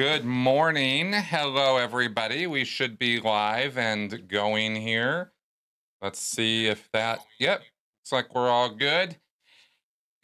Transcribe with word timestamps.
Good 0.00 0.24
morning. 0.24 1.12
Hello, 1.12 1.76
everybody. 1.76 2.46
We 2.46 2.64
should 2.64 2.98
be 2.98 3.20
live 3.20 3.76
and 3.76 4.26
going 4.28 4.76
here. 4.76 5.32
Let's 6.00 6.18
see 6.18 6.68
if 6.68 6.90
that, 6.92 7.20
yep, 7.38 7.58
looks 7.60 8.10
like 8.10 8.34
we're 8.34 8.48
all 8.48 8.70
good. 8.70 9.16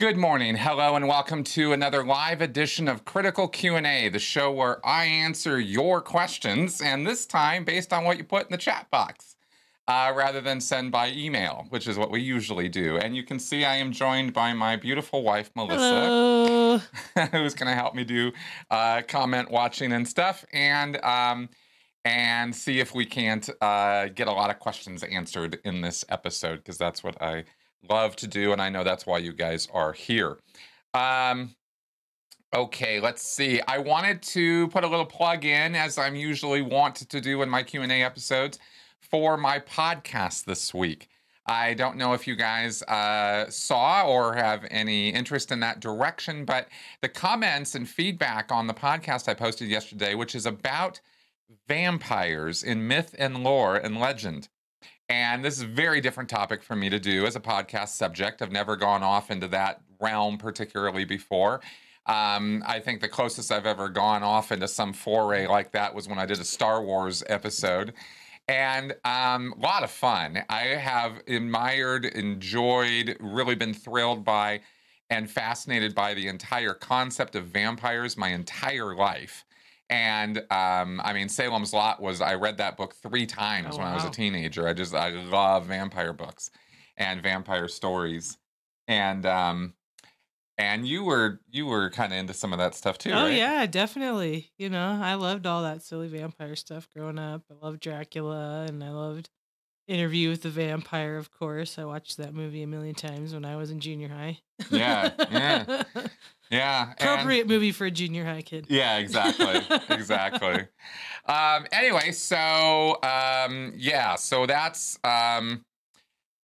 Good 0.01 0.17
morning. 0.17 0.57
Hello 0.57 0.97
and 0.97 1.07
welcome 1.07 1.45
to 1.45 1.75
another 1.75 2.03
live 2.03 2.41
edition 2.41 2.89
of 2.89 3.05
Critical 3.05 3.48
Q&A, 3.48 4.09
the 4.09 4.19
show 4.19 4.51
where 4.51 4.81
I 4.83 5.05
answer 5.05 5.61
your 5.61 6.01
questions 6.01 6.81
and 6.81 7.06
this 7.06 7.27
time 7.27 7.67
based 7.67 7.93
on 7.93 8.05
what 8.05 8.17
you 8.17 8.25
put 8.25 8.47
in 8.47 8.53
the 8.53 8.56
chat 8.56 8.91
box. 8.91 9.26
Uh, 9.89 10.13
rather 10.17 10.41
than 10.41 10.61
send 10.61 10.91
by 10.91 11.13
email, 11.13 11.65
which 11.69 11.87
is 11.87 11.97
what 11.97 12.11
we 12.11 12.21
usually 12.21 12.69
do. 12.69 12.97
And 12.97 13.15
you 13.15 13.23
can 13.23 13.39
see 13.39 13.65
I 13.65 13.77
am 13.77 13.93
joined 13.93 14.33
by 14.33 14.53
my 14.53 14.75
beautiful 14.75 15.23
wife, 15.23 15.48
Melissa, 15.55 16.83
who's 17.31 17.55
going 17.55 17.69
to 17.69 17.75
help 17.75 17.95
me 17.95 18.03
do 18.03 18.33
uh, 18.69 19.03
comment 19.06 19.48
watching 19.48 19.93
and 19.93 20.06
stuff, 20.09 20.45
and 20.53 20.97
um, 21.05 21.48
and 22.05 22.55
see 22.55 22.81
if 22.81 22.97
we 22.97 23.05
can't 23.05 23.48
uh, 23.61 24.06
get 24.06 24.27
a 24.27 24.33
lot 24.33 24.51
of 24.51 24.59
questions 24.59 25.05
answered 25.05 25.61
in 25.65 25.83
this 25.83 26.05
episode 26.09 26.56
because 26.56 26.78
that's 26.78 27.05
what 27.05 27.21
I 27.23 27.45
love 27.89 28.17
to 28.17 28.27
do, 28.27 28.53
and 28.53 28.61
I 28.61 28.69
know 28.69 28.84
that's 28.84 29.06
why 29.06 29.19
you 29.19 29.33
guys 29.33 29.69
are 29.73 29.93
here. 29.93 30.39
Um, 30.95 31.55
okay, 32.55 33.00
let's 33.00 33.23
see. 33.23 33.61
I 33.69 33.78
wanted 33.78 34.23
to 34.23 34.69
put 34.69 34.84
a 34.84 34.89
little 34.89 35.06
plug 35.06 35.45
in, 35.45 35.75
as 35.75 35.98
I'm 35.98 36.17
usually 36.17 36.62
want 36.62 36.97
to 36.97 37.21
do 37.21 37.43
in 37.43 37.48
my 37.48 37.62
Q 37.62 37.83
and 37.83 37.93
A 37.93 38.03
episodes 38.03 38.59
for 39.11 39.37
my 39.37 39.59
podcast 39.59 40.45
this 40.45 40.75
week. 40.75 41.09
I 41.47 41.75
don't 41.75 41.97
know 41.97 42.12
if 42.12 42.27
you 42.27 42.35
guys 42.35 42.83
uh, 42.83 43.49
saw 43.49 44.05
or 44.07 44.35
have 44.35 44.67
any 44.71 45.11
interest 45.11 45.53
in 45.53 45.61
that 45.61 45.79
direction, 45.79 46.45
but 46.45 46.69
the 47.03 47.09
comments 47.09 47.77
and 47.77 47.89
feedback 47.89 48.51
on 48.51 48.67
the 48.67 48.75
podcast 48.75 49.29
I 49.29 49.34
posted 49.34 49.69
yesterday, 49.69 50.15
which 50.15 50.34
is 50.34 50.45
about 50.45 51.01
vampires 51.69 52.65
in 52.65 52.89
myth 52.89 53.15
and 53.19 53.45
lore 53.45 53.77
and 53.77 54.01
legend. 54.01 54.49
And 55.09 55.45
this 55.45 55.57
is 55.57 55.62
a 55.62 55.69
very 55.69 56.01
different 56.01 56.29
topic 56.29 56.65
for 56.65 56.75
me 56.75 56.89
to 56.91 56.99
do 56.99 57.27
as 57.27 57.37
a 57.37 57.41
podcast 57.41 57.89
subject. 57.91 58.43
I've 58.43 58.51
never 58.51 58.75
gone 58.75 59.05
off 59.05 59.31
into 59.31 59.47
that 59.49 59.83
realm 60.01 60.39
particularly 60.39 61.05
before. 61.05 61.61
Um, 62.07 62.62
I 62.67 62.81
think 62.81 63.01
the 63.01 63.09
closest 63.09 63.53
I've 63.53 63.67
ever 63.67 63.89
gone 63.89 64.25
off 64.25 64.51
into 64.51 64.67
some 64.69 64.93
foray 64.93 65.47
like 65.47 65.73
that 65.73 65.95
was 65.95 66.09
when 66.09 66.19
I 66.19 66.27
did 66.27 66.41
a 66.41 66.45
Star 66.45 66.83
Wars 66.83 67.23
episode 67.29 67.95
and 68.48 68.94
um, 69.05 69.55
a 69.56 69.61
lot 69.61 69.83
of 69.83 69.91
fun. 69.91 70.44
I 70.48 70.62
have 70.62 71.20
admired, 71.27 72.05
enjoyed, 72.05 73.16
really 73.20 73.55
been 73.55 73.75
thrilled 73.75 74.25
by, 74.25 74.61
and 75.11 75.30
fascinated 75.30 75.94
by 75.94 76.14
the 76.14 76.28
entire 76.28 76.75
concept 76.75 77.34
of 77.34 77.47
vampires 77.47 78.16
my 78.16 78.28
entire 78.28 78.94
life. 78.94 79.44
And 79.88 80.38
um, 80.50 81.00
I 81.04 81.12
mean, 81.12 81.28
Salem's 81.28 81.72
Lot 81.72 82.00
was, 82.00 82.21
I 82.21 82.34
read 82.34 82.59
that 82.59 82.76
book 82.76 82.94
three 82.94 83.26
times 83.26 83.75
oh, 83.75 83.78
when 83.78 83.87
wow. 83.87 83.93
I 83.93 83.94
was 83.94 84.04
a 84.04 84.10
teenager. 84.10 84.66
I 84.66 84.72
just, 84.72 84.94
I 84.94 85.10
love 85.10 85.66
vampire 85.66 86.12
books 86.12 86.50
and 86.97 87.22
vampire 87.22 87.69
stories. 87.69 88.38
And 88.88 89.26
um, 89.26 89.75
and 90.59 90.87
you 90.87 91.05
were 91.05 91.41
you 91.50 91.67
were 91.67 91.91
kind 91.91 92.12
of 92.12 92.19
into 92.19 92.34
some 92.34 92.53
of 92.53 92.59
that 92.59 92.75
stuff 92.75 92.99
too. 92.99 93.11
Oh 93.11 93.25
right? 93.25 93.37
yeah, 93.37 93.67
definitely. 93.67 94.53
You 94.59 94.71
know, 94.71 94.99
I 95.03 95.15
loved 95.15 95.47
all 95.47 95.62
that 95.62 95.83
silly 95.83 96.09
vampire 96.09 96.56
stuff 96.56 96.89
growing 96.94 97.19
up. 97.19 97.43
I 97.50 97.65
loved 97.65 97.81
Dracula, 97.81 98.66
and 98.69 98.83
I 98.83 98.91
loved 98.91 99.28
Interview 99.87 100.31
with 100.31 100.43
the 100.43 100.50
Vampire. 100.50 101.16
Of 101.16 101.31
course, 101.31 101.78
I 101.78 101.84
watched 101.84 102.16
that 102.16 102.34
movie 102.34 102.62
a 102.62 102.66
million 102.66 102.95
times 102.95 103.34
when 103.34 103.45
I 103.45 103.56
was 103.56 103.71
in 103.71 103.81
junior 103.81 104.09
high. 104.09 104.39
Yeah, 104.71 105.11
yeah, 105.31 105.83
yeah. 106.50 106.93
Appropriate 106.93 107.43
and, 107.43 107.50
movie 107.50 107.72
for 107.72 107.84
a 107.84 107.91
junior 107.91 108.25
high 108.25 108.43
kid. 108.43 108.66
Yeah, 108.71 108.97
exactly, 108.97 109.61
exactly. 109.95 110.66
um, 111.27 111.66
anyway, 111.71 112.12
so 112.12 112.99
um, 113.03 113.75
yeah, 113.77 114.15
so 114.15 114.47
that's 114.47 114.99
um, 115.05 115.66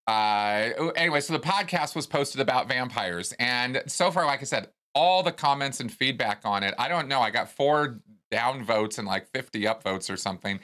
uh, 0.07 0.91
anyway, 0.97 1.21
so 1.21 1.33
the 1.33 1.41
podcast 1.41 1.95
was 1.95 2.07
posted 2.07 2.41
about 2.41 2.69
vampires, 2.69 3.33
and 3.39 3.83
so 3.87 4.11
far, 4.11 4.27
like 4.27 4.41
I 4.41 4.45
said, 4.45 4.69
all 4.95 5.23
the 5.23 5.33
comments 5.33 5.81
and 5.81 5.93
feedback 5.93 6.43
on 6.45 6.63
it. 6.63 6.75
I 6.79 6.89
don't 6.89 7.09
know. 7.09 7.21
I 7.21 7.31
got 7.31 7.51
four 7.51 8.01
down 8.31 8.65
votes 8.65 8.99
and 8.99 9.07
like 9.07 9.29
50 9.29 9.67
up 9.67 9.83
votes 9.83 10.11
or 10.11 10.17
something. 10.17 10.61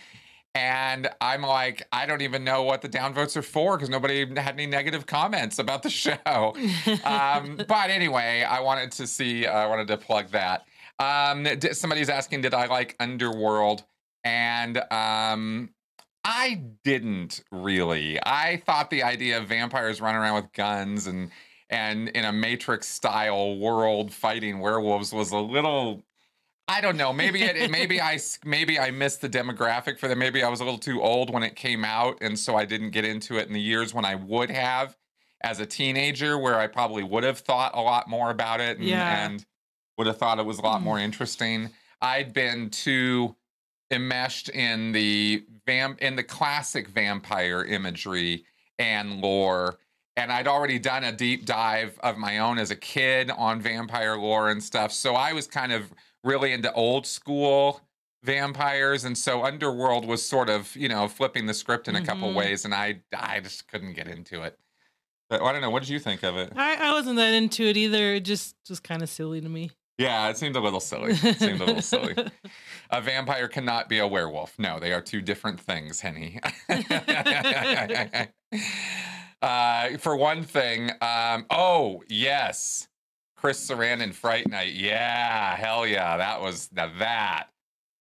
And 0.55 1.09
I'm 1.21 1.43
like, 1.43 1.87
I 1.93 2.07
don't 2.07 2.23
even 2.23 2.43
know 2.43 2.63
what 2.63 2.83
the 2.83 2.89
down 2.89 3.15
votes 3.15 3.37
are 3.37 3.43
for 3.43 3.77
because 3.77 3.91
nobody 3.91 4.27
had 4.41 4.55
any 4.55 4.67
negative 4.67 5.07
comments 5.07 5.59
about 5.59 5.83
the 5.83 5.91
show. 6.05 6.55
um, 7.05 7.61
but 7.69 7.91
anyway, 7.91 8.43
I 8.43 8.61
wanted 8.61 8.91
to 8.93 9.07
see, 9.07 9.47
I 9.47 9.67
wanted 9.67 9.87
to 9.89 9.97
plug 9.97 10.31
that. 10.31 10.67
Um, 10.99 11.47
somebody's 11.73 12.09
asking, 12.09 12.41
did 12.41 12.55
I 12.55 12.67
like 12.67 12.97
Underworld? 12.99 13.85
And 14.25 14.83
um, 14.91 15.71
I 16.31 16.61
didn't 16.85 17.43
really. 17.51 18.19
I 18.23 18.63
thought 18.67 18.91
the 18.91 19.03
idea 19.03 19.39
of 19.39 19.49
vampires 19.49 19.99
running 20.03 20.21
around 20.21 20.35
with 20.35 20.53
guns 20.53 21.07
and 21.07 21.31
and 21.71 22.11
in 22.11 22.27
a 22.27 22.33
Matrix 22.33 22.87
style 22.87 23.57
world 23.57 24.13
fighting 24.13 24.59
werewolves 24.59 25.11
was 25.11 25.33
a 25.33 25.39
little 25.39 26.05
I 26.69 26.83
don't 26.83 26.99
know. 26.99 27.15
Maybe 27.15 27.43
it, 27.45 27.71
maybe 27.71 27.99
I 27.99 28.19
maybe 28.45 28.79
I 28.79 28.91
missed 28.91 29.23
the 29.23 29.29
demographic 29.31 29.99
for 29.99 30.07
them. 30.07 30.19
Maybe 30.19 30.43
I 30.43 30.51
was 30.51 30.61
a 30.61 30.65
little 30.65 30.79
too 30.79 31.01
old 31.01 31.33
when 31.33 31.43
it 31.43 31.57
came 31.57 31.83
out, 31.83 32.19
and 32.21 32.39
so 32.39 32.57
I 32.57 32.67
didn't 32.67 32.91
get 32.91 33.07
into 33.07 33.39
it 33.39 33.47
in 33.47 33.55
the 33.55 33.61
years 33.61 33.95
when 33.95 34.05
I 34.05 34.15
would 34.15 34.51
have 34.51 34.95
as 35.41 35.61
a 35.61 35.67
teenager, 35.67 36.37
where 36.37 36.57
I 36.57 36.67
probably 36.67 37.05
would 37.05 37.25
have 37.25 37.39
thought 37.39 37.75
a 37.75 37.81
lot 37.81 38.07
more 38.07 38.31
about 38.31 38.61
it 38.61 38.77
and, 38.77 38.87
yeah. 38.87 39.25
and 39.25 39.47
would 39.97 40.07
have 40.07 40.19
thought 40.19 40.39
it 40.39 40.45
was 40.45 40.59
a 40.59 40.63
lot 40.63 40.83
mm. 40.83 40.85
more 40.85 40.99
interesting. 40.99 41.71
I'd 42.03 42.35
been 42.35 42.69
too 42.69 43.35
enmeshed 43.91 44.49
in 44.51 44.93
the 44.93 45.45
vamp 45.67 46.01
in 46.01 46.17
the 46.17 46.23
classic 46.23 46.89
vampire 46.89 47.65
imagery 47.65 48.45
and 48.79 49.21
lore. 49.21 49.79
And 50.17 50.33
I'd 50.33 50.49
already 50.49 50.79
done 50.79 51.05
a 51.05 51.13
deep 51.13 51.47
dive 51.47 51.99
of 52.03 52.17
my 52.17 52.39
own 52.39 52.59
as 52.59 52.71
a 52.71 52.77
kid 52.77 53.31
on 53.31 53.61
vampire 53.61 54.17
lore 54.17 54.51
and 54.51 54.63
stuff. 54.63 54.93
So 54.93 55.15
I 55.15 55.33
was 55.33 55.47
kind 55.47 55.73
of 55.73 55.93
really 56.25 56.53
into 56.53 56.73
old 56.73 57.07
school 57.07 57.81
vampires. 58.25 59.05
And 59.05 59.17
so 59.17 59.45
underworld 59.45 60.05
was 60.05 60.27
sort 60.27 60.49
of 60.49 60.75
you 60.77 60.89
know 60.89 61.09
flipping 61.09 61.47
the 61.47 61.55
script 61.55 61.89
in 61.89 61.95
a 61.95 61.99
mm-hmm. 61.99 62.07
couple 62.07 62.35
ways 62.35 62.65
and 62.65 62.75
I 62.75 63.01
I 63.17 63.41
just 63.41 63.69
couldn't 63.69 63.95
get 63.95 64.09
into 64.09 64.43
it. 64.43 64.59
But 65.31 65.43
I 65.43 65.53
don't 65.53 65.61
know 65.61 65.71
what 65.71 65.83
did 65.83 65.91
you 65.91 66.01
think 66.01 66.23
of 66.23 66.37
it? 66.37 66.53
I, 66.57 66.89
I 66.89 66.93
wasn't 66.93 67.17
that 67.17 67.35
into 67.35 67.65
it 67.65 67.77
either. 67.77 68.15
It 68.15 68.25
just 68.25 68.57
was 68.69 68.81
kind 68.81 69.03
of 69.03 69.11
silly 69.11 69.41
to 69.41 69.49
me. 69.49 69.71
Yeah, 69.99 70.29
it 70.29 70.39
seemed 70.39 70.57
a 70.57 70.61
little 70.61 70.81
silly. 70.81 71.13
It 71.13 71.37
seemed 71.39 71.61
a 71.61 71.65
little 71.65 71.83
silly. 71.83 72.15
A 72.91 73.01
vampire 73.01 73.49
cannot 73.49 73.89
be 73.89 73.99
a 73.99 74.07
werewolf. 74.07 74.59
No, 74.59 74.79
they 74.81 74.93
are 74.93 75.01
two 75.01 75.21
different 75.21 75.61
things, 75.61 76.01
Henny. 76.01 76.41
uh, 79.43 79.99
for 79.99 80.17
one 80.17 80.43
thing, 80.43 80.91
um, 81.03 81.45
oh 81.51 82.03
yes, 82.09 82.89
Chris 83.37 83.69
Sarandon, 83.69 84.15
Fright 84.15 84.49
Night. 84.49 84.73
Yeah, 84.73 85.55
hell 85.57 85.87
yeah, 85.87 86.17
that 86.17 86.41
was 86.41 86.71
now 86.73 86.91
that. 86.99 87.49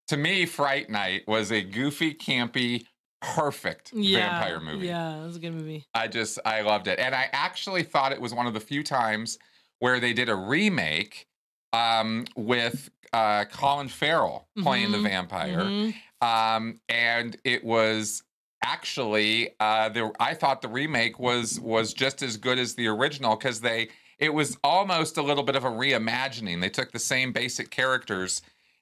To 0.07 0.18
me, 0.18 0.45
Fright 0.45 0.90
Night 0.90 1.24
was 1.28 1.51
a 1.51 1.62
goofy, 1.62 2.13
campy, 2.13 2.86
perfect 3.22 3.92
yeah, 3.94 4.40
vampire 4.40 4.60
movie. 4.62 4.88
Yeah, 4.88 5.22
it 5.22 5.25
was 5.25 5.36
a 5.36 5.40
good 5.40 5.54
movie. 5.54 5.86
I 5.94 6.07
just 6.07 6.40
I 6.45 6.62
loved 6.62 6.88
it, 6.88 6.98
and 6.98 7.13
I 7.13 7.30
actually 7.33 7.83
thought 7.83 8.13
it 8.13 8.22
was 8.22 8.33
one 8.33 8.48
of 8.48 8.54
the 8.54 8.60
few 8.62 8.83
times 8.83 9.38
where 9.80 10.00
they 10.00 10.13
did 10.13 10.30
a 10.30 10.36
remake 10.36 11.28
um, 11.74 12.25
with 12.36 12.90
uh, 13.13 13.45
Colin 13.45 13.88
Farrell 13.88 14.48
playing 14.62 14.89
mm-hmm. 14.89 15.04
the 15.04 15.09
vampire, 15.09 15.59
mm-hmm. 15.62 16.27
um, 16.27 16.80
and 16.89 17.38
it 17.44 17.63
was 17.63 18.24
actually 18.63 19.51
uh, 19.59 19.89
the 19.89 20.12
I 20.19 20.33
thought 20.33 20.62
the 20.62 20.68
remake 20.68 21.19
was 21.19 21.59
was 21.59 21.94
just 21.94 22.21
as 22.21 22.38
good 22.38 22.59
as 22.59 22.75
the 22.75 22.88
original 22.88 23.36
because 23.36 23.62
they 23.62 23.89
it 24.19 24.33
was 24.33 24.57
almost 24.63 25.18
a 25.18 25.21
little 25.21 25.44
bit 25.44 25.56
of 25.56 25.63
a 25.63 25.69
reimagining. 25.69 26.62
They 26.62 26.69
took 26.69 26.92
the 26.92 27.00
same 27.00 27.31
basic 27.31 27.69
characters 27.69 28.42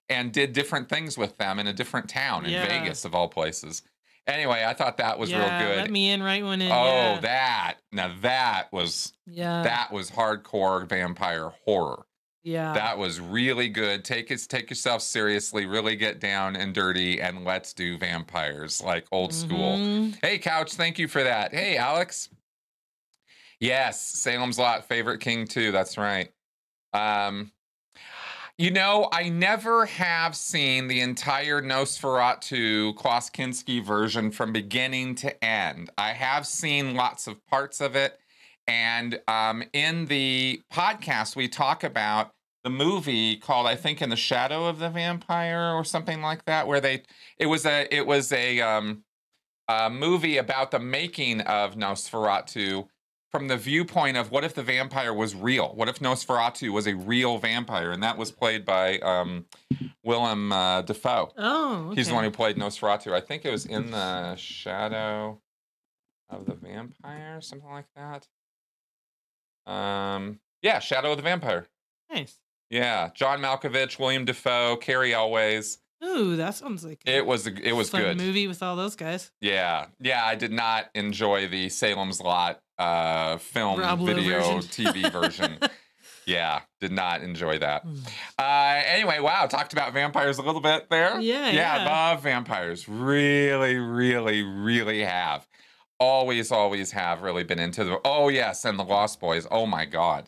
and 0.09 0.31
did 0.31 0.53
different 0.53 0.87
things 0.89 1.17
with 1.17 1.37
them 1.37 1.59
in 1.59 1.67
a 1.67 1.73
different 1.73 2.09
town 2.09 2.45
in 2.45 2.51
yeah. 2.51 2.67
Vegas 2.67 3.05
of 3.05 3.15
all 3.15 3.27
places. 3.27 3.81
Anyway, 4.27 4.63
I 4.65 4.73
thought 4.73 4.97
that 4.97 5.19
was 5.19 5.29
yeah, 5.29 5.39
real 5.39 5.67
good. 5.67 5.77
Let 5.77 5.91
me 5.91 6.09
in 6.09 6.23
right 6.23 6.43
when 6.43 6.61
in. 6.61 6.71
Oh, 6.71 6.85
yeah. 6.85 7.19
that 7.21 7.75
now 7.91 8.15
that 8.21 8.71
was 8.71 9.13
yeah 9.27 9.63
that 9.63 9.91
was 9.91 10.11
hardcore 10.11 10.87
vampire 10.87 11.51
horror. 11.65 12.05
Yeah. 12.45 12.73
That 12.73 12.99
was 12.99 13.19
really 13.19 13.69
good. 13.69 14.05
Take 14.05 14.29
it 14.29 14.45
take 14.47 14.69
yourself 14.69 15.01
seriously, 15.01 15.65
really 15.65 15.95
get 15.95 16.19
down 16.19 16.55
and 16.55 16.75
dirty 16.75 17.19
and 17.19 17.43
let's 17.43 17.73
do 17.73 17.97
vampires 17.97 18.83
like 18.83 19.07
old 19.11 19.31
mm-hmm. 19.31 19.47
school. 19.47 20.11
Hey 20.21 20.37
Couch, 20.37 20.75
thank 20.75 20.99
you 20.99 21.07
for 21.07 21.23
that. 21.23 21.51
Hey 21.51 21.75
Alex. 21.75 22.29
Yes, 23.59 23.99
Salem's 23.99 24.59
Lot 24.59 24.85
favorite 24.85 25.21
king 25.21 25.47
too. 25.47 25.71
That's 25.71 25.97
right. 25.97 26.31
Um 26.93 27.51
you 28.59 28.69
know, 28.69 29.09
I 29.11 29.27
never 29.27 29.87
have 29.87 30.35
seen 30.35 30.87
the 30.87 31.01
entire 31.01 31.63
Nosferatu 31.63 32.95
Klaus 32.95 33.29
Kinski 33.29 33.83
version 33.83 34.29
from 34.29 34.53
beginning 34.53 35.15
to 35.15 35.43
end. 35.43 35.89
I 35.97 36.11
have 36.11 36.45
seen 36.45 36.93
lots 36.93 37.25
of 37.25 37.43
parts 37.47 37.81
of 37.81 37.95
it. 37.95 38.19
And 38.67 39.19
um, 39.27 39.63
in 39.73 40.05
the 40.05 40.61
podcast, 40.71 41.35
we 41.35 41.47
talk 41.47 41.83
about 41.83 42.34
the 42.65 42.71
movie 42.71 43.37
called 43.37 43.67
I 43.67 43.75
think 43.75 44.01
In 44.01 44.09
the 44.09 44.15
Shadow 44.15 44.65
of 44.65 44.79
the 44.79 44.89
Vampire 44.89 45.71
or 45.71 45.85
something 45.85 46.21
like 46.21 46.45
that, 46.45 46.67
where 46.67 46.81
they 46.81 47.03
it 47.37 47.45
was 47.45 47.65
a 47.65 47.87
it 47.95 48.05
was 48.05 48.33
a 48.33 48.59
um 48.59 49.03
a 49.67 49.89
movie 49.89 50.37
about 50.37 50.71
the 50.71 50.79
making 50.79 51.41
of 51.41 51.75
Nosferatu 51.75 52.87
from 53.31 53.47
the 53.47 53.57
viewpoint 53.57 54.17
of 54.17 54.31
what 54.31 54.43
if 54.43 54.53
the 54.53 54.63
vampire 54.63 55.13
was 55.13 55.35
real? 55.35 55.75
What 55.75 55.89
if 55.89 55.99
Nosferatu 55.99 56.71
was 56.71 56.87
a 56.87 56.95
real 56.95 57.37
vampire? 57.37 57.91
And 57.91 58.01
that 58.01 58.17
was 58.17 58.31
played 58.31 58.63
by 58.63 58.99
um, 58.99 59.45
Willem 60.03 60.51
uh, 60.53 60.83
Dafoe. 60.83 61.33
Oh, 61.37 61.91
He's 61.93 62.07
the 62.07 62.13
one 62.13 62.23
who 62.23 62.31
played 62.31 62.55
Nosferatu. 62.55 63.11
I 63.11 63.19
think 63.19 63.43
it 63.43 63.51
was 63.51 63.65
in 63.65 63.91
the 63.91 64.35
Shadow 64.37 65.41
of 66.29 66.45
the 66.45 66.53
Vampire, 66.53 67.41
something 67.41 67.69
like 67.69 67.87
that. 67.95 68.27
Um, 69.69 70.39
yeah, 70.61 70.79
Shadow 70.79 71.11
of 71.11 71.17
the 71.17 71.23
Vampire. 71.23 71.67
Nice. 72.09 72.39
Yeah, 72.69 73.09
John 73.13 73.39
Malkovich, 73.41 73.99
Willem 73.99 74.25
Dafoe, 74.25 74.77
Cary 74.77 75.13
Elwes. 75.13 75.77
Ooh, 76.03 76.35
that 76.35 76.55
sounds 76.55 76.83
like 76.83 77.01
a 77.07 77.17
It 77.17 77.25
was 77.25 77.47
it 77.47 77.73
was 77.73 77.89
good. 77.89 78.17
movie 78.17 78.47
with 78.47 78.61
all 78.61 78.75
those 78.75 78.95
guys. 78.95 79.31
Yeah, 79.41 79.87
yeah. 79.99 80.23
I 80.25 80.35
did 80.35 80.51
not 80.51 80.89
enjoy 80.93 81.47
the 81.47 81.69
Salem's 81.69 82.21
Lot 82.21 82.59
uh, 82.77 83.37
film 83.37 83.79
Rob 83.79 83.99
video 84.05 84.39
version. 84.41 84.59
TV 84.61 85.11
version. 85.11 85.57
Yeah, 86.27 86.61
did 86.81 86.91
not 86.91 87.21
enjoy 87.21 87.59
that. 87.59 87.83
Hmm. 87.83 87.97
Uh, 88.39 88.81
anyway, 88.87 89.19
wow, 89.19 89.45
talked 89.45 89.73
about 89.73 89.93
vampires 89.93 90.39
a 90.39 90.41
little 90.41 90.59
bit 90.59 90.89
there. 90.89 91.19
Yeah, 91.19 91.51
yeah, 91.51 91.83
yeah. 91.83 91.85
love 91.85 92.23
vampires. 92.23 92.89
Really, 92.89 93.75
really, 93.75 94.41
really 94.41 95.01
have. 95.03 95.47
Always, 95.99 96.51
always 96.51 96.91
have 96.93 97.21
really 97.21 97.43
been 97.43 97.59
into 97.59 97.83
the. 97.83 97.99
Oh 98.03 98.29
yes, 98.29 98.65
and 98.65 98.79
the 98.79 98.83
Lost 98.83 99.19
Boys. 99.19 99.45
Oh 99.51 99.67
my 99.67 99.85
God, 99.85 100.27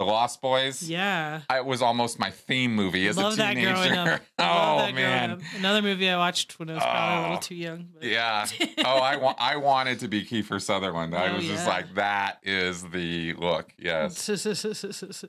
the 0.00 0.06
Lost 0.06 0.40
Boys. 0.40 0.82
Yeah. 0.82 1.42
It 1.50 1.66
was 1.66 1.82
almost 1.82 2.18
my 2.18 2.30
theme 2.30 2.74
movie 2.74 3.06
as 3.06 3.18
Love 3.18 3.34
a 3.34 3.36
that 3.36 3.54
teenager. 3.54 3.74
growing 3.74 3.92
up. 3.92 4.20
Oh 4.38 4.78
that 4.78 4.94
man. 4.94 5.42
Another 5.56 5.82
movie 5.82 6.08
I 6.08 6.16
watched 6.16 6.58
when 6.58 6.70
I 6.70 6.74
was 6.74 6.82
probably 6.82 7.00
a 7.14 7.18
Oh. 7.18 7.22
little 7.24 7.38
too 7.38 7.54
young. 7.54 7.88
but- 7.92 8.04
yeah. 8.04 8.46
Oh, 8.78 8.96
I 8.96 9.16
want. 9.16 9.36
I 9.38 9.56
wanted 9.56 9.98
to 10.00 10.08
be 10.08 10.24
Kiefer 10.24 10.58
Sutherland. 10.60 11.14
I 11.14 11.28
Oh, 11.28 11.34
was 11.36 11.44
just 11.44 11.66
like, 11.66 11.94
that 11.96 12.38
is 12.42 12.82
the 12.82 13.34
look. 13.34 13.72
Yes. 13.78 14.26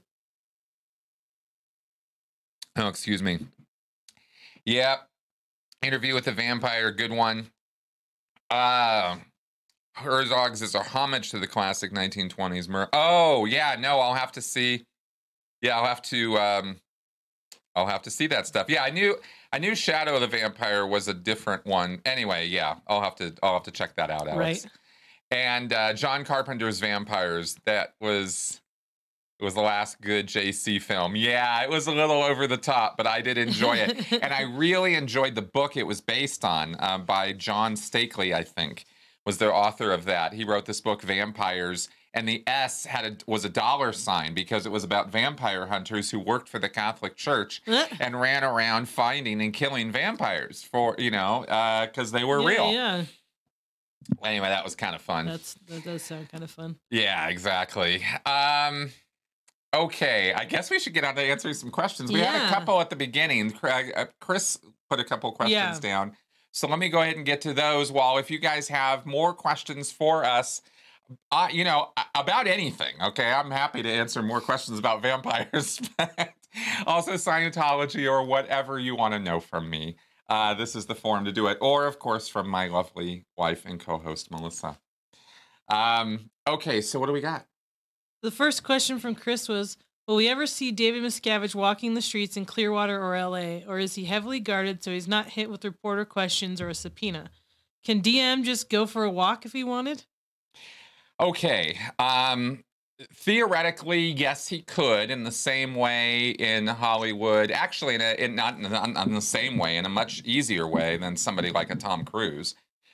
Oh, 2.77 2.87
excuse 2.87 3.21
me. 3.21 3.39
Yep. 4.65 4.99
Interview 5.83 6.13
with 6.13 6.23
the 6.25 6.31
Vampire, 6.31 6.91
good 6.93 7.11
one. 7.11 7.51
Uh 8.49 9.17
Herzog's 10.01 10.61
is 10.61 10.75
a 10.75 10.83
homage 10.83 11.31
to 11.31 11.39
the 11.39 11.47
classic 11.47 11.93
1920s 11.93 12.67
Murnau. 12.67 12.89
Oh, 12.93 13.45
yeah, 13.45 13.75
no, 13.79 13.99
I'll 13.99 14.13
have 14.15 14.31
to 14.33 14.41
see. 14.41 14.85
Yeah, 15.61 15.77
I'll 15.77 15.85
have 15.85 16.01
to 16.03 16.37
um 16.37 16.77
I'll 17.75 17.87
have 17.87 18.01
to 18.03 18.11
see 18.11 18.27
that 18.27 18.47
stuff. 18.47 18.67
Yeah, 18.69 18.83
I 18.83 18.89
knew 18.89 19.15
I 19.53 19.59
knew 19.59 19.75
Shadow 19.75 20.15
of 20.15 20.21
the 20.21 20.27
Vampire 20.27 20.85
was 20.85 21.07
a 21.07 21.13
different 21.13 21.65
one. 21.65 22.01
Anyway, 22.05 22.47
yeah, 22.47 22.75
I'll 22.87 23.01
have 23.01 23.15
to 23.15 23.33
I'll 23.41 23.53
have 23.53 23.63
to 23.63 23.71
check 23.71 23.95
that 23.95 24.09
out, 24.09 24.27
Alex. 24.27 24.37
Right. 24.37 24.65
And 25.29 25.71
uh 25.71 25.93
John 25.93 26.25
Carpenter's 26.25 26.79
Vampires, 26.79 27.55
that 27.65 27.93
was 28.01 28.61
it 29.41 29.43
was 29.43 29.55
the 29.55 29.61
last 29.61 29.99
good 30.01 30.27
JC 30.27 30.79
film. 30.79 31.15
Yeah, 31.15 31.63
it 31.63 31.69
was 31.69 31.87
a 31.87 31.91
little 31.91 32.21
over 32.21 32.45
the 32.45 32.57
top, 32.57 32.95
but 32.95 33.07
I 33.07 33.21
did 33.21 33.39
enjoy 33.39 33.77
it. 33.77 34.11
and 34.21 34.31
I 34.31 34.43
really 34.43 34.93
enjoyed 34.93 35.33
the 35.33 35.41
book 35.41 35.75
it 35.75 35.87
was 35.87 35.99
based 35.99 36.45
on 36.45 36.75
uh, 36.79 36.99
by 36.99 37.33
John 37.33 37.73
Steakley, 37.73 38.35
I 38.35 38.43
think, 38.43 38.85
was 39.25 39.37
the 39.37 39.51
author 39.51 39.91
of 39.91 40.05
that. 40.05 40.33
He 40.33 40.43
wrote 40.43 40.65
this 40.65 40.81
book, 40.81 41.01
Vampires, 41.01 41.89
and 42.13 42.27
the 42.27 42.43
S 42.47 42.85
had 42.85 43.05
a, 43.05 43.17
was 43.31 43.45
a 43.45 43.49
dollar 43.49 43.93
sign 43.93 44.33
because 44.33 44.65
it 44.65 44.71
was 44.71 44.83
about 44.83 45.11
vampire 45.11 45.67
hunters 45.67 46.11
who 46.11 46.19
worked 46.19 46.49
for 46.49 46.59
the 46.59 46.69
Catholic 46.69 47.15
Church 47.15 47.61
and 47.99 48.19
ran 48.19 48.43
around 48.43 48.89
finding 48.89 49.41
and 49.41 49.53
killing 49.53 49.91
vampires 49.91 50.63
for 50.63 50.95
you 50.97 51.11
know 51.11 51.41
because 51.87 52.11
they 52.11 52.23
were 52.23 52.41
yeah, 52.41 52.47
real. 52.47 52.71
Yeah, 52.71 53.03
Anyway, 54.23 54.47
that 54.49 54.63
was 54.63 54.75
kind 54.75 54.95
of 54.95 55.01
fun. 55.01 55.25
that's 55.27 55.53
that 55.69 55.83
does 55.83 56.01
sound 56.01 56.29
kind 56.29 56.43
of 56.43 56.51
fun. 56.51 56.75
Yeah, 56.89 57.29
exactly. 57.29 58.03
Um, 58.25 58.91
okay, 59.73 60.33
I 60.33 60.45
guess 60.45 60.69
we 60.69 60.79
should 60.79 60.93
get 60.93 61.03
on 61.03 61.15
to 61.15 61.21
answering 61.21 61.53
some 61.53 61.69
questions. 61.69 62.11
We 62.11 62.19
had 62.19 62.49
a 62.49 62.53
couple 62.53 62.81
at 62.81 62.89
the 62.89 62.95
beginning. 62.95 63.51
Craig- 63.51 63.93
uh, 63.95 64.05
Chris 64.19 64.59
put 64.89 64.99
a 64.99 65.03
couple 65.03 65.31
questions 65.31 65.53
Yeah. 65.55 65.79
down. 65.79 66.17
So 66.51 66.67
let 66.67 66.79
me 66.79 66.89
go 66.89 67.01
ahead 67.01 67.15
and 67.15 67.25
get 67.25 67.41
to 67.41 67.53
those. 67.53 67.91
While 67.91 68.17
if 68.17 68.29
you 68.29 68.39
guys 68.39 68.67
have 68.67 69.05
more 69.05 69.33
questions 69.33 69.91
for 69.91 70.25
us, 70.25 70.61
uh, 71.31 71.47
you 71.51 71.63
know, 71.63 71.89
about 72.15 72.47
anything, 72.47 72.93
okay, 73.01 73.31
I'm 73.31 73.51
happy 73.51 73.81
to 73.81 73.89
answer 73.89 74.21
more 74.21 74.41
questions 74.41 74.77
about 74.77 75.01
vampires, 75.01 75.81
but 75.97 76.33
also 76.85 77.13
Scientology 77.13 78.09
or 78.09 78.23
whatever 78.25 78.79
you 78.79 78.95
want 78.95 79.13
to 79.13 79.19
know 79.19 79.39
from 79.39 79.69
me. 79.69 79.97
Uh, 80.29 80.53
this 80.53 80.75
is 80.75 80.85
the 80.85 80.95
forum 80.95 81.25
to 81.25 81.31
do 81.31 81.47
it, 81.47 81.57
or 81.61 81.85
of 81.85 81.99
course 81.99 82.27
from 82.27 82.47
my 82.47 82.67
lovely 82.67 83.25
wife 83.37 83.65
and 83.65 83.79
co-host 83.79 84.31
Melissa. 84.31 84.77
Um, 85.67 86.29
okay, 86.47 86.81
so 86.81 86.99
what 86.99 87.07
do 87.07 87.13
we 87.13 87.21
got? 87.21 87.45
The 88.21 88.31
first 88.31 88.63
question 88.63 88.99
from 88.99 89.15
Chris 89.15 89.49
was 89.49 89.77
Will 90.07 90.15
we 90.15 90.27
ever 90.27 90.45
see 90.47 90.71
David 90.71 91.03
Miscavige 91.03 91.55
walking 91.55 91.93
the 91.93 92.01
streets 92.01 92.35
in 92.35 92.45
Clearwater 92.45 93.01
or 93.01 93.17
LA, 93.17 93.59
or 93.67 93.79
is 93.79 93.95
he 93.95 94.05
heavily 94.05 94.39
guarded 94.39 94.83
so 94.83 94.91
he's 94.91 95.07
not 95.07 95.29
hit 95.29 95.49
with 95.49 95.63
reporter 95.63 96.05
questions 96.05 96.59
or 96.59 96.69
a 96.69 96.75
subpoena? 96.75 97.29
Can 97.83 98.01
DM 98.01 98.43
just 98.43 98.69
go 98.69 98.85
for 98.85 99.03
a 99.03 99.11
walk 99.11 99.45
if 99.45 99.53
he 99.53 99.63
wanted? 99.63 100.03
Okay. 101.19 101.77
Um 101.99 102.63
theoretically, 103.13 104.11
yes, 104.11 104.47
he 104.47 104.61
could 104.61 105.09
in 105.09 105.23
the 105.23 105.31
same 105.31 105.73
way 105.73 106.29
in 106.31 106.67
Hollywood. 106.67 107.49
Actually, 107.49 107.95
in, 107.95 108.01
a, 108.01 108.13
in 108.13 108.35
not 108.35 108.55
in, 108.57 108.63
the- 108.63 109.03
in 109.05 109.13
the 109.15 109.21
same 109.21 109.57
way, 109.57 109.77
in 109.77 109.85
a 109.85 109.89
much 109.89 110.21
easier 110.23 110.67
way 110.67 110.97
than 110.97 111.15
somebody 111.17 111.49
like 111.51 111.71
a 111.71 111.75
Tom 111.75 112.05
Cruise. 112.05 112.53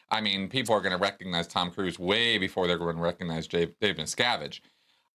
I 0.09 0.21
mean, 0.21 0.47
people 0.47 0.73
are 0.73 0.79
going 0.79 0.93
to 0.95 1.01
recognize 1.01 1.47
Tom 1.47 1.71
Cruise 1.71 1.99
way 1.99 2.37
before 2.37 2.67
they're 2.67 2.77
going 2.77 2.95
to 2.95 3.01
recognize 3.01 3.47
Dave, 3.47 3.73
Dave 3.81 3.95
Miscavige. 3.97 4.61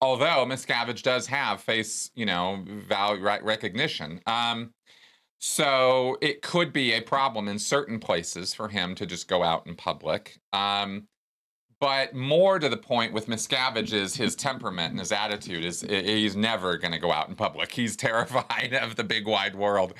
Although 0.02 0.44
Miscavige 0.46 1.02
does 1.02 1.28
have 1.28 1.62
face, 1.62 2.10
you 2.16 2.26
know, 2.26 2.64
value 2.66 3.22
re- 3.22 3.38
recognition. 3.40 4.20
Um, 4.26 4.74
so 5.38 6.18
it 6.20 6.42
could 6.42 6.72
be 6.72 6.92
a 6.92 7.00
problem 7.00 7.46
in 7.46 7.58
certain 7.58 8.00
places 8.00 8.52
for 8.52 8.68
him 8.68 8.96
to 8.96 9.06
just 9.06 9.28
go 9.28 9.44
out 9.44 9.66
in 9.66 9.76
public. 9.76 10.40
Um, 10.52 11.06
but 11.78 12.14
more 12.14 12.58
to 12.58 12.68
the 12.68 12.76
point 12.76 13.12
with 13.12 13.26
Miscavige 13.26 13.92
is 13.92 14.14
his 14.14 14.36
temperament 14.36 14.90
and 14.90 15.00
his 15.00 15.12
attitude 15.12 15.64
is 15.64 15.82
he's 15.82 16.36
never 16.36 16.78
going 16.78 16.92
to 16.92 16.98
go 16.98 17.12
out 17.12 17.28
in 17.28 17.36
public. 17.36 17.72
He's 17.72 17.96
terrified 18.08 18.74
of 18.74 18.96
the 18.96 19.04
big 19.04 19.26
wide 19.26 19.54
world. 19.54 19.94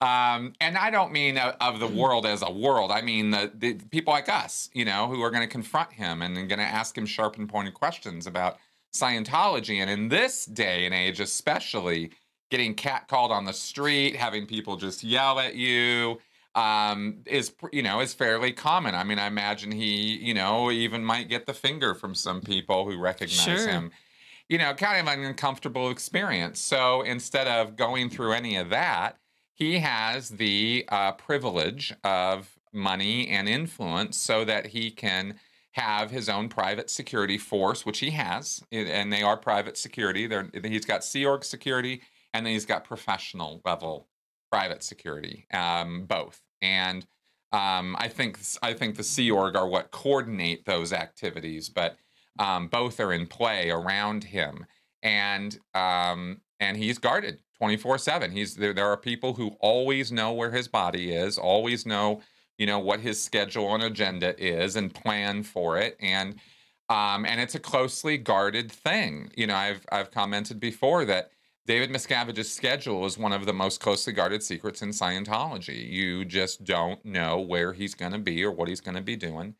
Um, 0.00 0.54
and 0.60 0.76
I 0.76 0.90
don't 0.90 1.12
mean 1.12 1.36
of, 1.36 1.54
of 1.60 1.80
the 1.80 1.86
world 1.86 2.24
as 2.24 2.42
a 2.42 2.50
world. 2.50 2.90
I 2.90 3.02
mean 3.02 3.30
the, 3.30 3.50
the 3.54 3.74
people 3.90 4.12
like 4.12 4.30
us, 4.30 4.70
you 4.72 4.86
know, 4.86 5.06
who 5.06 5.22
are 5.22 5.30
going 5.30 5.42
to 5.42 5.52
confront 5.52 5.92
him 5.92 6.22
and 6.22 6.34
going 6.34 6.58
to 6.58 6.64
ask 6.64 6.96
him 6.96 7.04
sharp 7.04 7.36
and 7.38 7.48
pointed 7.48 7.74
questions 7.74 8.26
about 8.26 8.58
Scientology. 8.94 9.78
And 9.78 9.90
in 9.90 10.08
this 10.08 10.46
day 10.46 10.86
and 10.86 10.94
age, 10.94 11.20
especially 11.20 12.10
getting 12.50 12.74
catcalled 12.74 13.30
on 13.30 13.44
the 13.44 13.52
street, 13.52 14.16
having 14.16 14.46
people 14.46 14.76
just 14.76 15.02
yell 15.02 15.38
at 15.38 15.56
you, 15.56 16.18
um, 16.54 17.18
is 17.26 17.52
you 17.72 17.82
know 17.82 18.00
is 18.00 18.14
fairly 18.14 18.52
common. 18.52 18.94
I 18.94 19.02
mean, 19.02 19.18
I 19.18 19.26
imagine 19.26 19.72
he 19.72 20.16
you 20.16 20.34
know 20.34 20.70
even 20.70 21.04
might 21.04 21.28
get 21.28 21.46
the 21.46 21.54
finger 21.54 21.94
from 21.94 22.14
some 22.14 22.40
people 22.40 22.88
who 22.88 22.96
recognize 22.98 23.42
Sure. 23.42 23.68
him. 23.68 23.90
You 24.48 24.58
know, 24.58 24.72
kind 24.74 25.00
of 25.00 25.12
an 25.12 25.24
uncomfortable 25.24 25.90
experience. 25.90 26.60
So 26.60 27.02
instead 27.02 27.48
of 27.48 27.76
going 27.76 28.10
through 28.10 28.32
any 28.34 28.56
of 28.56 28.70
that, 28.70 29.16
he 29.54 29.78
has 29.78 30.28
the 30.28 30.84
uh, 30.90 31.12
privilege 31.12 31.94
of 32.04 32.56
money 32.72 33.28
and 33.28 33.48
influence 33.48 34.16
so 34.18 34.44
that 34.44 34.66
he 34.66 34.90
can 34.90 35.40
have 35.74 36.10
his 36.10 36.28
own 36.28 36.48
private 36.48 36.88
security 36.88 37.36
force, 37.36 37.84
which 37.84 37.98
he 37.98 38.10
has, 38.10 38.62
and 38.70 39.12
they 39.12 39.22
are 39.22 39.36
private 39.36 39.76
security. 39.76 40.26
They're, 40.28 40.48
he's 40.62 40.84
got 40.84 41.04
Sea 41.04 41.26
Org 41.26 41.44
security, 41.44 42.02
and 42.32 42.46
then 42.46 42.52
he's 42.52 42.66
got 42.66 42.84
professional 42.84 43.60
level 43.64 44.08
private 44.52 44.84
security, 44.84 45.46
um, 45.52 46.04
both. 46.06 46.40
And 46.62 47.04
um, 47.50 47.96
I 47.98 48.06
think 48.06 48.38
I 48.62 48.72
think 48.72 48.96
the 48.96 49.02
Sea 49.02 49.32
Org 49.32 49.56
are 49.56 49.66
what 49.66 49.90
coordinate 49.90 50.64
those 50.64 50.92
activities, 50.92 51.68
but 51.68 51.96
um, 52.38 52.68
both 52.68 53.00
are 53.00 53.12
in 53.12 53.26
play 53.26 53.70
around 53.70 54.24
him, 54.24 54.66
and 55.02 55.58
um, 55.74 56.40
and 56.60 56.76
he's 56.76 56.98
guarded 56.98 57.40
twenty 57.58 57.76
four 57.76 57.98
seven. 57.98 58.30
He's 58.30 58.54
there. 58.54 58.72
There 58.72 58.86
are 58.86 58.96
people 58.96 59.34
who 59.34 59.56
always 59.58 60.12
know 60.12 60.32
where 60.32 60.52
his 60.52 60.68
body 60.68 61.12
is, 61.12 61.36
always 61.36 61.84
know 61.84 62.22
you 62.58 62.66
know 62.66 62.78
what 62.78 63.00
his 63.00 63.22
schedule 63.22 63.74
and 63.74 63.82
agenda 63.82 64.38
is, 64.42 64.76
and 64.76 64.94
plan 64.94 65.42
for 65.42 65.78
it, 65.78 65.96
and 66.00 66.36
um, 66.88 67.24
and 67.24 67.40
it's 67.40 67.54
a 67.54 67.60
closely 67.60 68.18
guarded 68.18 68.70
thing. 68.70 69.30
You 69.36 69.46
know, 69.46 69.56
I've 69.56 69.84
I've 69.90 70.10
commented 70.10 70.60
before 70.60 71.04
that 71.06 71.30
David 71.66 71.90
Miscavige's 71.90 72.52
schedule 72.52 73.06
is 73.06 73.16
one 73.16 73.32
of 73.32 73.46
the 73.46 73.52
most 73.52 73.80
closely 73.80 74.12
guarded 74.12 74.42
secrets 74.42 74.82
in 74.82 74.90
Scientology. 74.90 75.88
You 75.90 76.24
just 76.24 76.64
don't 76.64 77.02
know 77.04 77.40
where 77.40 77.72
he's 77.72 77.94
going 77.94 78.12
to 78.12 78.18
be 78.18 78.44
or 78.44 78.52
what 78.52 78.68
he's 78.68 78.80
going 78.80 78.96
to 78.96 79.02
be 79.02 79.16
doing, 79.16 79.54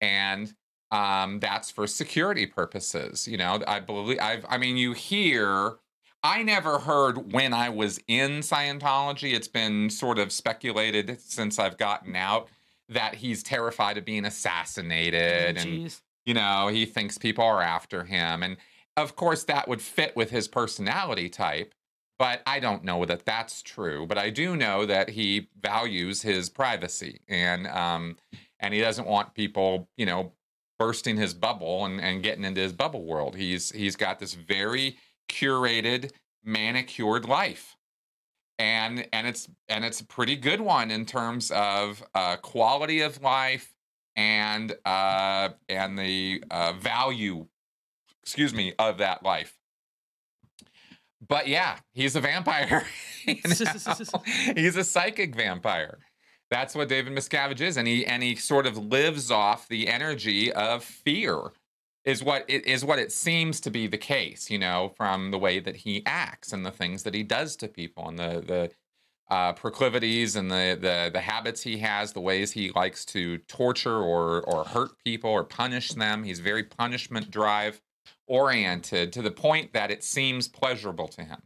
and 0.00 0.54
um, 0.90 1.40
that's 1.40 1.70
for 1.70 1.86
security 1.86 2.46
purposes. 2.46 3.28
You 3.28 3.38
know, 3.38 3.60
I 3.66 3.80
believe 3.80 4.18
I've. 4.20 4.46
I 4.48 4.58
mean, 4.58 4.76
you 4.76 4.92
hear. 4.92 5.76
I 6.22 6.42
never 6.42 6.78
heard 6.78 7.32
when 7.32 7.52
I 7.52 7.68
was 7.68 8.00
in 8.08 8.40
Scientology. 8.40 9.34
It's 9.34 9.48
been 9.48 9.88
sort 9.90 10.18
of 10.18 10.32
speculated 10.32 11.20
since 11.20 11.58
I've 11.58 11.78
gotten 11.78 12.16
out 12.16 12.48
that 12.88 13.16
he's 13.16 13.42
terrified 13.42 13.98
of 13.98 14.04
being 14.04 14.24
assassinated 14.24 15.56
Oh, 15.58 15.60
and 15.60 16.00
you 16.24 16.34
know, 16.34 16.68
he 16.68 16.84
thinks 16.86 17.18
people 17.18 17.44
are 17.44 17.62
after 17.62 18.04
him. 18.04 18.42
And 18.42 18.56
of 18.96 19.16
course, 19.16 19.44
that 19.44 19.68
would 19.68 19.80
fit 19.80 20.16
with 20.16 20.30
his 20.30 20.48
personality 20.48 21.28
type. 21.28 21.74
But 22.18 22.42
I 22.46 22.58
don't 22.58 22.82
know 22.82 23.04
that 23.04 23.24
that's 23.24 23.62
true. 23.62 24.04
But 24.06 24.18
I 24.18 24.30
do 24.30 24.56
know 24.56 24.84
that 24.86 25.10
he 25.10 25.48
values 25.62 26.22
his 26.22 26.50
privacy 26.50 27.20
and 27.28 27.66
um, 27.68 28.16
and 28.58 28.74
he 28.74 28.80
doesn't 28.80 29.06
want 29.06 29.34
people, 29.34 29.88
you 29.96 30.04
know, 30.04 30.32
bursting 30.80 31.16
his 31.16 31.32
bubble 31.32 31.84
and, 31.84 32.00
and 32.00 32.22
getting 32.22 32.44
into 32.44 32.60
his 32.60 32.72
bubble 32.72 33.04
world. 33.04 33.36
He's 33.36 33.70
he's 33.70 33.94
got 33.94 34.18
this 34.18 34.34
very 34.34 34.96
curated, 35.28 36.10
manicured 36.44 37.26
life. 37.26 37.76
And 38.58 39.06
and 39.12 39.26
it's 39.26 39.48
and 39.68 39.84
it's 39.84 40.00
a 40.00 40.06
pretty 40.06 40.34
good 40.34 40.60
one 40.60 40.90
in 40.90 41.06
terms 41.06 41.52
of 41.52 42.02
uh, 42.14 42.36
quality 42.36 43.02
of 43.02 43.22
life 43.22 43.72
and 44.16 44.74
uh, 44.84 45.50
and 45.68 45.96
the 45.96 46.42
uh, 46.50 46.72
value, 46.72 47.46
excuse 48.22 48.52
me, 48.52 48.74
of 48.78 48.98
that 48.98 49.22
life. 49.22 49.54
But 51.26 51.46
yeah, 51.46 51.76
he's 51.92 52.16
a 52.16 52.20
vampire. 52.20 52.84
he's 54.56 54.76
a 54.76 54.84
psychic 54.84 55.36
vampire. 55.36 55.98
That's 56.50 56.74
what 56.74 56.88
David 56.88 57.12
Miscavige 57.12 57.60
is, 57.60 57.76
and 57.76 57.86
he 57.86 58.06
and 58.06 58.22
he 58.22 58.34
sort 58.34 58.66
of 58.66 58.76
lives 58.76 59.30
off 59.30 59.68
the 59.68 59.86
energy 59.88 60.52
of 60.52 60.82
fear. 60.82 61.52
Is 62.08 62.22
what 62.22 62.46
it 62.48 62.66
is 62.66 62.86
what 62.86 62.98
it 62.98 63.12
seems 63.12 63.60
to 63.60 63.70
be 63.70 63.86
the 63.86 63.98
case, 63.98 64.50
you 64.50 64.58
know, 64.58 64.94
from 64.96 65.30
the 65.30 65.36
way 65.36 65.60
that 65.60 65.76
he 65.76 66.02
acts 66.06 66.54
and 66.54 66.64
the 66.64 66.70
things 66.70 67.02
that 67.02 67.12
he 67.12 67.22
does 67.22 67.54
to 67.56 67.68
people 67.68 68.08
and 68.08 68.18
the 68.18 68.42
the 68.46 68.70
uh, 69.34 69.52
proclivities 69.52 70.34
and 70.34 70.50
the, 70.50 70.78
the 70.80 71.10
the 71.12 71.20
habits 71.20 71.60
he 71.62 71.76
has, 71.76 72.14
the 72.14 72.20
ways 72.20 72.52
he 72.52 72.70
likes 72.70 73.04
to 73.04 73.36
torture 73.40 73.98
or 73.98 74.40
or 74.44 74.64
hurt 74.64 74.92
people 75.04 75.28
or 75.28 75.44
punish 75.44 75.90
them. 75.90 76.24
He's 76.24 76.40
very 76.40 76.62
punishment 76.64 77.30
drive 77.30 77.82
oriented 78.26 79.12
to 79.12 79.20
the 79.20 79.30
point 79.30 79.74
that 79.74 79.90
it 79.90 80.02
seems 80.02 80.48
pleasurable 80.48 81.08
to 81.08 81.24
him 81.24 81.42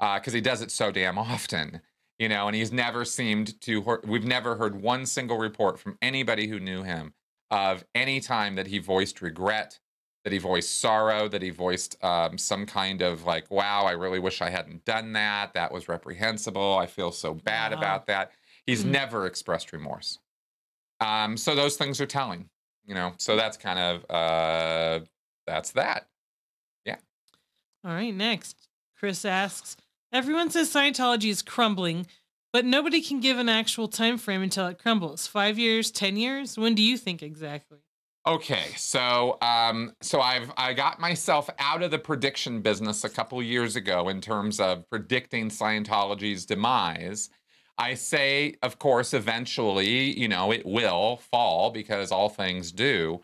because 0.00 0.32
he 0.32 0.40
does 0.40 0.60
it 0.60 0.72
so 0.72 0.90
damn 0.90 1.18
often, 1.18 1.82
you 2.18 2.28
know. 2.28 2.48
And 2.48 2.56
he's 2.56 2.72
never 2.72 3.04
seemed 3.04 3.60
to. 3.60 4.00
We've 4.04 4.24
never 4.24 4.56
heard 4.56 4.82
one 4.82 5.06
single 5.06 5.38
report 5.38 5.78
from 5.78 5.98
anybody 6.02 6.48
who 6.48 6.58
knew 6.58 6.82
him 6.82 7.14
of 7.50 7.84
any 7.94 8.20
time 8.20 8.54
that 8.56 8.66
he 8.66 8.78
voiced 8.78 9.20
regret, 9.22 9.78
that 10.24 10.32
he 10.32 10.38
voiced 10.38 10.80
sorrow, 10.80 11.28
that 11.28 11.42
he 11.42 11.50
voiced 11.50 12.02
um, 12.04 12.38
some 12.38 12.66
kind 12.66 13.02
of 13.02 13.24
like, 13.24 13.50
"Wow, 13.50 13.84
I 13.84 13.92
really 13.92 14.18
wish 14.18 14.42
I 14.42 14.50
hadn't 14.50 14.84
done 14.84 15.12
that. 15.14 15.54
That 15.54 15.72
was 15.72 15.88
reprehensible. 15.88 16.76
I 16.78 16.86
feel 16.86 17.12
so 17.12 17.34
bad 17.34 17.72
Wow. 17.72 17.78
about 17.78 18.06
that." 18.06 18.32
He's 18.66 18.84
Mhm. 18.84 18.88
never 18.90 19.26
expressed 19.26 19.72
remorse. 19.72 20.18
Um, 21.00 21.36
so 21.36 21.54
those 21.54 21.76
things 21.76 22.00
are 22.00 22.06
telling, 22.06 22.50
you 22.86 22.94
know. 22.94 23.14
So 23.18 23.36
that's 23.36 23.56
kind 23.56 23.78
of 23.78 24.10
uh, 24.10 25.04
that's 25.46 25.72
that. 25.72 26.08
Yeah. 26.84 26.96
All 27.84 27.92
right, 27.92 28.14
next. 28.14 28.68
Chris 28.96 29.24
asks 29.24 29.76
Everyone 30.12 30.50
says 30.50 30.72
Scientology 30.72 31.30
is 31.30 31.42
crumbling, 31.42 32.06
but 32.52 32.64
nobody 32.64 33.00
can 33.00 33.20
give 33.20 33.38
an 33.38 33.48
actual 33.48 33.88
time 33.88 34.18
frame 34.18 34.42
until 34.42 34.66
it 34.66 34.78
crumbles. 34.78 35.26
Five 35.26 35.58
years, 35.58 35.90
10 35.90 36.16
years? 36.16 36.58
When 36.58 36.74
do 36.74 36.82
you 36.82 36.96
think 36.96 37.22
exactly? 37.22 37.78
Okay, 38.26 38.66
so 38.76 39.38
um, 39.40 39.94
so 40.02 40.20
I've 40.20 40.52
I 40.58 40.74
got 40.74 41.00
myself 41.00 41.48
out 41.58 41.82
of 41.82 41.90
the 41.90 41.98
prediction 41.98 42.60
business 42.60 43.04
a 43.04 43.08
couple 43.08 43.42
years 43.42 43.74
ago 43.74 44.10
in 44.10 44.20
terms 44.20 44.60
of 44.60 44.88
predicting 44.90 45.48
Scientology's 45.48 46.44
demise. 46.44 47.30
I 47.78 47.94
say, 47.94 48.56
of 48.62 48.78
course, 48.78 49.14
eventually, 49.14 50.18
you 50.18 50.28
know, 50.28 50.52
it 50.52 50.66
will 50.66 51.18
fall 51.30 51.70
because 51.70 52.12
all 52.12 52.28
things 52.28 52.72
do. 52.72 53.20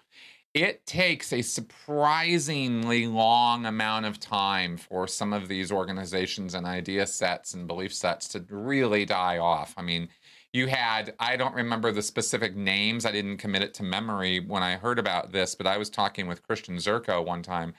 It 0.55 0.87
takes 0.87 1.33
a 1.33 1.43
surprisingly 1.43 3.09
long 3.09 3.67
amount 3.67 4.07
of 4.07 4.21
time 4.21 4.77
for 4.77 5.09
some 5.09 5.33
of 5.33 5.49
these 5.49 5.73
organizations 5.73 6.55
and 6.55 6.65
idea 6.65 7.07
sets 7.07 7.55
and 7.55 7.67
belief 7.67 7.93
sets 7.93 8.29
to 8.29 8.45
really 8.49 9.05
die 9.05 9.39
off. 9.39 9.75
I 9.77 9.83
mean, 9.83 10.09
you 10.55 10.69
had 10.69 11.15
i 11.19 11.37
don't 11.37 11.55
remember 11.55 11.93
the 11.93 12.01
specific 12.01 12.57
names 12.57 13.05
i 13.05 13.11
didn't 13.11 13.37
commit 13.37 13.61
it 13.61 13.75
to 13.75 13.83
memory 13.83 14.41
when 14.41 14.63
i 14.63 14.77
heard 14.77 14.99
about 14.99 15.33
this 15.33 15.55
but 15.55 15.67
i 15.67 15.77
was 15.77 15.91
talking 15.91 16.27
with 16.27 16.43
christian 16.43 16.77
szurko 16.77 17.27
one 17.27 17.43
time 17.43 17.75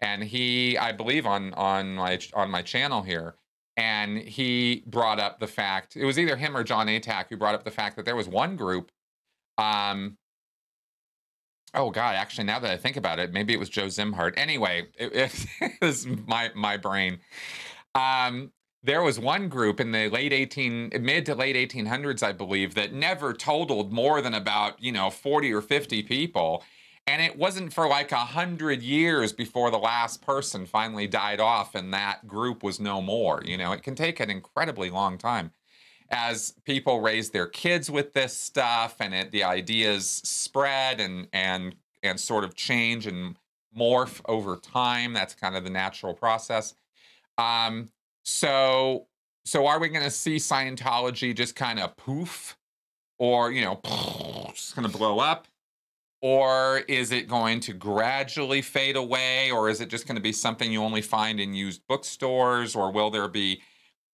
and 0.00 0.22
he 0.22 0.78
i 0.78 0.92
believe 0.92 1.26
on 1.26 1.52
on 1.54 1.96
my 1.96 2.20
on 2.34 2.50
my 2.50 2.62
channel 2.62 3.02
here 3.02 3.34
and 3.76 4.18
he 4.18 4.84
brought 4.86 5.18
up 5.18 5.40
the 5.40 5.46
fact 5.46 5.96
it 5.96 6.04
was 6.04 6.18
either 6.18 6.36
him 6.36 6.56
or 6.56 6.62
john 6.62 6.86
atack 6.86 7.28
who 7.28 7.36
brought 7.36 7.54
up 7.54 7.64
the 7.64 7.70
fact 7.70 7.96
that 7.96 8.04
there 8.04 8.16
was 8.16 8.28
one 8.28 8.54
group 8.54 8.92
um 9.56 10.16
oh 11.74 11.90
god 11.90 12.14
actually 12.14 12.44
now 12.44 12.58
that 12.58 12.70
i 12.70 12.76
think 12.76 12.96
about 12.96 13.18
it 13.18 13.32
maybe 13.32 13.52
it 13.52 13.58
was 13.58 13.68
joe 13.68 13.86
szimhart. 13.86 14.34
Anyway 14.36 14.86
it, 14.98 15.46
it 15.60 15.76
was 15.82 16.06
my 16.06 16.50
my 16.54 16.76
brain. 16.76 17.18
Um 17.94 18.52
there 18.84 19.02
was 19.02 19.18
one 19.18 19.48
group 19.48 19.80
in 19.80 19.90
the 19.90 20.08
late 20.08 20.32
18 20.32 20.92
mid 21.00 21.26
to 21.26 21.34
late 21.34 21.56
1800s 21.56 22.22
i 22.22 22.32
believe 22.32 22.74
that 22.74 22.92
never 22.92 23.32
totaled 23.32 23.92
more 23.92 24.20
than 24.22 24.34
about 24.34 24.80
you 24.82 24.92
know 24.92 25.10
40 25.10 25.52
or 25.52 25.62
50 25.62 26.02
people. 26.04 26.64
And 27.06 27.22
it 27.22 27.38
wasn't 27.38 27.72
for 27.72 27.88
like 27.88 28.12
a 28.12 28.16
hundred 28.16 28.82
years 28.82 29.32
before 29.32 29.70
the 29.70 29.78
last 29.78 30.20
person 30.20 30.66
finally 30.66 31.06
died 31.06 31.40
off 31.40 31.74
and 31.74 31.92
that 31.94 32.26
group 32.28 32.62
was 32.62 32.78
no 32.80 33.00
more 33.00 33.42
you 33.44 33.56
know? 33.56 33.72
It 33.72 33.82
can 33.82 33.94
take 33.94 34.20
an 34.20 34.30
incredibly 34.30 34.90
long 34.90 35.16
time 35.18 35.52
as 36.10 36.54
people 36.64 37.00
raise 37.00 37.30
their 37.30 37.46
kids 37.46 37.90
with 37.90 38.12
this 38.12 38.36
stuff 38.36 38.96
and 39.00 39.14
it, 39.14 39.30
the 39.30 39.44
ideas 39.44 40.06
spread 40.08 41.00
and 41.00 41.28
and 41.32 41.74
and 42.02 42.18
sort 42.18 42.44
of 42.44 42.54
change 42.54 43.06
and 43.06 43.36
morph 43.76 44.20
over 44.26 44.56
time 44.56 45.12
that's 45.12 45.34
kind 45.34 45.56
of 45.56 45.64
the 45.64 45.70
natural 45.70 46.14
process. 46.14 46.74
Um 47.36 47.90
so 48.24 49.06
so 49.44 49.66
are 49.66 49.78
we 49.78 49.88
going 49.88 50.04
to 50.04 50.10
see 50.10 50.36
Scientology 50.36 51.34
just 51.34 51.56
kind 51.56 51.78
of 51.80 51.96
poof? 51.96 52.56
Or 53.18 53.50
you 53.50 53.62
know 53.62 53.80
just 54.54 54.76
going 54.76 54.88
to 54.90 54.96
blow 54.96 55.18
up? 55.18 55.46
Or 56.20 56.78
is 56.88 57.12
it 57.12 57.28
going 57.28 57.60
to 57.60 57.72
gradually 57.72 58.60
fade 58.60 58.96
away? 58.96 59.50
Or 59.52 59.68
is 59.68 59.80
it 59.80 59.88
just 59.88 60.06
going 60.06 60.16
to 60.16 60.22
be 60.22 60.32
something 60.32 60.72
you 60.72 60.82
only 60.82 61.02
find 61.02 61.38
in 61.38 61.54
used 61.54 61.82
bookstores? 61.88 62.74
Or 62.74 62.90
will 62.90 63.10
there 63.10 63.28
be 63.28 63.62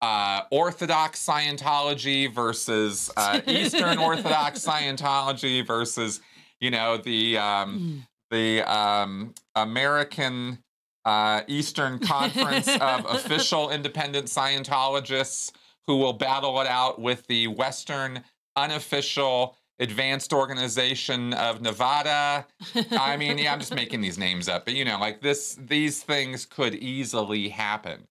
uh, 0.05 0.43
Orthodox 0.51 1.27
Scientology 1.27 2.31
versus 2.31 3.11
uh, 3.17 3.41
Eastern 3.47 3.97
Orthodox 4.11 4.61
Scientology 4.61 5.67
versus 5.67 6.21
you 6.61 6.71
know 6.71 6.99
the 6.99 7.39
um, 7.39 8.07
the 8.31 8.61
um, 8.71 9.33
American 9.55 10.59
uh, 11.07 11.41
Eastern 11.47 11.99
Conference 12.01 12.69
of 12.69 13.07
official 13.09 13.71
independent 13.71 14.27
Scientologists 14.27 15.53
who 15.87 15.97
will 15.97 16.13
battle 16.13 16.61
it 16.61 16.67
out 16.67 17.01
with 17.01 17.27
the 17.27 17.47
Western 17.47 18.23
unofficial 18.57 19.57
advanced 19.79 20.35
organization 20.35 21.33
of 21.33 21.63
Nevada. 21.63 22.47
I 22.93 23.17
mean, 23.17 23.39
yeah, 23.39 23.55
I'm 23.55 23.59
just 23.59 23.75
making 23.75 24.03
these 24.03 24.19
names 24.19 24.51
up, 24.51 24.67
but 24.67 24.75
you 24.75 24.85
know, 24.85 24.99
like 24.99 25.23
this, 25.23 25.59
these 25.67 26.03
things 26.03 26.45
could 26.45 26.75
easily 26.75 27.49
happen. 27.49 28.07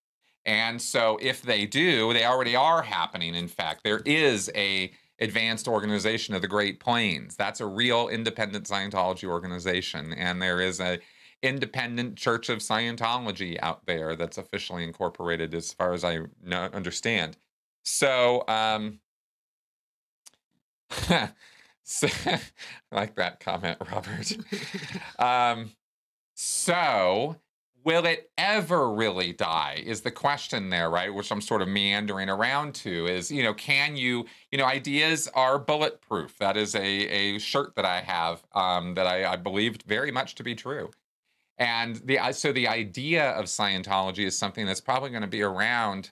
And 0.46 0.82
so 0.82 1.18
if 1.22 1.42
they 1.42 1.66
do, 1.66 2.14
they 2.14 2.26
already 2.26 2.56
are 2.56 2.82
happening. 2.82 3.36
In 3.36 3.48
fact, 3.48 3.82
there 3.84 4.02
is 4.06 4.52
a 4.56 4.92
advanced 5.20 5.68
organization 5.68 6.36
of 6.36 6.42
the 6.42 6.48
Great 6.48 6.80
Plains. 6.80 7.36
That's 7.36 7.62
a 7.62 7.66
real 7.66 8.10
independent 8.10 8.68
Scientology 8.68 9.28
organization. 9.28 10.14
And 10.14 10.42
there 10.42 10.60
is 10.60 10.80
a 10.80 11.00
independent 11.42 12.18
Church 12.18 12.50
of 12.50 12.60
Scientology 12.60 13.58
out 13.62 13.86
there 13.86 14.16
that's 14.16 14.38
officially 14.38 14.84
incorporated 14.84 15.54
as 15.54 15.74
far 15.74 15.94
as 15.94 16.04
I 16.04 16.20
know, 16.42 16.70
understand. 16.74 17.38
So, 17.84 18.44
um, 18.48 19.00
so 21.84 22.08
I 22.26 22.40
like 22.92 23.16
that 23.16 23.40
comment, 23.40 23.78
Robert. 23.92 24.38
um, 25.20 25.72
so, 26.34 27.36
will 27.84 28.06
it 28.06 28.32
ever 28.38 28.92
really 28.92 29.34
die? 29.34 29.84
Is 29.86 30.02
the 30.02 30.12
question 30.12 30.70
there, 30.70 30.90
right? 30.90 31.14
Which 31.14 31.32
I'm 31.32 31.42
sort 31.42 31.62
of 31.62 31.68
meandering 31.68 32.30
around 32.30 32.76
to 32.76 33.08
is, 33.08 33.32
you 33.32 33.44
know, 33.44 33.54
can 33.54 33.96
you, 33.96 34.26
you 34.52 34.58
know, 34.58 34.66
ideas 34.66 35.30
are 35.34 35.60
bulletproof. 35.60 36.38
That 36.38 36.58
is 36.58 36.76
a, 36.76 36.82
a 36.82 37.40
shirt 37.40 37.76
that 37.76 37.86
I 37.86 38.02
have 38.02 38.44
um, 38.54 38.96
that 38.96 39.08
I, 39.08 39.34
I 39.34 39.36
believed 39.36 39.84
very 39.84 40.12
much 40.12 40.36
to 40.36 40.44
be 40.44 40.56
true. 40.56 40.92
And 41.58 41.98
the 41.98 42.20
so 42.32 42.52
the 42.52 42.68
idea 42.68 43.32
of 43.32 43.46
Scientology 43.46 44.26
is 44.26 44.38
something 44.38 44.66
that's 44.66 44.82
probably 44.82 45.12
going 45.12 45.22
to 45.22 45.28
be 45.28 45.44
around 45.44 46.12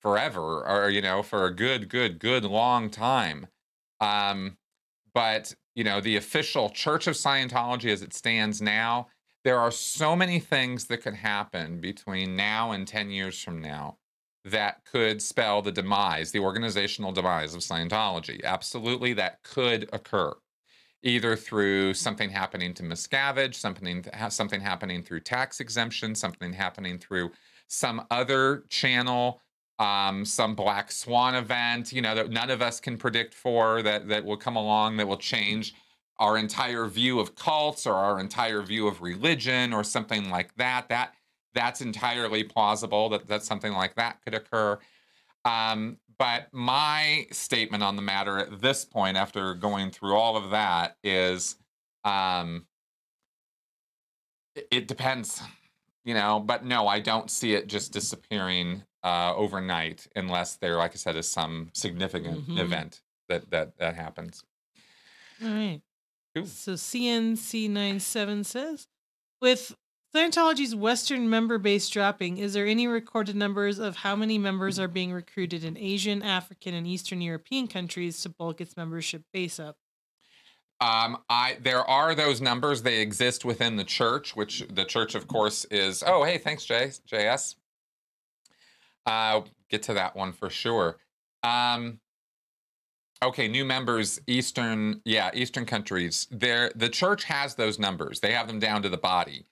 forever, 0.00 0.66
or 0.66 0.90
you 0.90 1.00
know, 1.00 1.22
for 1.22 1.46
a 1.46 1.54
good, 1.54 1.88
good, 1.88 2.18
good 2.18 2.44
long 2.44 2.90
time. 2.90 3.48
Um, 4.00 4.56
but 5.14 5.54
you 5.74 5.84
know, 5.84 6.00
the 6.00 6.16
official 6.16 6.70
Church 6.70 7.06
of 7.06 7.14
Scientology 7.14 7.90
as 7.90 8.02
it 8.02 8.14
stands 8.14 8.60
now, 8.60 9.08
there 9.44 9.58
are 9.58 9.70
so 9.70 10.14
many 10.14 10.38
things 10.38 10.84
that 10.86 11.02
could 11.02 11.14
happen 11.14 11.80
between 11.80 12.36
now 12.36 12.72
and 12.72 12.86
10 12.86 13.10
years 13.10 13.42
from 13.42 13.60
now 13.60 13.96
that 14.44 14.84
could 14.84 15.22
spell 15.22 15.62
the 15.62 15.72
demise, 15.72 16.32
the 16.32 16.40
organizational 16.40 17.12
demise 17.12 17.54
of 17.54 17.60
Scientology. 17.60 18.42
Absolutely, 18.44 19.12
that 19.14 19.42
could 19.42 19.88
occur 19.92 20.32
either 21.04 21.34
through 21.34 21.94
something 21.94 22.30
happening 22.30 22.72
to 22.74 22.82
Miscavige, 22.82 23.54
something 23.54 24.04
something 24.28 24.60
happening 24.60 25.02
through 25.02 25.20
tax 25.20 25.60
exemption, 25.60 26.14
something 26.14 26.52
happening 26.52 26.98
through 26.98 27.30
some 27.66 28.06
other 28.10 28.64
channel, 28.68 29.40
um, 29.78 30.24
some 30.24 30.54
black 30.54 30.92
swan 30.92 31.34
event, 31.34 31.92
you 31.92 32.02
know, 32.02 32.14
that 32.14 32.30
none 32.30 32.50
of 32.50 32.62
us 32.62 32.78
can 32.78 32.96
predict 32.96 33.34
for 33.34 33.82
that 33.82 34.08
that 34.08 34.24
will 34.24 34.36
come 34.36 34.56
along 34.56 34.96
that 34.96 35.08
will 35.08 35.16
change 35.16 35.74
our 36.18 36.36
entire 36.36 36.86
view 36.86 37.18
of 37.20 37.34
cults 37.34 37.86
or 37.86 37.94
our 37.94 38.20
entire 38.20 38.62
view 38.62 38.86
of 38.86 39.02
religion 39.02 39.72
or 39.72 39.82
something 39.84 40.30
like 40.30 40.54
that. 40.56 40.88
That 40.88 41.14
that's 41.54 41.80
entirely 41.80 42.44
plausible 42.44 43.08
that 43.10 43.26
that 43.28 43.42
something 43.42 43.72
like 43.72 43.94
that 43.96 44.22
could 44.24 44.34
occur. 44.34 44.78
Um, 45.44 45.98
but 46.18 46.48
my 46.52 47.26
statement 47.32 47.82
on 47.82 47.96
the 47.96 48.02
matter 48.02 48.38
at 48.38 48.60
this 48.60 48.84
point, 48.84 49.16
after 49.16 49.54
going 49.54 49.90
through 49.90 50.14
all 50.14 50.36
of 50.36 50.50
that, 50.50 50.96
is 51.02 51.56
um, 52.04 52.66
it 54.70 54.86
depends, 54.86 55.42
you 56.04 56.14
know. 56.14 56.38
But 56.38 56.64
no, 56.64 56.86
I 56.86 57.00
don't 57.00 57.30
see 57.30 57.54
it 57.54 57.66
just 57.66 57.92
disappearing 57.92 58.84
uh, 59.02 59.34
overnight 59.34 60.06
unless 60.14 60.56
there, 60.56 60.76
like 60.76 60.92
I 60.92 60.96
said, 60.96 61.16
is 61.16 61.28
some 61.28 61.70
significant 61.72 62.42
mm-hmm. 62.42 62.58
event 62.58 63.00
that 63.28 63.50
that 63.50 63.78
that 63.78 63.96
happens. 63.96 64.44
All 65.42 65.50
right. 65.50 65.80
Cool. 66.34 66.46
So 66.46 66.72
CNC97 66.72 68.44
says, 68.44 68.88
with 69.40 69.74
Scientology's 70.14 70.74
Western 70.74 71.30
member 71.30 71.58
base 71.58 71.88
dropping, 71.88 72.38
is 72.38 72.52
there 72.52 72.66
any 72.66 72.86
recorded 72.86 73.34
numbers 73.34 73.78
of 73.78 73.96
how 73.96 74.14
many 74.14 74.36
members 74.36 74.78
are 74.78 74.88
being 74.88 75.12
recruited 75.12 75.64
in 75.64 75.78
Asian, 75.78 76.22
African, 76.22 76.74
and 76.74 76.86
Eastern 76.86 77.22
European 77.22 77.66
countries 77.66 78.20
to 78.22 78.28
bulk 78.28 78.60
its 78.60 78.76
membership 78.76 79.22
base 79.32 79.58
up? 79.58 79.76
Um, 80.82 81.18
I 81.30 81.58
there 81.62 81.88
are 81.88 82.14
those 82.14 82.40
numbers. 82.40 82.82
They 82.82 82.98
exist 82.98 83.44
within 83.44 83.76
the 83.76 83.84
church, 83.84 84.34
which 84.34 84.66
the 84.68 84.84
church, 84.84 85.14
of 85.14 85.28
course, 85.28 85.64
is. 85.70 86.02
Oh, 86.04 86.24
hey, 86.24 86.38
thanks, 86.38 86.64
Jay 86.64 86.90
JS. 87.10 87.54
Uh, 89.06 89.42
get 89.70 89.84
to 89.84 89.94
that 89.94 90.16
one 90.16 90.32
for 90.32 90.50
sure. 90.50 90.96
Um, 91.42 92.00
Okay, 93.22 93.46
new 93.46 93.64
members, 93.64 94.20
Eastern, 94.26 95.00
yeah, 95.04 95.30
Eastern 95.32 95.64
countries. 95.64 96.26
There, 96.32 96.72
the 96.74 96.88
church 96.88 97.22
has 97.24 97.54
those 97.54 97.78
numbers. 97.78 98.18
They 98.18 98.32
have 98.32 98.48
them 98.48 98.58
down 98.58 98.82
to 98.82 98.88
the 98.88 98.96
body 98.96 99.46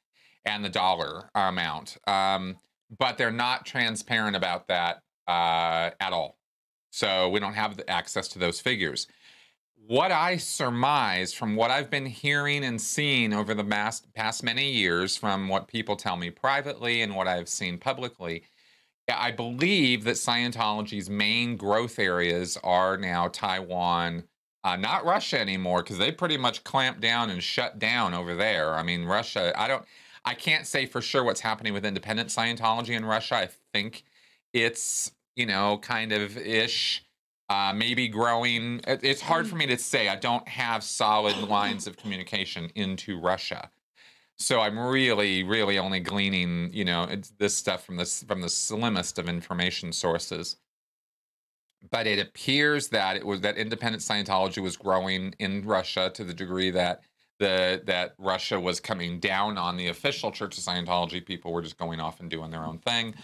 and 0.45 0.65
the 0.65 0.69
dollar 0.69 1.31
amount, 1.37 1.97
um, 2.09 2.59
but 2.99 3.17
they're 3.17 3.31
not 3.31 3.65
transparent 3.65 4.35
about 4.35 4.67
that 4.67 5.03
uh, 5.29 5.91
at 6.01 6.13
all. 6.13 6.37
So 6.91 7.29
we 7.29 7.39
don't 7.39 7.55
have 7.55 7.81
access 7.87 8.27
to 8.29 8.41
those 8.41 8.61
figures. 8.61 9.07
What 9.87 10.11
I 10.11 10.37
surmise 10.37 11.33
from 11.33 11.55
what 11.55 11.71
I've 11.71 11.91
been 11.91 12.07
hearing 12.07 12.65
and 12.65 12.81
seeing 12.81 13.33
over 13.33 13.55
the 13.55 13.63
past, 13.63 14.13
past 14.15 14.43
many 14.43 14.73
years, 14.73 15.17
from 15.17 15.49
what 15.49 15.69
people 15.69 15.95
tell 15.95 16.17
me 16.17 16.31
privately 16.31 17.03
and 17.03 17.15
what 17.15 17.29
I've 17.29 17.49
seen 17.49 17.79
publicly, 17.79 18.43
I 19.19 19.31
believe 19.31 20.05
that 20.05 20.17
Scientology's 20.17 21.09
main 21.09 21.57
growth 21.57 21.99
areas 21.99 22.59
are 22.63 22.97
now 22.97 23.29
Taiwan, 23.29 24.25
uh, 24.63 24.77
not 24.77 25.05
Russia 25.05 25.41
anymore, 25.41 25.83
because 25.83 25.99
they 25.99 26.13
pretty 26.13 26.37
much 26.37 26.63
clamped 26.65 27.01
down 27.01 27.31
and 27.31 27.43
shut 27.43 27.79
down 27.79 28.15
over 28.15 28.35
there. 28.35 28.75
I 28.75 28.83
mean, 28.83 29.05
Russia, 29.05 29.53
I 29.59 29.69
don't, 29.69 29.85
I 30.25 30.35
can't 30.35 30.67
say 30.67 30.87
for 30.87 31.01
sure 31.01 31.25
what's 31.25 31.41
happening 31.41 31.73
with 31.73 31.85
independent 31.85 32.29
Scientology 32.29 32.97
in 32.97 33.05
Russia. 33.05 33.37
I 33.37 33.49
think 33.73 34.05
it's, 34.53 35.13
you 35.35 35.47
know, 35.47 35.79
kind 35.79 36.13
of 36.13 36.37
ish. 36.37 37.05
Uh, 37.49 37.73
maybe 37.75 38.07
growing. 38.07 38.81
It's 38.87 39.21
hard 39.21 39.49
for 39.49 39.57
me 39.57 39.67
to 39.67 39.77
say. 39.77 40.09
I 40.09 40.15
don't 40.15 40.47
have 40.47 40.85
solid 40.85 41.37
lines 41.49 41.89
of 41.89 41.97
communication 41.97 42.71
into 42.77 43.19
Russia. 43.19 43.73
So 44.41 44.61
I'm 44.61 44.79
really, 44.79 45.43
really 45.45 45.79
only 45.79 46.01
gleaning, 46.01 46.71
you 46.73 46.87
know, 46.87 47.07
this 47.39 47.55
stuff 47.55 47.85
from 47.85 47.97
this 47.97 48.23
from 48.23 48.41
the 48.41 48.49
slimmest 48.49 49.19
of 49.19 49.29
information 49.29 49.93
sources. 49.93 50.57
But 51.91 52.07
it 52.07 52.19
appears 52.19 52.89
that 52.89 53.17
it 53.17 53.27
was 53.27 53.43
that 53.43 53.59
independent 53.59 54.03
Scientology 54.03 54.63
was 54.63 54.79
growing 54.79 55.35
in 55.39 55.63
Russia 55.67 56.11
to 56.15 56.25
the 56.25 56.33
degree 56.33 56.71
that 56.71 57.03
the 57.39 57.83
that 57.85 58.15
Russia 58.17 58.59
was 58.59 58.81
coming 58.81 59.21
down 59.21 59.59
on 59.59 59.77
the 59.77 59.89
official 59.89 60.33
Church 60.33 60.57
of 60.57 60.65
Scientology. 60.65 61.25
People 61.25 61.53
were 61.53 61.63
just 61.63 61.77
going 61.77 62.01
off 62.01 62.21
and 62.21 62.31
doing 62.31 62.51
their 62.51 62.65
own 62.65 62.79
thing 62.79 63.15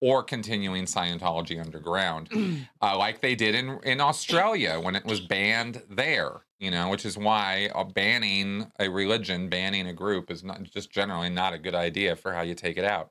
or 0.00 0.22
continuing 0.22 0.84
Scientology 0.84 1.60
underground, 1.60 2.28
uh, 2.82 2.96
like 2.96 3.20
they 3.20 3.34
did 3.34 3.54
in 3.54 3.78
in 3.82 4.00
Australia 4.00 4.78
when 4.80 4.94
it 4.94 5.04
was 5.04 5.20
banned 5.20 5.82
there. 5.88 6.42
You 6.58 6.70
know, 6.70 6.88
which 6.88 7.04
is 7.04 7.18
why 7.18 7.70
uh, 7.74 7.84
banning 7.84 8.70
a 8.78 8.88
religion, 8.88 9.50
banning 9.50 9.88
a 9.88 9.92
group, 9.92 10.30
is 10.30 10.42
not 10.42 10.62
just 10.62 10.90
generally 10.90 11.28
not 11.28 11.52
a 11.52 11.58
good 11.58 11.74
idea 11.74 12.16
for 12.16 12.32
how 12.32 12.40
you 12.42 12.54
take 12.54 12.78
it 12.78 12.84
out. 12.84 13.10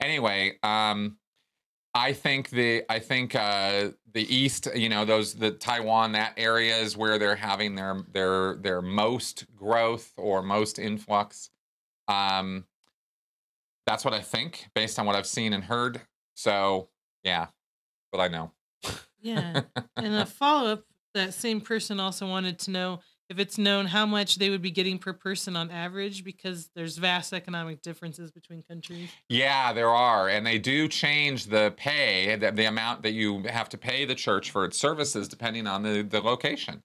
Anyway, 0.00 0.58
um, 0.64 1.16
I 1.94 2.12
think 2.12 2.50
the 2.50 2.82
I 2.88 2.98
think 2.98 3.36
uh, 3.36 3.90
the 4.12 4.34
East, 4.34 4.68
you 4.74 4.88
know, 4.88 5.04
those 5.04 5.34
the 5.34 5.52
Taiwan 5.52 6.12
that 6.12 6.34
area 6.36 6.76
is 6.76 6.96
where 6.96 7.18
they're 7.18 7.36
having 7.36 7.76
their 7.76 8.02
their 8.12 8.56
their 8.56 8.82
most 8.82 9.46
growth 9.54 10.12
or 10.16 10.42
most 10.42 10.78
influx. 10.80 11.50
Um, 12.08 12.64
that's 13.86 14.04
what 14.04 14.14
I 14.14 14.20
think 14.20 14.68
based 14.74 14.98
on 14.98 15.06
what 15.06 15.16
I've 15.16 15.26
seen 15.26 15.52
and 15.52 15.64
heard. 15.64 16.00
So 16.34 16.88
yeah, 17.22 17.46
but 18.12 18.20
I 18.20 18.28
know. 18.28 18.52
Yeah. 19.20 19.62
and 19.96 20.14
a 20.14 20.26
follow 20.26 20.72
up, 20.72 20.84
that 21.14 21.34
same 21.34 21.60
person 21.60 22.00
also 22.00 22.28
wanted 22.28 22.58
to 22.60 22.70
know 22.70 23.00
if 23.30 23.38
it's 23.38 23.56
known 23.56 23.86
how 23.86 24.04
much 24.04 24.36
they 24.36 24.50
would 24.50 24.60
be 24.60 24.70
getting 24.70 24.98
per 24.98 25.12
person 25.12 25.56
on 25.56 25.70
average 25.70 26.24
because 26.24 26.68
there's 26.74 26.98
vast 26.98 27.32
economic 27.32 27.80
differences 27.80 28.30
between 28.30 28.62
countries. 28.62 29.08
Yeah, 29.28 29.72
there 29.72 29.88
are. 29.88 30.28
And 30.28 30.46
they 30.46 30.58
do 30.58 30.88
change 30.88 31.46
the 31.46 31.72
pay, 31.76 32.36
the, 32.36 32.50
the 32.50 32.66
amount 32.66 33.02
that 33.02 33.12
you 33.12 33.42
have 33.44 33.68
to 33.70 33.78
pay 33.78 34.04
the 34.04 34.14
church 34.14 34.50
for 34.50 34.64
its 34.64 34.78
services 34.78 35.28
depending 35.28 35.66
on 35.66 35.82
the, 35.82 36.02
the 36.02 36.20
location 36.20 36.82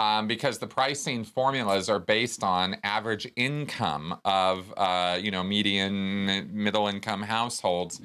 um, 0.00 0.26
because 0.26 0.58
the 0.58 0.66
pricing 0.66 1.24
formulas 1.24 1.90
are 1.90 1.98
based 1.98 2.42
on 2.42 2.78
average 2.84 3.30
income 3.36 4.18
of 4.24 4.72
uh, 4.78 5.18
you 5.20 5.30
know 5.30 5.42
median 5.42 6.48
middle 6.52 6.88
income 6.88 7.22
households. 7.22 8.00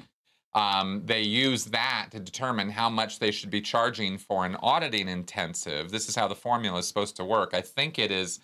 Um, 0.52 1.02
they 1.06 1.22
use 1.22 1.66
that 1.66 2.08
to 2.12 2.20
determine 2.20 2.68
how 2.70 2.90
much 2.90 3.18
they 3.18 3.30
should 3.30 3.50
be 3.50 3.62
charging 3.62 4.18
for 4.18 4.44
an 4.44 4.56
auditing 4.56 5.08
intensive. 5.08 5.90
This 5.90 6.08
is 6.08 6.14
how 6.14 6.28
the 6.28 6.34
formula 6.34 6.78
is 6.80 6.88
supposed 6.88 7.16
to 7.16 7.24
work. 7.24 7.54
I 7.54 7.62
think 7.62 7.98
it 7.98 8.10
is. 8.10 8.40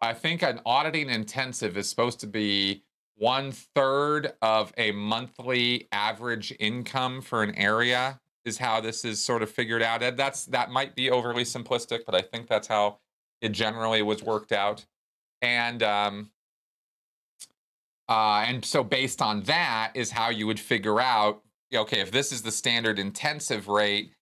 I 0.00 0.14
think 0.14 0.42
an 0.42 0.60
auditing 0.64 1.10
intensive 1.10 1.76
is 1.76 1.90
supposed 1.90 2.20
to 2.20 2.28
be 2.28 2.84
one 3.16 3.50
third 3.50 4.34
of 4.40 4.72
a 4.78 4.92
monthly 4.92 5.88
average 5.90 6.54
income 6.60 7.22
for 7.22 7.42
an 7.42 7.56
area 7.56 8.20
is 8.44 8.58
how 8.58 8.80
this 8.80 9.04
is 9.04 9.22
sort 9.22 9.42
of 9.42 9.50
figured 9.50 9.82
out. 9.82 10.02
And 10.02 10.16
that's 10.16 10.46
that 10.46 10.70
might 10.70 10.94
be 10.94 11.10
overly 11.10 11.44
simplistic, 11.44 12.00
but 12.06 12.14
I 12.14 12.22
think 12.22 12.48
that's 12.48 12.68
how 12.68 12.98
it 13.40 13.50
generally 13.50 14.02
was 14.02 14.22
worked 14.22 14.52
out. 14.52 14.86
And 15.42 15.82
um, 15.82 16.30
uh, 18.08 18.44
and 18.46 18.64
so 18.64 18.82
based 18.82 19.20
on 19.20 19.42
that 19.42 19.92
is 19.94 20.10
how 20.10 20.30
you 20.30 20.46
would 20.46 20.58
figure 20.58 21.00
out, 21.00 21.42
okay, 21.74 22.00
if 22.00 22.10
this 22.10 22.32
is 22.32 22.42
the 22.42 22.50
standard 22.50 22.98
intensive 22.98 23.68
rate, 23.68 24.12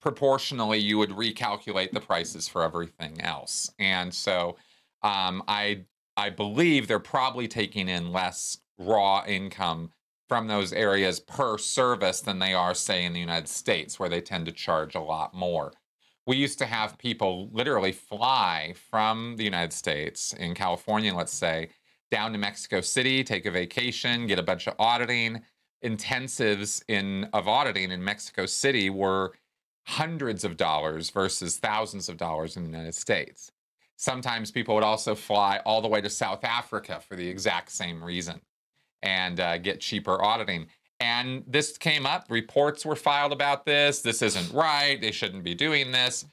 proportionally 0.00 0.78
you 0.78 0.98
would 0.98 1.10
recalculate 1.10 1.90
the 1.90 2.00
prices 2.00 2.46
for 2.46 2.62
everything 2.62 3.20
else. 3.20 3.72
And 3.78 4.14
so 4.14 4.56
um, 5.02 5.42
I 5.48 5.84
I 6.16 6.30
believe 6.30 6.86
they're 6.86 7.00
probably 7.00 7.48
taking 7.48 7.88
in 7.88 8.12
less 8.12 8.58
raw 8.78 9.24
income 9.26 9.90
from 10.28 10.46
those 10.46 10.72
areas 10.72 11.20
per 11.20 11.58
service 11.58 12.20
than 12.20 12.38
they 12.38 12.54
are, 12.54 12.74
say, 12.74 13.04
in 13.04 13.12
the 13.12 13.20
United 13.20 13.48
States, 13.48 13.98
where 13.98 14.08
they 14.08 14.20
tend 14.20 14.46
to 14.46 14.52
charge 14.52 14.94
a 14.94 15.00
lot 15.00 15.34
more. 15.34 15.72
We 16.26 16.36
used 16.36 16.58
to 16.60 16.66
have 16.66 16.96
people 16.96 17.50
literally 17.52 17.92
fly 17.92 18.74
from 18.90 19.36
the 19.36 19.44
United 19.44 19.72
States, 19.72 20.32
in 20.32 20.54
California, 20.54 21.14
let's 21.14 21.34
say, 21.34 21.68
down 22.10 22.32
to 22.32 22.38
Mexico 22.38 22.80
City, 22.80 23.22
take 23.22 23.44
a 23.44 23.50
vacation, 23.50 24.26
get 24.26 24.38
a 24.38 24.42
bunch 24.42 24.66
of 24.66 24.74
auditing. 24.78 25.42
Intensives 25.84 26.82
in 26.88 27.24
of 27.34 27.46
auditing 27.46 27.90
in 27.90 28.02
Mexico 28.02 28.46
City 28.46 28.88
were 28.88 29.34
hundreds 29.86 30.44
of 30.44 30.56
dollars 30.56 31.10
versus 31.10 31.58
thousands 31.58 32.08
of 32.08 32.16
dollars 32.16 32.56
in 32.56 32.62
the 32.62 32.70
United 32.70 32.94
States. 32.94 33.50
Sometimes 33.96 34.50
people 34.50 34.74
would 34.74 34.84
also 34.84 35.14
fly 35.14 35.60
all 35.66 35.82
the 35.82 35.88
way 35.88 36.00
to 36.00 36.08
South 36.08 36.42
Africa 36.42 37.00
for 37.06 37.16
the 37.16 37.28
exact 37.28 37.70
same 37.70 38.02
reason 38.02 38.40
and 39.04 39.38
uh, 39.38 39.58
get 39.58 39.80
cheaper 39.80 40.24
auditing. 40.24 40.66
And 40.98 41.44
this 41.46 41.76
came 41.76 42.06
up, 42.06 42.26
reports 42.30 42.86
were 42.86 42.96
filed 42.96 43.32
about 43.32 43.66
this. 43.66 44.00
This 44.00 44.22
isn't 44.22 44.52
right. 44.52 45.00
They 45.00 45.12
shouldn't 45.12 45.44
be 45.44 45.54
doing 45.54 45.92
this. 45.92 46.24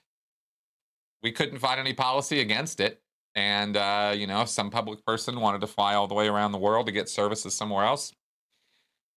We 1.22 1.32
couldn't 1.32 1.60
find 1.60 1.80
any 1.80 1.94
policy 1.94 2.40
against 2.40 2.80
it. 2.80 3.02
And 3.36 3.78
uh, 3.78 4.14
you 4.16 4.28
know, 4.28 4.42
if 4.42 4.50
some 4.50 4.70
public 4.72 5.06
person 5.06 5.40
wanted 5.40 5.62
to 5.62 5.68
fly 5.68 5.94
all 5.94 6.08
the 6.08 6.16
way 6.16 6.28
around 6.28 6.54
the 6.54 6.58
world 6.58 6.86
to 6.88 6.92
get 6.92 7.10
services 7.10 7.54
somewhere 7.54 7.86
else, 7.86 8.14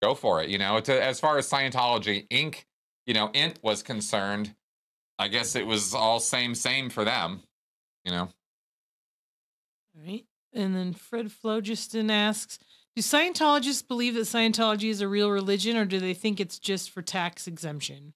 go 0.03 0.15
for 0.15 0.43
it. 0.43 0.51
You 0.51 0.59
know, 0.59 0.81
to, 0.81 1.03
as 1.03 1.21
far 1.21 1.39
as 1.39 1.49
Scientology 1.49 2.29
Inc., 2.29 2.65
you 3.07 3.15
know, 3.15 3.31
Int 3.33 3.59
was 3.63 3.83
concerned, 3.83 4.55
I 5.19 5.29
guess 5.29 5.57
it 5.57 5.67
was 5.67 5.95
all 5.95 6.21
same 6.21 6.55
same 6.55 6.91
for 6.91 7.05
them. 7.05 7.43
You 8.05 8.13
know. 8.13 8.29
All 9.97 10.07
right. 10.07 10.25
And 10.53 10.77
then 10.77 10.93
Fred 10.93 11.33
Phlogiston 11.33 12.11
asks, 12.11 12.59
do 12.97 13.03
Scientologists 13.03 13.87
believe 13.87 14.15
that 14.15 14.21
Scientology 14.21 14.91
is 14.91 15.01
a 15.01 15.09
real 15.09 15.31
religion 15.31 15.77
or 15.77 15.85
do 15.85 15.99
they 15.99 16.15
think 16.15 16.41
it's 16.41 16.59
just 16.59 16.91
for 16.91 17.03
tax 17.03 17.47
exemption? 17.47 18.15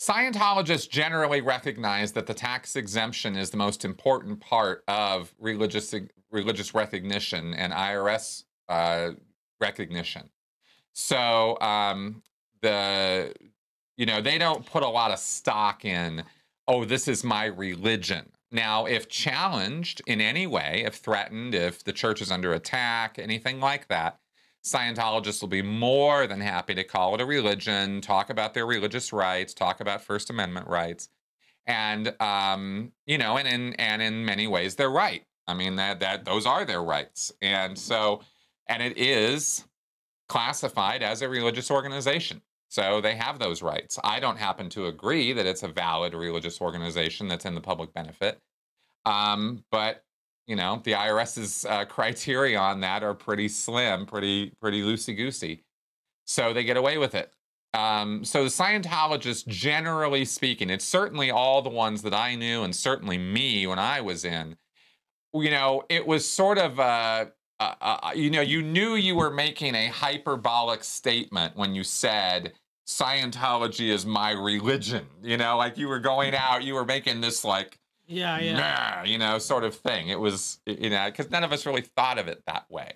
Scientologists 0.00 0.88
generally 0.88 1.40
recognize 1.40 2.12
that 2.12 2.26
the 2.26 2.34
tax 2.34 2.76
exemption 2.76 3.36
is 3.36 3.50
the 3.50 3.56
most 3.56 3.84
important 3.84 4.40
part 4.40 4.84
of 4.86 5.34
religious 5.38 5.94
religious 6.30 6.74
recognition 6.74 7.54
and 7.54 7.72
IRS 7.72 8.44
uh, 8.68 9.10
recognition. 9.60 10.28
So 10.92 11.58
um, 11.60 12.22
the 12.60 13.32
you 13.96 14.04
know 14.04 14.20
they 14.20 14.36
don't 14.36 14.66
put 14.66 14.82
a 14.82 14.88
lot 14.88 15.10
of 15.10 15.18
stock 15.18 15.84
in. 15.84 16.24
Oh, 16.66 16.84
this 16.84 17.08
is 17.08 17.24
my 17.24 17.46
religion. 17.46 18.30
Now, 18.54 18.86
if 18.86 19.08
challenged 19.08 20.00
in 20.06 20.20
any 20.20 20.46
way, 20.46 20.84
if 20.86 20.94
threatened, 20.94 21.54
if 21.54 21.82
the 21.82 21.92
church 21.92 22.22
is 22.22 22.30
under 22.30 22.52
attack, 22.52 23.18
anything 23.18 23.58
like 23.58 23.88
that, 23.88 24.20
Scientologists 24.64 25.42
will 25.42 25.48
be 25.48 25.60
more 25.60 26.26
than 26.26 26.40
happy 26.40 26.74
to 26.74 26.84
call 26.84 27.14
it 27.14 27.20
a 27.20 27.26
religion, 27.26 28.00
talk 28.00 28.30
about 28.30 28.54
their 28.54 28.64
religious 28.64 29.12
rights, 29.12 29.52
talk 29.52 29.80
about 29.80 30.02
First 30.02 30.30
Amendment 30.30 30.68
rights, 30.68 31.10
and 31.66 32.14
um, 32.18 32.92
you 33.04 33.18
know, 33.18 33.36
and 33.36 33.46
in 33.46 33.74
and 33.74 34.00
in 34.00 34.24
many 34.24 34.46
ways, 34.46 34.76
they're 34.76 34.88
right. 34.88 35.22
I 35.46 35.52
mean 35.52 35.76
that 35.76 36.00
that 36.00 36.24
those 36.24 36.46
are 36.46 36.64
their 36.64 36.82
rights, 36.82 37.30
and 37.42 37.78
so 37.78 38.22
and 38.66 38.82
it 38.82 38.96
is 38.96 39.66
classified 40.30 41.02
as 41.02 41.20
a 41.20 41.28
religious 41.28 41.70
organization. 41.70 42.40
So 42.74 43.00
they 43.00 43.14
have 43.14 43.38
those 43.38 43.62
rights. 43.62 44.00
I 44.02 44.18
don't 44.18 44.36
happen 44.36 44.68
to 44.70 44.86
agree 44.86 45.32
that 45.32 45.46
it's 45.46 45.62
a 45.62 45.68
valid 45.68 46.12
religious 46.12 46.60
organization 46.60 47.28
that's 47.28 47.44
in 47.44 47.54
the 47.54 47.60
public 47.60 47.94
benefit. 47.94 48.40
Um, 49.06 49.62
but 49.70 50.02
you 50.48 50.56
know, 50.56 50.80
the 50.82 50.94
IRS's 50.94 51.64
uh, 51.66 51.84
criteria 51.84 52.58
on 52.58 52.80
that 52.80 53.04
are 53.04 53.14
pretty 53.14 53.46
slim, 53.46 54.06
pretty 54.06 54.54
pretty 54.60 54.82
loosey 54.82 55.16
goosey. 55.16 55.62
So 56.24 56.52
they 56.52 56.64
get 56.64 56.76
away 56.76 56.98
with 56.98 57.14
it. 57.14 57.30
Um, 57.74 58.24
so 58.24 58.42
the 58.42 58.50
Scientologists, 58.50 59.46
generally 59.46 60.24
speaking, 60.24 60.68
it's 60.68 60.84
certainly 60.84 61.30
all 61.30 61.62
the 61.62 61.70
ones 61.70 62.02
that 62.02 62.12
I 62.12 62.34
knew, 62.34 62.64
and 62.64 62.74
certainly 62.74 63.18
me 63.18 63.68
when 63.68 63.78
I 63.78 64.00
was 64.00 64.24
in. 64.24 64.56
You 65.32 65.50
know, 65.50 65.84
it 65.88 66.08
was 66.08 66.28
sort 66.28 66.58
of 66.58 66.80
a 66.80 67.30
uh, 67.60 67.74
uh, 67.80 68.10
you 68.16 68.30
know, 68.30 68.40
you 68.40 68.62
knew 68.62 68.96
you 68.96 69.14
were 69.14 69.30
making 69.30 69.76
a 69.76 69.86
hyperbolic 69.86 70.82
statement 70.82 71.56
when 71.56 71.72
you 71.72 71.84
said 71.84 72.52
Scientology 72.86 73.88
is 73.88 74.04
my 74.04 74.32
religion. 74.32 75.06
You 75.22 75.36
know, 75.36 75.56
like 75.56 75.78
you 75.78 75.88
were 75.88 76.00
going 76.00 76.34
out, 76.34 76.64
you 76.64 76.74
were 76.74 76.84
making 76.84 77.20
this 77.20 77.44
like, 77.44 77.78
yeah, 78.06 78.38
yeah, 78.38 78.56
nah, 78.56 79.04
you 79.04 79.16
know, 79.16 79.38
sort 79.38 79.64
of 79.64 79.74
thing. 79.74 80.08
It 80.08 80.20
was, 80.20 80.60
you 80.66 80.90
know, 80.90 81.06
because 81.06 81.30
none 81.30 81.42
of 81.42 81.52
us 81.52 81.64
really 81.64 81.84
thought 81.96 82.18
of 82.18 82.28
it 82.28 82.42
that 82.46 82.70
way. 82.70 82.92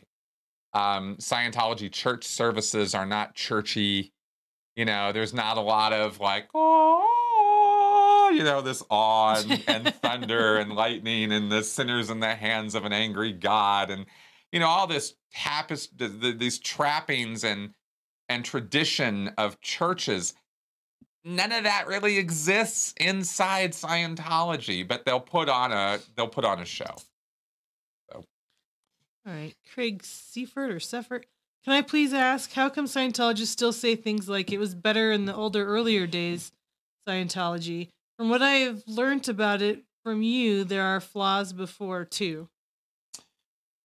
Um, 0.74 1.16
Scientology 1.16 1.90
church 1.90 2.24
services 2.24 2.94
are 2.94 3.07
not 3.07 3.35
churchy. 3.35 4.12
You 4.77 4.85
know, 4.85 5.12
there's 5.12 5.33
not 5.33 5.57
a 5.57 5.62
lot 5.62 5.94
of 5.94 6.20
like, 6.20 6.48
oh, 6.55 8.31
you 8.35 8.44
know, 8.44 8.61
this 8.61 8.83
awe 8.90 9.40
and, 9.40 9.64
and 9.66 9.94
thunder 9.94 10.57
and 10.59 10.74
lightning 10.74 11.33
and 11.33 11.51
the 11.51 11.62
sinners 11.62 12.11
in 12.11 12.20
the 12.20 12.35
hands 12.35 12.74
of 12.74 12.85
an 12.85 12.92
angry 12.92 13.33
God 13.33 13.90
and, 13.90 14.05
you 14.53 14.61
know, 14.61 14.66
all 14.66 14.87
this 14.87 15.14
tapestry, 15.33 16.09
the, 16.09 16.33
these 16.33 16.59
trappings 16.59 17.44
and 17.44 17.70
and 18.29 18.45
tradition 18.45 19.33
of 19.38 19.61
churches 19.61 20.35
none 21.29 21.53
of 21.53 21.64
that 21.64 21.87
really 21.87 22.19
exists 22.19 22.95
inside 22.97 23.73
Scientology, 23.73 24.87
but 24.87 25.05
they'll 25.05 25.21
put 25.21 25.49
on 25.49 25.73
a 25.73 25.99
they'll 26.17 26.29
put 26.29 26.45
on 26.45 26.61
a 26.61 26.64
show. 26.64 26.97
So. 28.11 28.25
All 29.27 29.33
right, 29.33 29.55
Craig 29.73 30.03
Seifert 30.03 30.71
or 30.71 30.81
Seifert. 30.81 31.27
Can 31.64 31.75
I 31.75 31.83
please 31.83 32.14
ask 32.14 32.53
how 32.53 32.69
come 32.69 32.87
Scientologists 32.87 33.49
still 33.49 33.73
say 33.73 33.95
things 33.95 34.29
like 34.29 34.53
it 34.53 34.59
was 34.59 34.75
better 34.75 35.12
in 35.12 35.27
the 35.27 35.35
older 35.35 35.67
earlier 35.67 36.07
days 36.07 36.53
Scientology? 37.07 37.88
From 38.17 38.31
what 38.31 38.43
I've 38.43 38.83
learned 38.87 39.29
about 39.29 39.61
it 39.62 39.85
from 40.03 40.23
you, 40.23 40.64
there 40.64 40.85
are 40.85 41.01
flaws 41.01 41.53
before 41.53 42.05
too. 42.05 42.49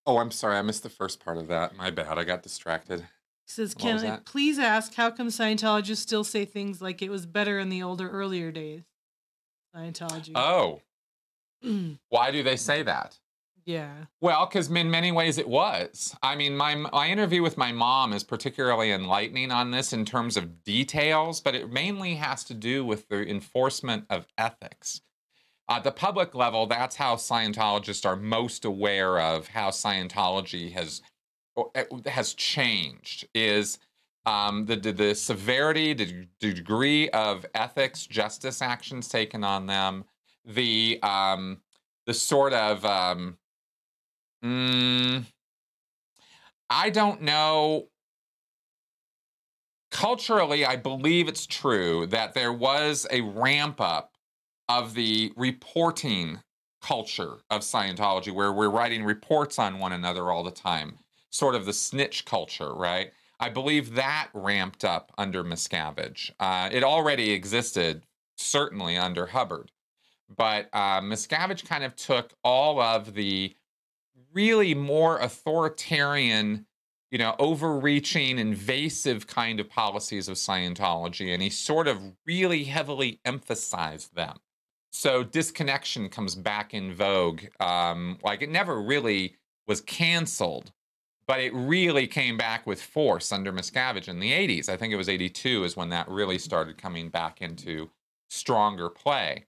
Oh, 0.06 0.18
I'm 0.18 0.32
sorry, 0.32 0.58
I 0.58 0.62
missed 0.62 0.84
the 0.84 0.90
first 0.90 1.24
part 1.24 1.38
of 1.38 1.48
that. 1.48 1.76
My 1.76 1.90
bad. 1.90 2.18
I 2.18 2.24
got 2.24 2.44
distracted 2.44 3.06
says, 3.46 3.74
"Can 3.74 4.00
I 4.00 4.02
that? 4.02 4.26
please 4.26 4.60
ask 4.60 4.94
how 4.96 5.12
come 5.12 5.28
Scientologists 5.28 5.98
still 5.98 6.24
say 6.24 6.46
things 6.46 6.82
like 6.82 7.02
it 7.02 7.10
was 7.10 7.26
better 7.26 7.60
in 7.60 7.70
the 7.70 7.84
older, 7.84 8.10
earlier 8.10 8.52
days?" 8.52 8.84
Scientology. 9.76 10.32
Oh, 10.36 10.82
why 12.10 12.32
do 12.32 12.44
they 12.44 12.58
say 12.58 12.84
that? 12.84 13.20
Yeah. 13.66 14.06
Well, 14.20 14.46
because 14.46 14.70
in 14.70 14.92
many 14.92 15.12
ways 15.12 15.38
it 15.38 15.48
was. 15.48 16.16
I 16.22 16.36
mean, 16.36 16.58
my 16.58 16.76
my 16.76 17.08
interview 17.08 17.42
with 17.42 17.58
my 17.58 17.72
mom 17.72 18.14
is 18.14 18.24
particularly 18.24 18.92
enlightening 18.92 19.52
on 19.52 19.72
this 19.72 19.94
in 19.94 20.06
terms 20.06 20.36
of 20.36 20.64
details, 20.64 21.40
but 21.40 21.56
it 21.56 21.72
mainly 21.72 22.16
has 22.16 22.44
to 22.46 22.54
do 22.54 22.86
with 22.86 23.08
the 23.08 23.28
enforcement 23.28 24.06
of 24.10 24.28
ethics. 24.38 25.02
At 25.70 25.86
the 25.86 25.92
public 25.92 26.36
level, 26.36 26.66
that's 26.66 26.98
how 26.98 27.16
Scientologists 27.16 28.06
are 28.06 28.18
most 28.18 28.66
aware 28.66 29.20
of 29.20 29.48
how 29.48 29.70
Scientology 29.70 30.74
has 30.74 31.02
has 32.06 32.34
changed 32.34 33.28
is 33.34 33.78
um, 34.26 34.66
the, 34.66 34.76
the, 34.76 35.16
severity, 35.16 35.94
the, 35.94 36.28
the, 36.40 36.54
degree 36.54 37.10
of 37.10 37.46
ethics, 37.54 38.08
justice 38.08 38.62
actions 38.62 39.10
taken 39.10 39.44
on 39.44 39.66
them, 39.66 40.06
the 40.46 41.00
um, 41.04 41.60
the 42.06 42.14
sort 42.14 42.54
of 42.54 42.86
um, 42.86 43.38
mm, 44.44 45.26
I 46.70 46.90
don't 46.90 47.22
know. 47.22 47.88
Culturally, 49.92 50.66
I 50.66 50.76
believe 50.76 51.28
it's 51.28 51.46
true 51.46 52.08
that 52.08 52.34
there 52.34 52.52
was 52.52 53.06
a 53.12 53.22
ramp 53.22 53.80
up 53.80 54.16
of 54.68 54.96
the 54.96 55.32
reporting 55.36 56.40
culture 56.82 57.38
of 57.50 57.62
Scientology, 57.62 58.34
where 58.34 58.52
we're 58.52 58.70
writing 58.70 59.04
reports 59.04 59.60
on 59.60 59.80
one 59.80 59.94
another 59.94 60.32
all 60.32 60.44
the 60.44 60.52
time 60.52 60.98
sort 61.34 61.56
of 61.56 61.66
the 61.66 61.74
snitch 61.74 62.26
culture, 62.26 62.72
right? 62.74 63.12
I 63.40 63.50
believe 63.50 63.96
that 63.96 64.30
ramped 64.34 64.86
up 64.86 65.12
under 65.18 65.44
Miscavige. 65.44 66.32
Uh, 66.40 66.70
it 66.72 66.84
already 66.84 67.32
existed, 67.32 68.04
certainly 68.38 68.96
under 68.96 69.26
Hubbard, 69.26 69.72
but 70.34 70.70
uh, 70.72 71.02
Miscavige 71.02 71.66
kind 71.68 71.84
of 71.84 71.96
took 71.96 72.34
all 72.44 72.80
of 72.80 73.16
the 73.16 73.56
really 74.32 74.76
more 74.76 75.18
authoritarian, 75.18 76.68
you 77.10 77.18
know, 77.18 77.36
overreaching, 77.40 78.38
invasive 78.38 79.26
kind 79.26 79.60
of 79.60 79.68
policies 79.68 80.30
of 80.30 80.36
Scientology, 80.36 81.34
and 81.34 81.42
he 81.42 81.50
sort 81.50 81.88
of 81.88 82.00
really 82.28 82.64
heavily 82.64 83.20
emphasized 83.26 84.16
them. 84.16 84.38
So 84.92 85.24
disconnection 85.24 86.10
comes 86.10 86.36
back 86.36 86.76
in 86.76 86.94
vogue. 86.94 87.42
Um, 87.60 88.20
like 88.24 88.44
it 88.44 88.50
never 88.50 88.80
really 88.80 89.36
was 89.68 89.82
canceled, 89.82 90.72
but 91.26 91.40
it 91.40 91.54
really 91.54 92.08
came 92.08 92.38
back 92.38 92.68
with 92.68 92.82
force 92.82 93.32
under 93.32 93.52
Miscavige 93.52 94.08
in 94.08 94.20
the 94.20 94.32
80s. 94.32 94.70
I 94.70 94.78
think 94.78 94.94
it 94.94 94.98
was 94.98 95.10
82 95.10 95.64
is 95.64 95.78
when 95.78 95.90
that 95.90 96.08
really 96.10 96.38
started 96.38 96.78
coming 96.78 97.10
back 97.10 97.42
into 97.42 97.90
stronger 98.30 98.90
play. 98.90 99.46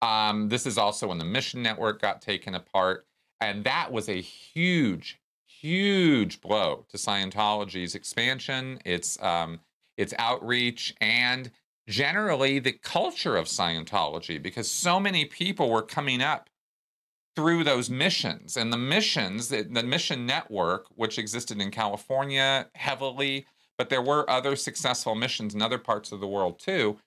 Um, 0.00 0.48
this 0.48 0.66
is 0.66 0.78
also 0.78 1.08
when 1.08 1.18
the 1.18 1.24
Mission 1.24 1.62
Network 1.62 2.00
got 2.00 2.22
taken 2.22 2.54
apart. 2.54 3.06
And 3.40 3.64
that 3.64 3.92
was 3.92 4.08
a 4.08 4.20
huge, 4.20 5.20
huge 5.46 6.40
blow 6.40 6.86
to 6.88 6.96
Scientology's 6.96 7.94
expansion, 7.94 8.80
its, 8.84 9.20
um, 9.22 9.60
its 9.96 10.14
outreach, 10.18 10.94
and 11.00 11.50
generally 11.88 12.58
the 12.58 12.72
culture 12.72 13.36
of 13.36 13.46
Scientology, 13.46 14.42
because 14.42 14.70
so 14.70 14.98
many 14.98 15.24
people 15.24 15.70
were 15.70 15.82
coming 15.82 16.20
up 16.20 16.47
through 17.38 17.62
those 17.62 17.88
missions. 17.88 18.56
And 18.56 18.72
the 18.72 18.76
missions, 18.76 19.48
the, 19.48 19.62
the, 19.62 19.84
mission 19.84 20.26
network, 20.26 20.86
which 20.96 21.20
existed 21.20 21.60
in 21.60 21.70
California 21.70 22.66
heavily, 22.74 23.46
but 23.76 23.90
there 23.90 24.02
were 24.02 24.28
other 24.28 24.56
successful 24.56 25.14
missions 25.14 25.54
in 25.54 25.62
other 25.62 25.78
parts 25.78 26.10
of 26.10 26.18
the 26.18 26.26
world 26.26 26.58
too. 26.58 26.98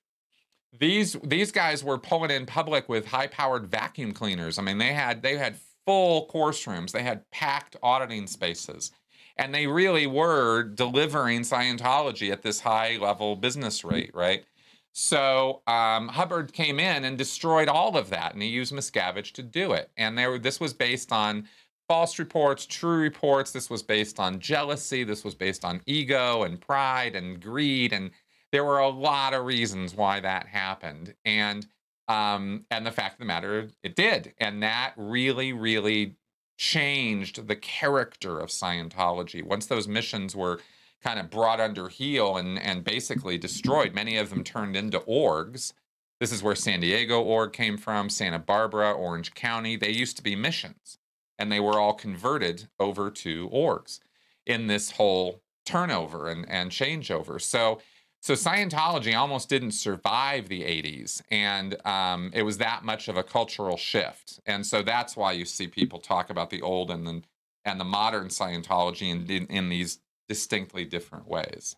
These 0.80 1.18
these 1.22 1.52
guys 1.52 1.84
were 1.84 1.98
pulling 1.98 2.32
in 2.32 2.46
public 2.46 2.88
with 2.88 3.08
high-powered 3.08 3.68
vacuum 3.68 4.14
cleaners. 4.14 4.58
I 4.58 4.62
mean, 4.62 4.78
they 4.78 4.94
had 4.94 5.22
they 5.22 5.36
had 5.36 5.58
full 5.86 6.28
course 6.28 6.66
rooms, 6.66 6.94
they 6.94 7.04
had 7.04 7.30
packed 7.32 7.76
auditing 7.84 8.26
spaces, 8.26 8.92
and 9.36 9.54
they 9.54 9.68
really 9.68 10.08
were 10.08 10.64
delivering 10.64 11.42
Scientology 11.42 12.32
at 12.32 12.42
this 12.42 12.62
high 12.62 12.96
level 12.96 13.36
business 13.36 13.84
rate, 13.84 14.12
right? 14.14 14.46
So 14.94 15.62
um, 15.68 16.10
Hubbard 16.10 16.52
came 16.54 16.80
in 16.80 17.06
and 17.06 17.18
destroyed 17.18 17.70
all 17.70 17.98
of 17.98 18.10
that, 18.10 18.34
and 18.34 18.42
he 18.42 18.50
used 18.50 18.74
Miscavige 18.74 19.32
to 19.34 19.44
do 19.44 19.72
it. 19.72 19.90
And 19.96 20.18
there, 20.18 20.38
this 20.38 20.60
was 20.60 20.74
based 20.74 21.12
on 21.12 21.48
false 21.88 22.20
reports, 22.20 22.66
true 22.66 23.00
reports. 23.00 23.52
This 23.52 23.70
was 23.70 23.84
based 23.84 24.20
on 24.20 24.40
jealousy. 24.40 25.04
This 25.04 25.24
was 25.24 25.36
based 25.36 25.64
on 25.64 25.82
ego 25.86 26.44
and 26.44 26.60
pride 26.60 27.16
and 27.16 27.42
greed, 27.42 27.94
and 27.94 28.12
there 28.52 28.66
were 28.66 28.80
a 28.80 28.90
lot 28.90 29.34
of 29.34 29.46
reasons 29.46 29.96
why 29.96 30.20
that 30.20 30.48
happened. 30.48 31.14
And 31.26 31.66
um, 32.08 32.66
and 32.70 32.86
the 32.86 32.92
fact 32.92 33.16
of 33.16 33.20
the 33.20 33.26
matter, 33.26 33.70
it 33.84 33.96
did, 33.96 34.34
and 34.38 34.62
that 34.64 34.94
really, 34.98 35.54
really 35.54 36.16
changed 36.58 37.48
the 37.48 37.56
character 37.56 38.40
of 38.40 38.50
Scientology. 38.50 39.44
Once 39.44 39.66
those 39.66 39.88
missions 39.88 40.36
were 40.36 40.60
kind 41.04 41.20
of 41.20 41.30
brought 41.30 41.60
under 41.60 41.90
heel 41.90 42.38
and, 42.38 42.60
and 42.60 42.84
basically 42.84 43.38
destroyed, 43.38 43.94
many 43.94 44.18
of 44.18 44.30
them 44.30 44.44
turned 44.44 44.76
into 44.76 45.00
orgs. 45.02 45.74
This 46.20 46.32
is 46.32 46.44
where 46.44 46.56
San 46.56 46.82
Diego 46.82 47.22
org 47.22 47.54
came 47.54 47.78
from, 47.78 48.10
Santa 48.10 48.40
Barbara, 48.40 48.92
Orange 48.92 49.34
County. 49.34 49.76
They 49.76 49.92
used 49.92 50.18
to 50.18 50.24
be 50.24 50.36
missions, 50.36 51.00
and 51.40 51.52
they 51.52 51.60
were 51.60 51.80
all 51.80 51.94
converted 51.94 52.68
over 52.80 53.10
to 53.10 53.50
orgs 53.50 54.00
in 54.46 54.68
this 54.68 54.92
whole 54.92 55.42
turnover 55.66 56.28
and, 56.28 56.48
and 56.50 56.70
changeover. 56.70 57.42
So 57.42 57.80
so 58.24 58.36
Scientology 58.36 59.18
almost 59.18 59.50
didn't 59.50 59.72
survive 59.72 60.48
the 60.48 60.62
80s, 60.62 61.24
and 61.32 61.76
um, 61.88 62.30
it 62.36 62.44
was 62.44 62.60
that 62.60 62.84
much 62.84 63.08
of 63.08 63.18
a 63.18 63.24
cultural 63.24 63.78
shift. 63.78 64.40
And 64.46 64.64
so 64.64 64.84
that's 64.84 65.18
why 65.18 65.32
you 65.32 65.44
see 65.44 65.68
people 65.68 65.98
talk 65.98 66.30
about 66.30 66.52
the 66.52 66.62
old 66.62 66.92
and 66.92 67.06
the, 67.08 67.24
and 67.66 67.80
the 67.80 67.84
modern 67.84 68.28
Scientology 68.28 69.10
in, 69.10 69.26
in, 69.26 69.48
in 69.48 69.70
these 69.70 69.98
distinctly 70.28 70.86
different 70.86 71.28
ways. 71.28 71.76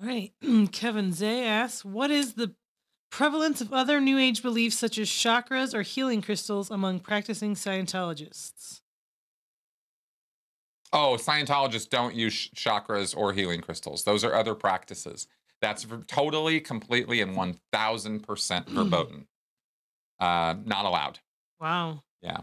All 0.00 0.08
right. 0.08 0.32
Kevin 0.72 1.12
Zay 1.12 1.44
asks, 1.44 1.84
what 1.84 2.10
is 2.10 2.34
the 2.34 2.54
prevalence 3.10 3.60
of 3.60 3.72
other 3.72 4.00
New 4.00 4.18
Age 4.18 4.42
beliefs 4.42 4.76
such 4.76 4.98
as 4.98 5.08
chakras 5.08 5.72
or 5.74 5.82
healing 5.82 6.20
crystals 6.20 6.70
among 6.70 7.00
practicing 7.00 7.54
Scientologists? 7.54 8.80
Oh, 10.92 11.16
Scientologists 11.18 11.88
don't 11.88 12.14
use 12.14 12.50
chakras 12.54 13.16
or 13.16 13.32
healing 13.32 13.60
crystals. 13.60 14.04
Those 14.04 14.24
are 14.24 14.34
other 14.34 14.54
practices. 14.54 15.26
That's 15.60 15.86
totally, 16.06 16.60
completely, 16.60 17.20
and 17.20 17.36
1000% 17.36 18.68
verboten. 18.68 19.26
uh, 20.20 20.54
not 20.64 20.84
allowed. 20.84 21.20
Wow. 21.60 22.02
Yeah. 22.20 22.40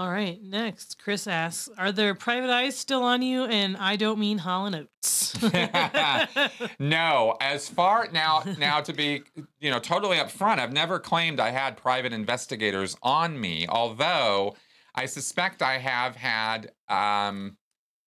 All 0.00 0.10
right. 0.10 0.42
Next, 0.42 0.98
Chris 0.98 1.26
asks 1.26 1.68
Are 1.76 1.92
there 1.92 2.14
private 2.14 2.48
eyes 2.48 2.74
still 2.74 3.02
on 3.02 3.20
you? 3.20 3.44
And 3.44 3.76
I 3.76 3.96
don't 3.96 4.18
mean 4.18 4.38
Hall 4.38 4.74
& 4.74 4.74
Oates. 4.74 5.36
no. 6.78 7.36
As 7.38 7.68
far 7.68 8.08
now, 8.10 8.42
now 8.58 8.80
to 8.80 8.94
be, 8.94 9.24
you 9.60 9.70
know, 9.70 9.78
totally 9.78 10.16
upfront, 10.16 10.58
I've 10.58 10.72
never 10.72 10.98
claimed 10.98 11.38
I 11.38 11.50
had 11.50 11.76
private 11.76 12.14
investigators 12.14 12.96
on 13.02 13.38
me, 13.38 13.66
although 13.68 14.56
I 14.94 15.04
suspect 15.04 15.60
I 15.60 15.76
have 15.76 16.16
had. 16.16 16.72
Um, 16.88 17.58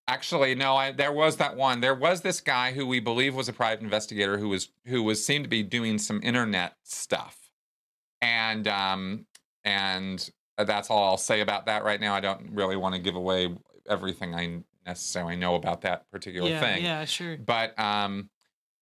actually, 0.07 0.55
no. 0.55 0.75
I, 0.75 0.93
there 0.93 1.13
was 1.13 1.37
that 1.37 1.55
one. 1.55 1.79
There 1.79 1.93
was 1.93 2.21
this 2.21 2.41
guy 2.41 2.71
who 2.71 2.87
we 2.87 3.01
believe 3.01 3.35
was 3.35 3.49
a 3.49 3.53
private 3.53 3.83
investigator 3.83 4.39
who 4.39 4.49
was 4.49 4.69
who 4.87 5.03
was 5.03 5.23
seemed 5.23 5.45
to 5.45 5.49
be 5.49 5.61
doing 5.61 5.99
some 5.99 6.21
internet 6.23 6.73
stuff, 6.81 7.37
and 8.19 8.67
um, 8.67 9.27
and 9.63 10.27
that's 10.57 10.89
all 10.89 11.03
I'll 11.03 11.17
say 11.17 11.41
about 11.41 11.65
that 11.65 11.83
right 11.83 11.99
now. 11.99 12.13
I 12.13 12.19
don't 12.19 12.51
really 12.51 12.75
want 12.75 12.95
to 12.95 13.01
give 13.01 13.15
away 13.15 13.55
everything 13.87 14.35
I 14.35 14.63
necessarily 14.85 15.35
know 15.35 15.55
about 15.55 15.81
that 15.81 16.09
particular 16.11 16.49
yeah, 16.49 16.59
thing. 16.59 16.83
Yeah, 16.83 17.05
sure. 17.05 17.37
But 17.37 17.77
um, 17.79 18.29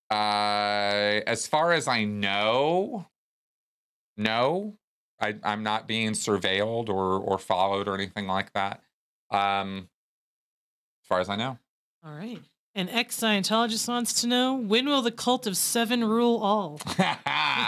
uh, 0.09 1.21
as 1.25 1.47
far 1.47 1.71
as 1.73 1.87
I 1.87 2.03
know, 2.03 3.07
no, 4.17 4.77
I, 5.19 5.35
I'm 5.43 5.63
not 5.63 5.87
being 5.87 6.11
surveilled 6.11 6.89
or 6.89 7.19
or 7.19 7.37
followed 7.37 7.87
or 7.87 7.95
anything 7.95 8.27
like 8.27 8.51
that. 8.53 8.81
Um, 9.29 9.89
as 11.03 11.07
far 11.07 11.19
as 11.19 11.29
I 11.29 11.35
know. 11.35 11.57
All 12.03 12.13
right. 12.13 12.41
An 12.73 12.87
ex 12.87 13.19
Scientologist 13.19 13.87
wants 13.89 14.21
to 14.21 14.27
know 14.27 14.53
when 14.55 14.85
will 14.85 15.01
the 15.01 15.11
cult 15.11 15.45
of 15.45 15.57
seven 15.57 16.05
rule 16.05 16.39
all? 16.41 16.77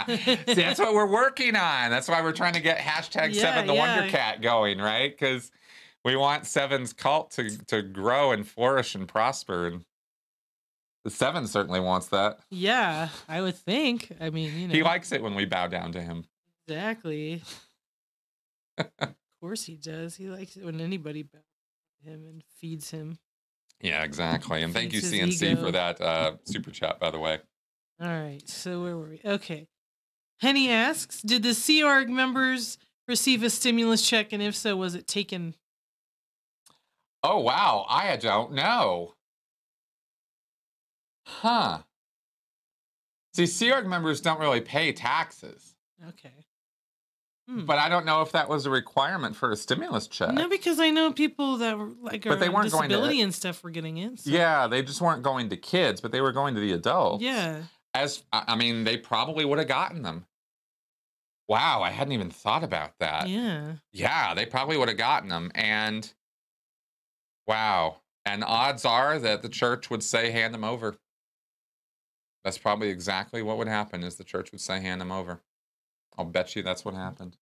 See, 0.08 0.54
that's 0.54 0.78
what 0.78 0.94
we're 0.94 1.10
working 1.10 1.56
on. 1.56 1.90
That's 1.90 2.08
why 2.08 2.22
we're 2.22 2.32
trying 2.32 2.54
to 2.54 2.60
get 2.60 2.78
hashtag 2.78 3.34
Yeah, 3.34 3.42
seven 3.42 3.66
the 3.66 3.74
yeah. 3.74 3.96
Wonder 3.98 4.10
Cat 4.10 4.40
going, 4.40 4.78
right? 4.78 5.10
Because 5.10 5.50
we 6.04 6.16
want 6.16 6.46
Seven's 6.46 6.94
cult 6.94 7.32
to 7.32 7.50
to 7.66 7.82
grow 7.82 8.32
and 8.32 8.48
flourish 8.48 8.94
and 8.94 9.06
prosper. 9.06 9.66
And 9.66 9.84
the 11.04 11.10
Seven 11.10 11.46
certainly 11.48 11.80
wants 11.80 12.06
that. 12.06 12.38
yeah, 12.50 13.10
I 13.28 13.42
would 13.42 13.56
think. 13.56 14.10
I 14.20 14.30
mean, 14.30 14.58
you 14.58 14.68
know. 14.68 14.74
He 14.74 14.82
likes 14.82 15.12
it 15.12 15.22
when 15.22 15.34
we 15.34 15.44
bow 15.44 15.66
down 15.66 15.92
to 15.92 16.00
him. 16.00 16.24
Exactly. 16.66 17.42
of 18.78 19.14
course 19.42 19.64
he 19.64 19.76
does. 19.76 20.16
He 20.16 20.28
likes 20.28 20.56
it 20.56 20.64
when 20.64 20.80
anybody 20.80 21.22
bows 21.24 21.42
to 22.02 22.10
him 22.10 22.24
and 22.26 22.42
feeds 22.58 22.90
him. 22.90 23.18
Yeah, 23.84 24.02
exactly. 24.02 24.62
And 24.62 24.72
thank 24.72 24.94
you, 24.94 25.02
CNC, 25.02 25.60
for 25.60 25.70
that 25.70 26.00
uh, 26.00 26.36
super 26.44 26.70
chat, 26.70 26.98
by 26.98 27.10
the 27.10 27.18
way. 27.18 27.38
All 28.00 28.08
right. 28.08 28.40
So 28.48 28.82
where 28.82 28.96
were 28.96 29.10
we? 29.10 29.20
Okay. 29.22 29.66
Henny 30.40 30.70
asks, 30.70 31.20
did 31.20 31.42
the 31.42 31.52
Sea 31.52 31.82
Org 31.82 32.08
members 32.08 32.78
receive 33.06 33.42
a 33.42 33.50
stimulus 33.50 34.00
check? 34.08 34.32
And 34.32 34.42
if 34.42 34.56
so, 34.56 34.74
was 34.74 34.94
it 34.94 35.06
taken? 35.06 35.54
Oh, 37.22 37.40
wow. 37.40 37.84
I 37.90 38.16
don't 38.16 38.52
know. 38.54 39.12
Huh. 41.26 41.80
See, 43.34 43.44
Sea 43.46 43.72
Org 43.72 43.86
members 43.86 44.22
don't 44.22 44.40
really 44.40 44.62
pay 44.62 44.92
taxes, 44.92 45.74
Okay. 46.08 46.46
Hmm. 47.48 47.66
but 47.66 47.78
I 47.78 47.90
don't 47.90 48.06
know 48.06 48.22
if 48.22 48.32
that 48.32 48.48
was 48.48 48.64
a 48.64 48.70
requirement 48.70 49.36
for 49.36 49.50
a 49.52 49.56
stimulus 49.56 50.06
check. 50.08 50.32
No, 50.32 50.48
because 50.48 50.80
I 50.80 50.88
know 50.90 51.12
people 51.12 51.58
that 51.58 51.76
were 51.76 51.90
like 52.00 52.24
But 52.24 52.40
they 52.40 52.48
weren't 52.48 52.70
going 52.72 52.84
to- 52.88 52.94
disability 52.96 53.20
and 53.20 53.34
stuff 53.34 53.62
were 53.62 53.68
getting 53.70 53.98
it. 53.98 54.20
so- 54.20 54.30
Yeah, 54.30 54.66
they 54.66 54.82
just 54.82 55.00
weren't 55.02 55.22
going 55.22 55.50
to 55.50 55.56
kids, 55.58 56.00
but 56.00 56.10
they 56.10 56.22
were 56.22 56.32
going 56.32 56.54
to 56.54 56.60
the 56.60 56.72
adults. 56.72 57.22
Yeah. 57.22 57.64
As 57.92 58.22
I 58.32 58.44
I 58.48 58.56
mean, 58.56 58.84
they 58.84 58.96
probably 58.96 59.44
would 59.44 59.58
have 59.58 59.68
gotten 59.68 60.00
them. 60.02 60.24
Wow, 61.46 61.82
I 61.82 61.90
hadn't 61.90 62.12
even 62.14 62.30
thought 62.30 62.64
about 62.64 62.92
that. 63.00 63.28
Yeah. 63.28 63.74
Yeah, 63.92 64.32
they 64.32 64.46
probably 64.46 64.78
would 64.78 64.88
have 64.88 64.96
gotten 64.96 65.28
them. 65.28 65.52
And 65.54 66.10
wow. 67.46 67.96
And 68.24 68.42
odds 68.42 68.86
are 68.86 69.18
that 69.18 69.42
the 69.42 69.50
church 69.50 69.90
would 69.90 70.02
say 70.02 70.30
hand 70.30 70.54
them 70.54 70.64
over. 70.64 70.96
That's 72.42 72.56
probably 72.56 72.88
exactly 72.88 73.42
what 73.42 73.58
would 73.58 73.68
happen 73.68 74.02
is 74.02 74.16
the 74.16 74.24
church 74.24 74.50
would 74.52 74.62
say 74.62 74.80
hand 74.80 75.00
them 75.02 75.12
over. 75.12 75.42
I'll 76.16 76.24
bet 76.24 76.54
you 76.54 76.62
that's 76.62 76.84
what 76.84 76.94
mm-hmm. 76.94 77.04
happened. 77.04 77.36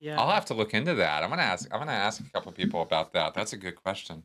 Yeah. 0.00 0.20
I'll 0.20 0.30
have 0.30 0.44
to 0.46 0.54
look 0.54 0.74
into 0.74 0.94
that. 0.94 1.22
I'm 1.22 1.30
gonna 1.30 1.42
ask 1.42 1.72
I'm 1.72 1.78
gonna 1.78 1.92
ask 1.92 2.20
a 2.20 2.30
couple 2.30 2.52
people 2.52 2.82
about 2.82 3.12
that. 3.14 3.34
That's 3.34 3.52
a 3.52 3.56
good 3.56 3.76
question. 3.76 4.22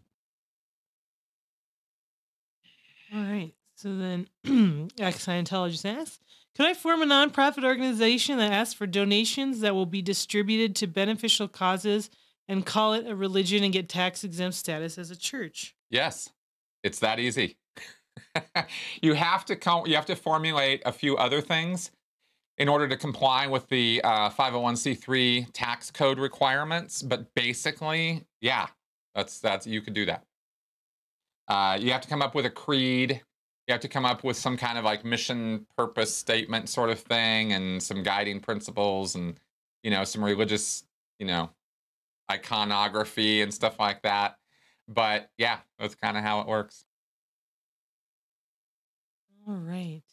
All 3.14 3.22
right. 3.22 3.54
So 3.76 3.96
then, 3.98 4.28
ex 5.00 5.26
Scientologist 5.26 5.86
asks, 5.86 6.20
could 6.56 6.66
I 6.66 6.74
form 6.74 7.02
a 7.02 7.06
nonprofit 7.06 7.64
organization 7.64 8.38
that 8.38 8.52
asks 8.52 8.74
for 8.74 8.86
donations 8.86 9.62
that 9.62 9.74
will 9.74 9.86
be 9.86 10.02
distributed 10.02 10.76
to 10.78 10.88
beneficial 10.88 11.48
causes 11.48 12.10
and 12.48 12.66
call 12.66 12.94
it 12.94 13.08
a 13.08 13.16
religion 13.16 13.64
and 13.64 13.72
get 13.72 13.90
tax 13.90 14.24
exempt 14.24 14.58
status 14.58 14.98
as 14.98 15.10
a 15.12 15.16
church? 15.16 15.76
Yes, 15.90 16.30
it's 16.84 17.00
that 17.00 17.20
easy. 17.20 17.58
you 19.02 19.14
have 19.14 19.46
to 19.46 19.56
come. 19.56 19.88
You 19.88 19.96
have 19.96 20.06
to 20.08 20.16
formulate 20.16 20.82
a 20.86 20.92
few 20.92 21.16
other 21.18 21.42
things 21.42 21.92
in 22.62 22.70
order 22.70 22.88
to 22.88 22.96
comply 22.96 23.48
with 23.48 23.68
the 23.70 24.00
uh, 24.04 24.30
501c3 24.30 25.48
tax 25.52 25.90
code 25.90 26.20
requirements. 26.20 27.02
But 27.02 27.34
basically, 27.34 28.24
yeah, 28.40 28.68
that's 29.16 29.40
that's 29.40 29.66
you 29.66 29.82
could 29.82 29.96
do 29.96 30.06
that. 30.06 30.24
Uh, 31.48 31.80
you 31.82 31.92
have 31.92 32.02
to 32.02 32.08
come 32.08 32.22
up 32.22 32.36
with 32.36 32.46
a 32.46 32.52
creed. 32.52 33.20
You 33.68 33.72
have 33.72 33.82
to 33.82 33.88
come 33.88 34.06
up 34.06 34.24
with 34.24 34.38
some 34.38 34.58
kind 34.58 34.78
of 34.78 34.84
like 34.86 35.04
mission 35.04 35.66
purpose 35.76 36.16
statement 36.16 36.70
sort 36.70 36.92
of 36.92 37.00
thing, 37.00 37.54
and 37.54 37.82
some 37.82 38.04
guiding 38.04 38.40
principles, 38.40 39.16
and 39.16 39.40
you 39.82 39.90
know 39.90 40.04
some 40.04 40.24
religious, 40.24 40.84
you 41.18 41.26
know, 41.26 41.50
iconography 42.32 43.42
and 43.42 43.52
stuff 43.52 43.80
like 43.80 44.04
that. 44.04 44.38
But 44.88 45.32
yeah, 45.40 45.58
that's 45.80 45.96
kind 45.96 46.16
of 46.16 46.22
how 46.22 46.42
it 46.42 46.48
works. 46.48 46.86
All 49.48 49.56
right. 49.56 50.04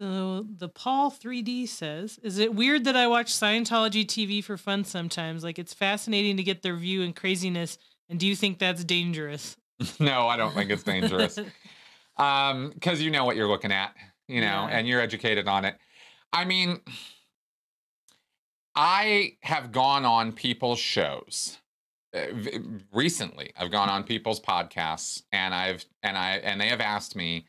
So 0.00 0.46
the 0.56 0.68
Paul 0.68 1.10
3D 1.10 1.68
says, 1.68 2.18
Is 2.22 2.38
it 2.38 2.54
weird 2.54 2.84
that 2.84 2.96
I 2.96 3.06
watch 3.06 3.26
Scientology 3.32 4.06
TV 4.06 4.42
for 4.42 4.56
fun 4.56 4.84
sometimes? 4.84 5.44
Like 5.44 5.58
it's 5.58 5.74
fascinating 5.74 6.38
to 6.38 6.42
get 6.42 6.62
their 6.62 6.76
view 6.76 7.02
and 7.02 7.14
craziness. 7.14 7.76
And 8.08 8.18
do 8.18 8.26
you 8.26 8.34
think 8.34 8.58
that's 8.58 8.82
dangerous? 8.82 9.56
no, 10.00 10.26
I 10.26 10.36
don't 10.38 10.54
think 10.54 10.70
it's 10.70 10.82
dangerous. 10.82 11.38
um, 12.16 12.70
because 12.72 13.02
you 13.02 13.10
know 13.10 13.24
what 13.24 13.36
you're 13.36 13.48
looking 13.48 13.72
at, 13.72 13.94
you 14.26 14.40
know, 14.40 14.46
Yeah. 14.46 14.68
and 14.68 14.88
you're 14.88 15.00
educated 15.02 15.46
on 15.46 15.66
it. 15.66 15.76
I 16.32 16.46
mean, 16.46 16.80
I 18.74 19.32
have 19.42 19.70
gone 19.72 20.04
on 20.06 20.32
people's 20.32 20.78
shows 20.78 21.58
uh, 22.16 22.20
recently. 22.92 23.52
I've 23.58 23.70
gone 23.70 23.90
on 23.90 24.04
people's 24.04 24.40
podcasts, 24.40 25.22
and 25.32 25.52
I've 25.54 25.84
and 26.02 26.16
I 26.16 26.36
and 26.36 26.60
they 26.60 26.68
have 26.68 26.80
asked 26.80 27.16
me, 27.16 27.46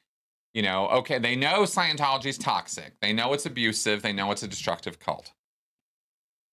You 0.53 0.63
know, 0.63 0.87
okay, 0.89 1.17
they 1.17 1.35
know 1.35 1.63
Scientology 1.63 2.27
is 2.27 2.37
toxic. 2.37 2.93
They 3.01 3.13
know 3.13 3.33
it's 3.33 3.45
abusive. 3.45 4.01
They 4.01 4.11
know 4.11 4.31
it's 4.31 4.43
a 4.43 4.47
destructive 4.47 4.99
cult. 4.99 5.31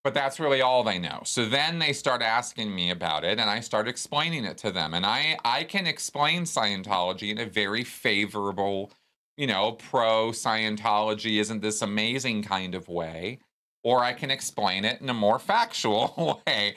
But 0.03 0.13
that's 0.13 0.39
really 0.39 0.61
all 0.61 0.83
they 0.83 0.97
know. 0.97 1.21
So 1.25 1.45
then 1.45 1.79
they 1.79 1.91
start 1.91 2.21
asking 2.21 2.73
me 2.73 2.89
about 2.89 3.25
it 3.25 3.37
and 3.39 3.49
I 3.49 3.59
start 3.59 3.89
explaining 3.89 4.45
it 4.45 4.57
to 4.59 4.71
them. 4.71 4.93
And 4.93 5.05
I 5.05 5.37
I 5.43 5.65
can 5.65 5.85
explain 5.85 6.43
Scientology 6.43 7.29
in 7.29 7.37
a 7.37 7.45
very 7.45 7.83
favorable, 7.83 8.91
you 9.35 9.47
know, 9.47 9.73
pro 9.73 10.29
Scientology 10.29 11.39
isn't 11.41 11.61
this 11.61 11.81
amazing 11.81 12.43
kind 12.43 12.75
of 12.75 12.87
way 12.87 13.39
or 13.83 14.03
I 14.03 14.13
can 14.13 14.29
explain 14.31 14.85
it 14.85 15.01
in 15.01 15.09
a 15.09 15.13
more 15.13 15.39
factual 15.53 16.41
way. 16.47 16.75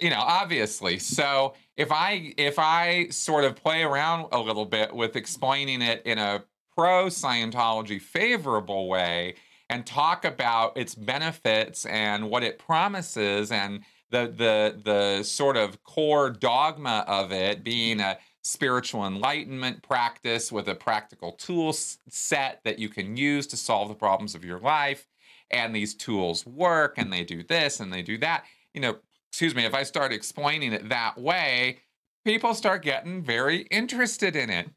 You 0.00 0.10
know, 0.10 0.20
obviously. 0.20 0.98
So 0.98 1.54
if 1.76 1.90
I 1.90 2.34
if 2.36 2.58
I 2.58 3.08
sort 3.08 3.44
of 3.44 3.56
play 3.56 3.82
around 3.82 4.28
a 4.32 4.38
little 4.38 4.66
bit 4.66 4.94
with 4.94 5.16
explaining 5.16 5.82
it 5.82 6.02
in 6.04 6.18
a 6.18 6.44
pro 6.76 7.06
Scientology 7.06 8.00
favorable 8.00 8.88
way 8.88 9.34
and 9.68 9.86
talk 9.86 10.24
about 10.24 10.76
its 10.76 10.94
benefits 10.94 11.86
and 11.86 12.28
what 12.28 12.42
it 12.42 12.58
promises 12.58 13.50
and 13.50 13.80
the 14.10 14.32
the 14.36 14.80
the 14.84 15.22
sort 15.22 15.56
of 15.56 15.82
core 15.84 16.30
dogma 16.30 17.04
of 17.06 17.32
it 17.32 17.64
being 17.64 18.00
a 18.00 18.18
spiritual 18.42 19.06
enlightenment 19.06 19.82
practice 19.82 20.50
with 20.52 20.68
a 20.68 20.74
practical 20.74 21.32
tool 21.32 21.72
set 21.72 22.60
that 22.64 22.78
you 22.78 22.88
can 22.88 23.16
use 23.16 23.46
to 23.46 23.56
solve 23.56 23.88
the 23.88 23.94
problems 23.94 24.34
of 24.34 24.44
your 24.44 24.58
life. 24.58 25.06
And 25.50 25.74
these 25.74 25.94
tools 25.94 26.44
work 26.44 26.94
and 26.96 27.12
they 27.12 27.24
do 27.24 27.42
this 27.42 27.80
and 27.80 27.92
they 27.92 28.02
do 28.02 28.18
that. 28.18 28.44
You 28.74 28.80
know 28.80 28.96
excuse 29.32 29.54
me 29.54 29.64
if 29.64 29.74
i 29.74 29.82
start 29.82 30.12
explaining 30.12 30.74
it 30.74 30.90
that 30.90 31.18
way 31.18 31.78
people 32.22 32.52
start 32.52 32.82
getting 32.82 33.22
very 33.22 33.62
interested 33.70 34.36
in 34.36 34.50
it 34.50 34.68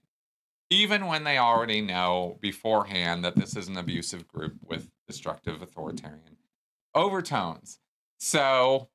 even 0.70 1.06
when 1.06 1.24
they 1.24 1.38
already 1.38 1.82
know 1.82 2.38
beforehand 2.42 3.24
that 3.24 3.36
this 3.36 3.56
is 3.56 3.68
an 3.68 3.78
abusive 3.78 4.28
group 4.28 4.56
with 4.64 4.90
destructive 5.08 5.62
authoritarian 5.62 6.38
overtones. 6.96 7.80
So, 8.20 8.90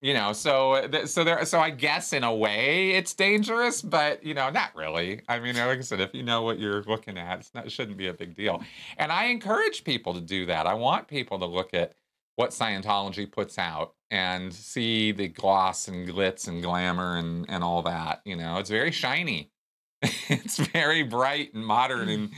you 0.00 0.14
know, 0.14 0.32
so 0.32 0.88
so 1.04 1.22
there 1.22 1.44
so 1.44 1.60
I 1.60 1.70
guess 1.70 2.12
in 2.12 2.24
a 2.24 2.34
way 2.34 2.92
it's 2.92 3.14
dangerous, 3.14 3.82
but 3.82 4.24
you 4.24 4.34
know, 4.34 4.50
not 4.50 4.74
really. 4.74 5.20
I 5.28 5.38
mean, 5.38 5.56
like 5.56 5.78
I 5.78 5.82
said, 5.82 6.00
if 6.00 6.12
you 6.14 6.24
know 6.24 6.42
what 6.42 6.58
you're 6.58 6.82
looking 6.82 7.18
at, 7.18 7.48
not, 7.54 7.66
it 7.66 7.72
shouldn't 7.72 7.98
be 7.98 8.08
a 8.08 8.14
big 8.14 8.34
deal. 8.34 8.62
And 8.96 9.12
I 9.12 9.26
encourage 9.26 9.84
people 9.84 10.14
to 10.14 10.20
do 10.20 10.46
that. 10.46 10.66
I 10.66 10.74
want 10.74 11.06
people 11.06 11.38
to 11.38 11.46
look 11.46 11.72
at 11.72 11.94
what 12.34 12.50
Scientology 12.50 13.30
puts 13.30 13.58
out 13.58 13.94
and 14.10 14.52
see 14.52 15.12
the 15.12 15.28
gloss 15.28 15.86
and 15.86 16.08
glitz 16.08 16.48
and 16.48 16.62
glamour 16.62 17.16
and 17.16 17.46
and 17.48 17.62
all 17.62 17.82
that. 17.82 18.22
You 18.24 18.34
know, 18.34 18.58
it's 18.58 18.70
very 18.70 18.90
shiny 18.90 19.52
it's 20.28 20.58
very 20.58 21.04
bright 21.04 21.54
and 21.54 21.64
modern 21.64 22.08
mm. 22.08 22.14
and 22.14 22.30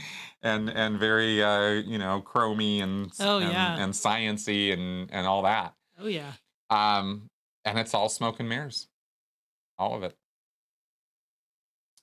and 0.43 0.69
and 0.69 0.99
very 0.99 1.41
uh, 1.41 1.71
you 1.71 1.97
know 1.97 2.21
chromy 2.25 2.81
and 2.81 3.11
oh 3.19 3.39
and, 3.39 3.51
yeah 3.51 3.77
and 3.83 3.93
sciency 3.93 4.71
and 4.71 5.09
and 5.11 5.25
all 5.25 5.41
that. 5.41 5.73
Oh 5.99 6.07
yeah. 6.07 6.33
Um, 6.69 7.29
and 7.63 7.79
it's 7.79 7.93
all 7.93 8.09
smoke 8.09 8.39
and 8.39 8.49
mirrors, 8.49 8.87
all 9.77 9.95
of 9.95 10.03
it. 10.03 10.15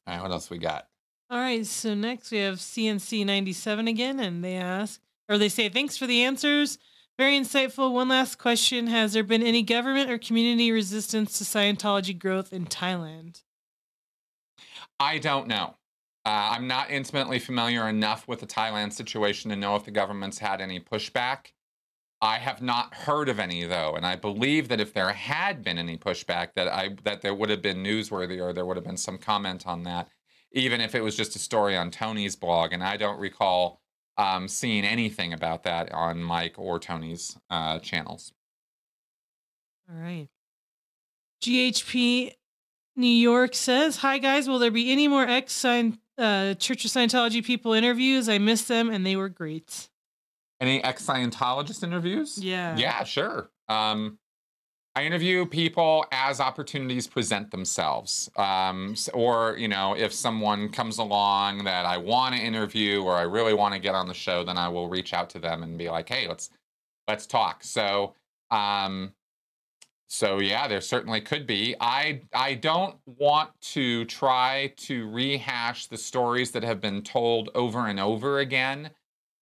All 0.06 0.14
right, 0.14 0.22
what 0.22 0.32
else 0.32 0.50
we 0.50 0.58
got? 0.58 0.88
All 1.30 1.38
right, 1.38 1.64
so 1.64 1.94
next 1.94 2.32
we 2.32 2.38
have 2.38 2.56
CNC 2.56 3.24
ninety 3.24 3.52
seven 3.52 3.86
again, 3.86 4.18
and 4.18 4.42
they 4.42 4.56
ask 4.56 5.00
or 5.28 5.38
they 5.38 5.48
say 5.48 5.68
thanks 5.68 5.96
for 5.96 6.06
the 6.06 6.24
answers. 6.24 6.78
Very 7.18 7.38
insightful. 7.38 7.92
One 7.92 8.08
last 8.08 8.38
question: 8.38 8.88
Has 8.88 9.12
there 9.12 9.22
been 9.22 9.42
any 9.42 9.62
government 9.62 10.10
or 10.10 10.18
community 10.18 10.72
resistance 10.72 11.38
to 11.38 11.44
Scientology 11.44 12.18
growth 12.18 12.52
in 12.52 12.66
Thailand? 12.66 13.42
I 15.00 15.18
don't 15.18 15.48
know. 15.48 15.76
Uh, 16.24 16.54
I'm 16.54 16.68
not 16.68 16.90
intimately 16.90 17.38
familiar 17.38 17.88
enough 17.88 18.28
with 18.28 18.40
the 18.40 18.46
Thailand 18.46 18.92
situation 18.92 19.50
to 19.50 19.56
know 19.56 19.74
if 19.74 19.84
the 19.84 19.90
government's 19.90 20.38
had 20.38 20.60
any 20.60 20.78
pushback. 20.78 21.52
I 22.20 22.38
have 22.38 22.62
not 22.62 22.94
heard 22.94 23.28
of 23.28 23.40
any 23.40 23.64
though, 23.64 23.96
and 23.96 24.06
I 24.06 24.14
believe 24.14 24.68
that 24.68 24.80
if 24.80 24.94
there 24.94 25.12
had 25.12 25.64
been 25.64 25.76
any 25.78 25.98
pushback, 25.98 26.50
that 26.54 26.68
I 26.68 26.90
that 27.02 27.20
there 27.20 27.34
would 27.34 27.50
have 27.50 27.62
been 27.62 27.82
newsworthy 27.82 28.40
or 28.40 28.52
there 28.52 28.64
would 28.64 28.76
have 28.76 28.86
been 28.86 28.96
some 28.96 29.18
comment 29.18 29.66
on 29.66 29.82
that, 29.82 30.08
even 30.52 30.80
if 30.80 30.94
it 30.94 31.02
was 31.02 31.16
just 31.16 31.34
a 31.34 31.40
story 31.40 31.76
on 31.76 31.90
Tony's 31.90 32.36
blog. 32.36 32.72
And 32.72 32.84
I 32.84 32.96
don't 32.96 33.18
recall 33.18 33.80
um, 34.16 34.46
seeing 34.46 34.84
anything 34.84 35.32
about 35.32 35.64
that 35.64 35.92
on 35.92 36.22
Mike 36.22 36.54
or 36.58 36.78
Tony's 36.78 37.36
uh, 37.50 37.80
channels. 37.80 38.32
All 39.90 39.96
right. 39.96 40.28
GHP 41.42 42.34
New 42.96 43.06
York 43.06 43.54
says, 43.54 43.96
"Hi 43.98 44.18
guys, 44.18 44.48
will 44.48 44.58
there 44.58 44.70
be 44.70 44.92
any 44.92 45.08
more 45.08 45.26
ex 45.26 45.64
uh, 45.64 45.90
Church 46.58 46.84
of 46.84 46.90
Scientology 46.90 47.44
people 47.44 47.72
interviews? 47.72 48.28
I 48.28 48.38
miss 48.38 48.62
them 48.62 48.90
and 48.90 49.06
they 49.06 49.16
were 49.16 49.28
great." 49.28 49.88
Any 50.60 50.82
ex 50.84 51.04
Scientologist 51.04 51.82
interviews? 51.82 52.38
Yeah. 52.38 52.76
Yeah, 52.76 53.02
sure. 53.04 53.50
Um, 53.68 54.18
I 54.94 55.04
interview 55.04 55.46
people 55.46 56.04
as 56.12 56.38
opportunities 56.38 57.06
present 57.06 57.50
themselves. 57.50 58.30
Um, 58.36 58.94
or, 59.14 59.56
you 59.56 59.66
know, 59.66 59.96
if 59.96 60.12
someone 60.12 60.68
comes 60.68 60.98
along 60.98 61.64
that 61.64 61.86
I 61.86 61.96
want 61.96 62.36
to 62.36 62.40
interview 62.40 63.02
or 63.02 63.14
I 63.14 63.22
really 63.22 63.54
want 63.54 63.72
to 63.72 63.80
get 63.80 63.94
on 63.94 64.06
the 64.06 64.14
show, 64.14 64.44
then 64.44 64.58
I 64.58 64.68
will 64.68 64.88
reach 64.88 65.14
out 65.14 65.30
to 65.30 65.38
them 65.38 65.62
and 65.62 65.78
be 65.78 65.88
like, 65.88 66.08
hey, 66.10 66.28
let's 66.28 66.50
let's 67.08 67.26
talk. 67.26 67.64
So 67.64 68.14
um, 68.50 69.14
so 70.12 70.40
yeah, 70.40 70.68
there 70.68 70.82
certainly 70.82 71.22
could 71.22 71.46
be. 71.46 71.74
I 71.80 72.20
I 72.34 72.52
don't 72.52 72.96
want 73.06 73.58
to 73.72 74.04
try 74.04 74.74
to 74.76 75.08
rehash 75.08 75.86
the 75.86 75.96
stories 75.96 76.50
that 76.50 76.62
have 76.62 76.82
been 76.82 77.00
told 77.00 77.48
over 77.54 77.86
and 77.86 77.98
over 77.98 78.38
again 78.40 78.90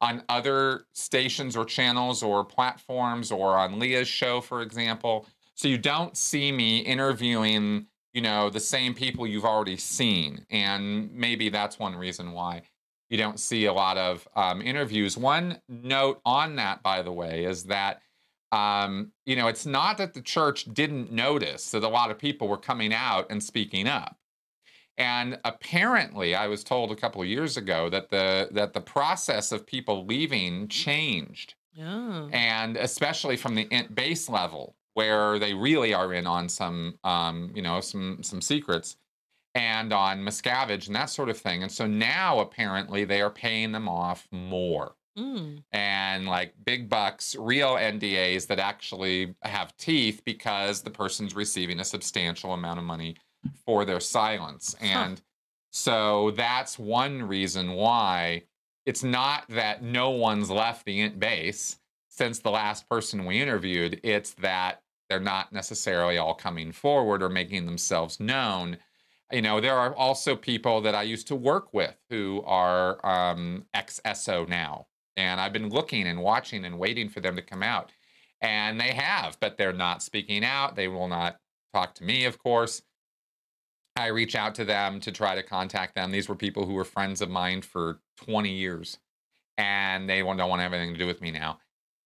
on 0.00 0.22
other 0.28 0.84
stations 0.92 1.56
or 1.56 1.64
channels 1.64 2.22
or 2.22 2.44
platforms 2.44 3.32
or 3.32 3.58
on 3.58 3.80
Leah's 3.80 4.06
show, 4.06 4.40
for 4.40 4.62
example. 4.62 5.26
So 5.56 5.66
you 5.66 5.76
don't 5.76 6.16
see 6.16 6.52
me 6.52 6.78
interviewing, 6.78 7.86
you 8.12 8.22
know, 8.22 8.48
the 8.48 8.60
same 8.60 8.94
people 8.94 9.26
you've 9.26 9.44
already 9.44 9.76
seen, 9.76 10.46
and 10.50 11.12
maybe 11.12 11.48
that's 11.48 11.80
one 11.80 11.96
reason 11.96 12.30
why 12.30 12.62
you 13.08 13.18
don't 13.18 13.40
see 13.40 13.64
a 13.64 13.72
lot 13.72 13.98
of 13.98 14.28
um, 14.36 14.62
interviews. 14.62 15.18
One 15.18 15.60
note 15.68 16.20
on 16.24 16.54
that, 16.56 16.80
by 16.84 17.02
the 17.02 17.10
way, 17.10 17.44
is 17.44 17.64
that 17.64 18.02
um, 18.52 19.12
you 19.26 19.36
know, 19.36 19.48
it's 19.48 19.66
not 19.66 19.98
that 19.98 20.14
the 20.14 20.22
church 20.22 20.64
didn't 20.72 21.12
notice 21.12 21.70
that 21.70 21.84
a 21.84 21.88
lot 21.88 22.10
of 22.10 22.18
people 22.18 22.48
were 22.48 22.56
coming 22.56 22.92
out 22.92 23.26
and 23.30 23.42
speaking 23.42 23.86
up. 23.86 24.16
And 24.98 25.38
apparently, 25.44 26.34
I 26.34 26.46
was 26.46 26.62
told 26.62 26.92
a 26.92 26.96
couple 26.96 27.22
of 27.22 27.28
years 27.28 27.56
ago 27.56 27.88
that 27.88 28.10
the 28.10 28.48
that 28.52 28.74
the 28.74 28.80
process 28.80 29.50
of 29.50 29.66
people 29.66 30.04
leaving 30.04 30.68
changed, 30.68 31.54
oh. 31.80 32.28
and 32.32 32.76
especially 32.76 33.36
from 33.36 33.54
the 33.54 33.66
base 33.94 34.28
level 34.28 34.76
where 34.94 35.38
they 35.38 35.54
really 35.54 35.94
are 35.94 36.12
in 36.12 36.26
on 36.26 36.48
some, 36.48 36.98
um, 37.04 37.50
you 37.54 37.62
know, 37.62 37.80
some 37.80 38.22
some 38.22 38.42
secrets, 38.42 38.96
and 39.54 39.92
on 39.92 40.20
Miscavige 40.20 40.86
and 40.86 40.96
that 40.96 41.08
sort 41.10 41.28
of 41.28 41.38
thing. 41.38 41.62
And 41.62 41.72
so 41.72 41.86
now 41.86 42.40
apparently 42.40 43.04
they 43.04 43.22
are 43.22 43.30
paying 43.30 43.72
them 43.72 43.88
off 43.88 44.28
more. 44.30 44.96
Mm. 45.20 45.62
And 45.72 46.26
like 46.26 46.54
big 46.64 46.88
bucks, 46.88 47.36
real 47.38 47.74
NDAs 47.74 48.46
that 48.46 48.58
actually 48.58 49.34
have 49.42 49.76
teeth 49.76 50.22
because 50.24 50.82
the 50.82 50.90
person's 50.90 51.34
receiving 51.34 51.80
a 51.80 51.84
substantial 51.84 52.54
amount 52.54 52.78
of 52.78 52.84
money 52.84 53.16
for 53.66 53.84
their 53.84 54.00
silence. 54.00 54.74
And 54.80 55.18
huh. 55.18 55.24
so 55.70 56.30
that's 56.32 56.78
one 56.78 57.22
reason 57.22 57.72
why 57.72 58.44
it's 58.86 59.04
not 59.04 59.44
that 59.50 59.82
no 59.82 60.10
one's 60.10 60.50
left 60.50 60.86
the 60.86 61.00
int 61.00 61.20
base 61.20 61.78
since 62.08 62.38
the 62.38 62.50
last 62.50 62.88
person 62.88 63.26
we 63.26 63.40
interviewed. 63.40 64.00
It's 64.02 64.32
that 64.34 64.82
they're 65.08 65.20
not 65.20 65.52
necessarily 65.52 66.16
all 66.16 66.34
coming 66.34 66.72
forward 66.72 67.22
or 67.22 67.28
making 67.28 67.66
themselves 67.66 68.20
known. 68.20 68.78
You 69.30 69.42
know, 69.42 69.60
there 69.60 69.76
are 69.76 69.94
also 69.94 70.34
people 70.34 70.80
that 70.80 70.94
I 70.94 71.02
used 71.02 71.28
to 71.28 71.36
work 71.36 71.74
with 71.74 71.96
who 72.08 72.42
are 72.46 73.04
um, 73.04 73.66
ex 73.74 74.00
SO 74.14 74.46
now 74.48 74.86
and 75.20 75.40
I've 75.40 75.52
been 75.52 75.68
looking 75.68 76.06
and 76.06 76.22
watching 76.22 76.64
and 76.64 76.78
waiting 76.78 77.08
for 77.08 77.20
them 77.20 77.36
to 77.36 77.42
come 77.42 77.62
out. 77.62 77.92
And 78.40 78.80
they 78.80 78.94
have, 78.94 79.36
but 79.38 79.58
they're 79.58 79.72
not 79.72 80.02
speaking 80.02 80.44
out. 80.44 80.74
They 80.74 80.88
will 80.88 81.08
not 81.08 81.36
talk 81.74 81.94
to 81.96 82.04
me, 82.04 82.24
of 82.24 82.38
course. 82.38 82.82
I 83.96 84.06
reach 84.06 84.34
out 84.34 84.54
to 84.54 84.64
them 84.64 84.98
to 85.00 85.12
try 85.12 85.34
to 85.34 85.42
contact 85.42 85.94
them. 85.94 86.10
These 86.10 86.28
were 86.28 86.34
people 86.34 86.64
who 86.64 86.72
were 86.72 86.84
friends 86.84 87.20
of 87.20 87.28
mine 87.28 87.60
for 87.60 88.00
20 88.24 88.50
years, 88.50 88.98
and 89.58 90.08
they 90.08 90.20
don't 90.20 90.26
want 90.26 90.58
to 90.58 90.62
have 90.62 90.72
anything 90.72 90.94
to 90.94 90.98
do 90.98 91.06
with 91.06 91.20
me 91.20 91.30
now. 91.30 91.58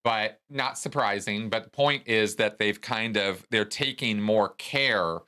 But 0.02 0.40
not 0.50 0.76
surprising. 0.76 1.48
But 1.48 1.64
the 1.64 1.70
point 1.70 2.02
is 2.06 2.36
that 2.36 2.58
they've 2.58 2.80
kind 2.80 3.16
of 3.16 3.46
they're 3.50 3.64
taking 3.64 4.20
more 4.20 4.50
care 4.58 5.20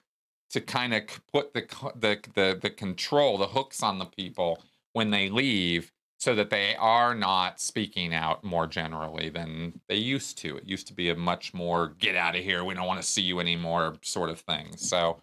to 0.51 0.61
kind 0.61 0.93
of 0.93 1.03
put 1.32 1.55
the 1.55 1.66
the 1.95 2.18
the, 2.34 2.59
the 2.61 2.70
control, 2.70 3.39
the 3.39 3.47
hooks 3.47 3.82
on 3.82 3.99
the 3.99 4.05
people 4.05 4.62
when 4.93 5.11
they 5.11 5.30
leave 5.30 5.93
so 6.26 6.34
that 6.34 6.50
they 6.50 6.74
are 6.74 7.14
not 7.14 7.60
speaking 7.60 8.12
out 8.12 8.42
more 8.42 8.66
generally 8.66 9.28
than 9.28 9.80
they 9.88 9.94
used 9.94 10.36
to. 10.36 10.56
It 10.56 10.64
used 10.64 10.88
to 10.88 10.92
be 10.92 11.10
a 11.10 11.14
much 11.14 11.54
more 11.54 11.90
get 12.00 12.16
out 12.16 12.34
of 12.34 12.42
here, 12.42 12.64
we 12.64 12.74
don't 12.74 12.88
want 12.88 13.00
to 13.00 13.06
see 13.06 13.22
you 13.22 13.38
anymore 13.38 13.94
sort 14.02 14.28
of 14.28 14.40
thing. 14.40 14.76
So 14.76 15.22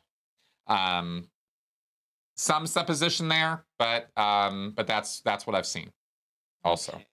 um 0.68 1.28
some 2.38 2.66
supposition 2.68 3.28
there, 3.28 3.66
but 3.78 4.18
um 4.18 4.72
but 4.78 4.88
that's 4.88 5.20
that's 5.20 5.46
what 5.46 5.58
I've 5.58 5.66
seen. 5.66 5.92
also. 6.64 6.94
Okay. 6.94 7.08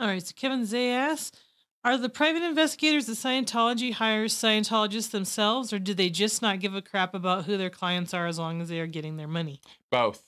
All 0.00 0.06
right. 0.06 0.24
So 0.24 0.32
Kevin 0.34 0.64
Zay 0.64 0.90
asks, 0.92 1.38
are 1.84 1.98
the 1.98 2.08
private 2.08 2.42
investigators 2.42 3.04
that 3.06 3.18
Scientology 3.18 3.92
hires 3.92 4.32
Scientologists 4.32 5.10
themselves, 5.10 5.70
or 5.70 5.78
do 5.78 5.92
they 5.92 6.08
just 6.08 6.40
not 6.40 6.60
give 6.60 6.74
a 6.74 6.80
crap 6.80 7.12
about 7.12 7.44
who 7.44 7.58
their 7.58 7.68
clients 7.68 8.14
are 8.14 8.26
as 8.26 8.38
long 8.38 8.62
as 8.62 8.70
they 8.70 8.80
are 8.80 8.86
getting 8.86 9.18
their 9.18 9.28
money? 9.28 9.60
Both. 9.90 10.27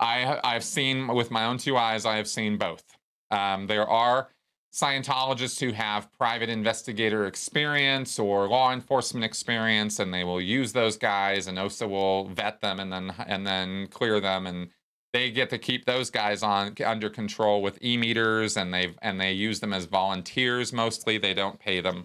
I 0.00 0.40
I've 0.42 0.64
seen 0.64 1.08
with 1.08 1.30
my 1.30 1.44
own 1.44 1.58
two 1.58 1.76
eyes. 1.76 2.04
I 2.04 2.16
have 2.16 2.28
seen 2.28 2.58
both. 2.58 2.84
Um, 3.30 3.66
there 3.66 3.88
are 3.88 4.28
Scientologists 4.76 5.58
who 5.58 5.72
have 5.72 6.12
private 6.12 6.50
investigator 6.50 7.24
experience 7.24 8.18
or 8.18 8.46
law 8.46 8.74
enforcement 8.74 9.24
experience, 9.24 10.00
and 10.00 10.12
they 10.12 10.22
will 10.22 10.40
use 10.40 10.74
those 10.74 10.98
guys, 10.98 11.46
and 11.46 11.58
OSA 11.58 11.88
will 11.88 12.28
vet 12.28 12.60
them 12.60 12.78
and 12.78 12.92
then 12.92 13.14
and 13.26 13.46
then 13.46 13.86
clear 13.86 14.20
them, 14.20 14.46
and 14.46 14.68
they 15.14 15.30
get 15.30 15.48
to 15.48 15.56
keep 15.56 15.86
those 15.86 16.10
guys 16.10 16.42
on 16.42 16.74
under 16.84 17.08
control 17.08 17.62
with 17.62 17.82
e-meters, 17.82 18.58
and 18.58 18.74
they 18.74 18.94
and 19.00 19.18
they 19.18 19.32
use 19.32 19.60
them 19.60 19.72
as 19.72 19.86
volunteers 19.86 20.74
mostly. 20.74 21.16
They 21.16 21.32
don't 21.32 21.58
pay 21.58 21.80
them. 21.80 22.04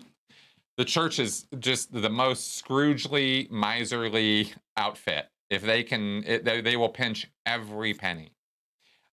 The 0.78 0.86
church 0.86 1.20
is 1.20 1.48
just 1.60 1.92
the 1.92 2.10
most 2.10 2.64
Scroogely, 2.64 3.52
miserly 3.52 4.54
outfit. 4.78 5.31
If 5.52 5.62
they 5.62 5.84
can, 5.84 6.24
it, 6.26 6.46
they, 6.46 6.62
they 6.62 6.78
will 6.78 6.90
pinch 6.90 7.30
every 7.46 7.94
penny. 7.94 8.32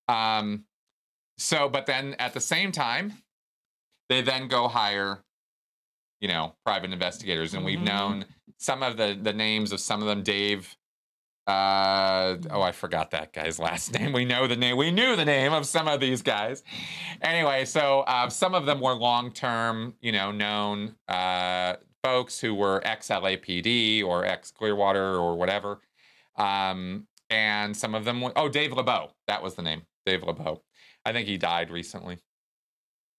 Um, 0.08 0.64
so, 1.36 1.68
but 1.68 1.84
then 1.86 2.14
at 2.18 2.32
the 2.32 2.40
same 2.40 2.72
time, 2.72 3.12
they 4.08 4.22
then 4.22 4.48
go 4.48 4.68
hire, 4.68 5.18
you 6.20 6.28
know, 6.28 6.54
private 6.64 6.92
investigators, 6.92 7.52
and 7.54 7.64
we've 7.64 7.80
Mhm. 7.80 7.84
known 7.84 8.24
some 8.56 8.82
of 8.82 8.96
the 8.96 9.18
the 9.20 9.32
names 9.32 9.72
of 9.72 9.80
some 9.80 10.00
of 10.00 10.06
them. 10.08 10.22
Dave, 10.22 10.76
uh, 11.46 12.36
oh, 12.50 12.62
I 12.62 12.72
forgot 12.72 13.10
that 13.10 13.32
guy's 13.32 13.58
last 13.68 13.92
name. 13.92 14.12
We 14.12 14.24
know 14.24 14.46
the 14.46 14.56
name. 14.56 14.76
We 14.76 14.90
knew 14.90 15.16
the 15.16 15.24
name 15.24 15.52
of 15.52 15.66
some 15.66 15.88
of 15.88 15.98
these 16.00 16.22
guys. 16.22 16.62
Anyway, 17.20 17.64
so 17.64 18.00
uh, 18.00 18.28
some 18.30 18.54
of 18.54 18.64
them 18.64 18.80
were 18.80 18.94
long 18.94 19.32
term, 19.32 19.94
you 20.00 20.12
know, 20.12 20.30
known 20.30 20.94
uh, 21.08 21.74
folks 22.04 22.40
who 22.40 22.54
were 22.54 22.80
ex 22.84 23.08
LAPD 23.08 24.04
or 24.04 24.24
ex 24.24 24.50
Clearwater 24.50 25.16
or 25.16 25.36
whatever. 25.36 25.80
Um, 26.38 27.06
and 27.30 27.76
some 27.76 27.94
of 27.94 28.04
them, 28.04 28.20
were, 28.20 28.32
oh, 28.36 28.48
Dave 28.48 28.72
LeBeau, 28.72 29.10
that 29.26 29.42
was 29.42 29.54
the 29.54 29.62
name, 29.62 29.82
Dave 30.06 30.22
LeBeau. 30.22 30.62
I 31.04 31.12
think 31.12 31.28
he 31.28 31.36
died 31.36 31.70
recently, 31.70 32.18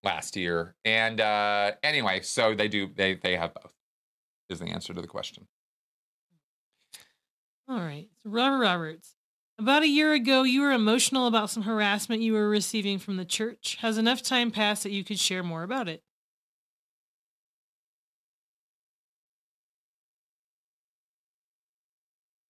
last 0.03 0.35
year. 0.35 0.75
And 0.85 1.21
uh, 1.21 1.73
anyway, 1.83 2.21
so 2.21 2.55
they 2.55 2.67
do, 2.67 2.89
they 2.95 3.15
they 3.15 3.35
have 3.35 3.53
both. 3.53 3.73
Is 4.49 4.59
the 4.59 4.65
answer 4.65 4.95
to 4.95 5.01
the 5.01 5.07
question. 5.07 5.47
All 7.67 7.77
right. 7.77 8.07
Robert 8.25 8.57
Roberts. 8.57 9.15
About 9.59 9.83
a 9.83 9.87
year 9.87 10.13
ago, 10.13 10.41
you 10.41 10.61
were 10.61 10.71
emotional 10.71 11.27
about 11.27 11.51
some 11.51 11.63
harassment 11.63 12.23
you 12.23 12.33
were 12.33 12.49
receiving 12.49 12.97
from 12.97 13.17
the 13.17 13.25
church. 13.25 13.77
Has 13.81 13.97
enough 13.99 14.23
time 14.23 14.49
passed 14.49 14.83
that 14.83 14.91
you 14.91 15.03
could 15.03 15.19
share 15.19 15.43
more 15.43 15.61
about 15.61 15.87
it? 15.87 16.01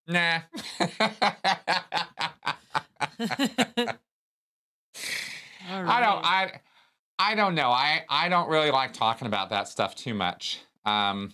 Nah. 0.10 0.40
All 5.70 5.88
I 5.88 6.02
don't. 6.02 6.26
I 6.26 6.52
I 7.20 7.36
don't 7.36 7.54
know. 7.54 7.70
I 7.70 8.04
I 8.10 8.28
don't 8.28 8.50
really 8.50 8.72
like 8.72 8.94
talking 8.94 9.28
about 9.28 9.52
that 9.52 9.68
stuff 9.68 9.96
too 9.96 10.16
much. 10.16 10.62
Um 10.86 11.34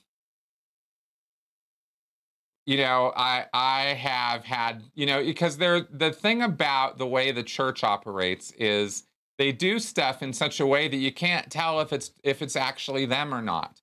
you 2.65 2.78
know, 2.78 3.13
I 3.15 3.45
I 3.53 3.82
have 3.93 4.43
had, 4.43 4.84
you 4.95 5.05
know, 5.05 5.23
because 5.23 5.57
there 5.57 5.82
the 5.91 6.11
thing 6.11 6.41
about 6.41 6.97
the 6.97 7.07
way 7.07 7.32
the 7.32 7.43
church 7.43 7.84
operates 7.84 8.51
is 8.53 9.03
they 9.38 9.51
do 9.51 9.80
stuff 9.80 10.21
in 10.23 10.34
such 10.34 10.59
a 10.59 10.65
way 10.65 10.88
that 10.88 10.97
you 10.97 11.13
can't 11.13 11.49
tell 11.51 11.80
if 11.80 11.93
it's 11.93 12.11
if 12.23 12.41
it's 12.41 12.55
actually 12.55 13.05
them 13.05 13.34
or 13.34 13.41
not. 13.41 13.82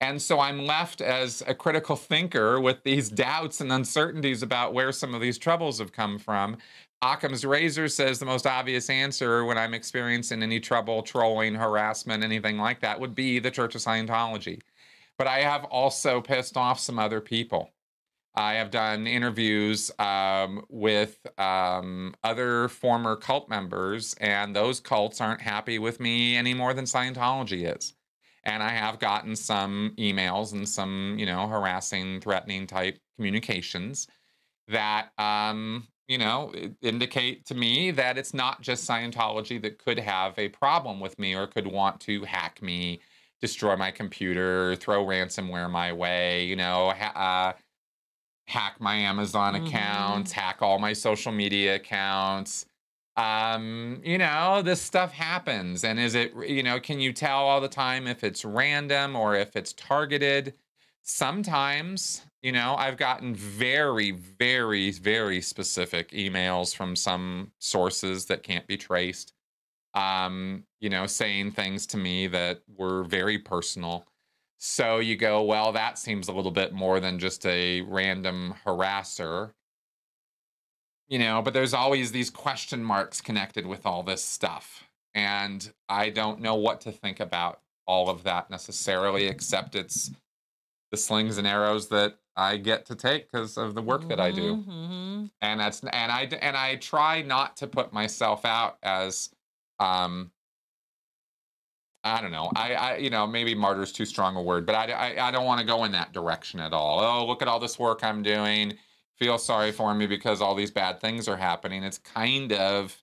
And 0.00 0.22
so 0.22 0.38
I'm 0.38 0.64
left 0.64 1.00
as 1.00 1.42
a 1.46 1.54
critical 1.54 1.96
thinker 1.96 2.60
with 2.60 2.84
these 2.84 3.08
doubts 3.08 3.60
and 3.60 3.72
uncertainties 3.72 4.42
about 4.42 4.72
where 4.72 4.92
some 4.92 5.14
of 5.14 5.20
these 5.20 5.38
troubles 5.38 5.80
have 5.80 5.92
come 5.92 6.18
from. 6.18 6.56
Occam's 7.02 7.44
razor 7.44 7.88
says 7.88 8.18
the 8.18 8.26
most 8.26 8.46
obvious 8.46 8.90
answer 8.90 9.44
when 9.44 9.58
I'm 9.58 9.74
experiencing 9.74 10.42
any 10.42 10.60
trouble, 10.60 11.02
trolling, 11.02 11.54
harassment, 11.54 12.24
anything 12.24 12.58
like 12.58 12.80
that 12.80 13.00
would 13.00 13.14
be 13.14 13.38
the 13.38 13.50
Church 13.50 13.74
of 13.74 13.80
Scientology. 13.80 14.60
But 15.16 15.26
I 15.26 15.40
have 15.40 15.64
also 15.64 16.20
pissed 16.20 16.56
off 16.56 16.78
some 16.78 16.98
other 16.98 17.20
people. 17.20 17.70
I 18.34 18.54
have 18.54 18.70
done 18.70 19.08
interviews 19.08 19.90
um, 19.98 20.64
with 20.68 21.18
um, 21.38 22.14
other 22.22 22.68
former 22.68 23.16
cult 23.16 23.48
members, 23.48 24.14
and 24.20 24.54
those 24.54 24.78
cults 24.78 25.20
aren't 25.20 25.40
happy 25.40 25.80
with 25.80 25.98
me 25.98 26.36
any 26.36 26.54
more 26.54 26.72
than 26.72 26.84
Scientology 26.84 27.76
is. 27.76 27.94
And 28.48 28.62
I 28.62 28.70
have 28.70 28.98
gotten 28.98 29.36
some 29.36 29.94
emails 29.98 30.54
and 30.54 30.66
some, 30.66 31.16
you 31.18 31.26
know, 31.26 31.46
harassing, 31.46 32.20
threatening 32.20 32.66
type 32.66 32.98
communications 33.16 34.08
that, 34.68 35.10
um, 35.18 35.88
you 36.08 36.18
know, 36.18 36.54
indicate 36.82 37.46
to 37.46 37.54
me 37.54 37.90
that 37.92 38.18
it's 38.18 38.34
not 38.34 38.62
just 38.62 38.88
Scientology 38.88 39.60
that 39.62 39.78
could 39.78 39.98
have 39.98 40.38
a 40.38 40.48
problem 40.50 41.00
with 41.00 41.18
me 41.18 41.34
or 41.34 41.46
could 41.46 41.66
want 41.66 42.00
to 42.02 42.24
hack 42.24 42.62
me, 42.62 43.00
destroy 43.40 43.76
my 43.76 43.90
computer, 43.90 44.76
throw 44.76 45.04
ransomware 45.04 45.70
my 45.70 45.92
way, 45.92 46.46
you 46.46 46.56
know, 46.56 46.90
ha- 46.92 47.54
uh, 47.56 47.58
hack 48.46 48.80
my 48.80 48.94
Amazon 48.96 49.54
Mhm. 49.54 49.56
accounts, 49.56 50.32
hack 50.32 50.62
all 50.62 50.78
my 50.78 50.92
social 50.92 51.32
media 51.32 51.76
accounts. 51.76 52.66
Um, 53.18 54.00
you 54.04 54.16
know, 54.18 54.62
this 54.62 54.80
stuff 54.80 55.12
happens. 55.12 55.84
And 55.84 55.98
is 55.98 56.14
it, 56.14 56.32
you 56.46 56.62
know, 56.62 56.80
can 56.80 57.00
you 57.00 57.12
tell 57.12 57.40
all 57.40 57.60
the 57.60 57.68
time 57.68 58.06
if 58.06 58.24
it's 58.24 58.44
random 58.44 59.16
or 59.16 59.34
if 59.34 59.56
it's 59.56 59.72
targeted? 59.74 60.54
Sometimes, 61.02 62.22
you 62.42 62.52
know, 62.52 62.76
I've 62.78 62.96
gotten 62.96 63.34
very, 63.34 64.12
very, 64.12 64.92
very 64.92 65.40
specific 65.42 66.12
emails 66.12 66.76
from 66.76 66.96
some 66.96 67.52
sources 67.58 68.26
that 68.26 68.44
can't 68.44 68.68
be 68.68 68.76
traced. 68.76 69.34
Um, 69.94 70.64
you 70.80 70.90
know, 70.90 71.06
saying 71.06 71.52
things 71.52 71.86
to 71.88 71.98
me 71.98 72.28
that 72.28 72.62
were 72.76 73.04
very 73.04 73.38
personal. 73.38 74.06
So 74.58 74.98
you 75.00 75.16
go, 75.16 75.42
well, 75.42 75.72
that 75.72 75.98
seems 75.98 76.28
a 76.28 76.32
little 76.32 76.52
bit 76.52 76.72
more 76.72 77.00
than 77.00 77.18
just 77.18 77.46
a 77.46 77.82
random 77.82 78.54
harasser. 78.66 79.52
You 81.08 81.18
know, 81.18 81.40
but 81.40 81.54
there's 81.54 81.72
always 81.74 82.12
these 82.12 82.30
question 82.30 82.84
marks 82.84 83.20
connected 83.20 83.66
with 83.66 83.86
all 83.86 84.02
this 84.02 84.22
stuff. 84.22 84.84
And 85.14 85.72
I 85.88 86.10
don't 86.10 86.40
know 86.40 86.54
what 86.54 86.82
to 86.82 86.92
think 86.92 87.20
about 87.20 87.60
all 87.86 88.10
of 88.10 88.22
that 88.24 88.50
necessarily, 88.50 89.26
except 89.26 89.74
it's 89.74 90.10
the 90.90 90.98
slings 90.98 91.38
and 91.38 91.46
arrows 91.46 91.88
that 91.88 92.18
I 92.36 92.58
get 92.58 92.86
to 92.86 92.94
take 92.94 93.30
because 93.30 93.56
of 93.56 93.74
the 93.74 93.82
work 93.82 94.08
that 94.08 94.20
I 94.20 94.30
do. 94.30 94.56
Mhm, 94.56 95.30
and 95.40 95.60
that's 95.60 95.80
and 95.80 96.12
I 96.12 96.28
and 96.40 96.56
I 96.56 96.76
try 96.76 97.22
not 97.22 97.56
to 97.58 97.66
put 97.66 97.92
myself 97.92 98.44
out 98.44 98.78
as 98.82 99.30
um 99.80 100.30
I 102.04 102.20
don't 102.20 102.30
know 102.30 102.50
I 102.54 102.74
I 102.74 102.96
you 102.98 103.10
know 103.10 103.26
maybe 103.26 103.54
martyr's 103.54 103.92
too 103.92 104.04
strong 104.04 104.36
a 104.36 104.42
word 104.42 104.66
but 104.66 104.74
I 104.74 104.92
I, 104.92 105.28
I 105.28 105.30
don't 105.30 105.46
want 105.46 105.60
to 105.60 105.66
go 105.66 105.84
in 105.84 105.92
that 105.92 106.12
direction 106.12 106.60
at 106.60 106.72
all. 106.72 107.00
Oh 107.00 107.26
look 107.26 107.42
at 107.42 107.48
all 107.48 107.58
this 107.58 107.78
work 107.78 108.04
I'm 108.04 108.22
doing 108.22 108.78
feel 109.18 109.38
sorry 109.38 109.72
for 109.72 109.94
me 109.94 110.06
because 110.06 110.40
all 110.40 110.54
these 110.54 110.70
bad 110.70 111.00
things 111.00 111.28
are 111.28 111.36
happening 111.36 111.82
it's 111.82 111.98
kind 111.98 112.52
of 112.52 112.96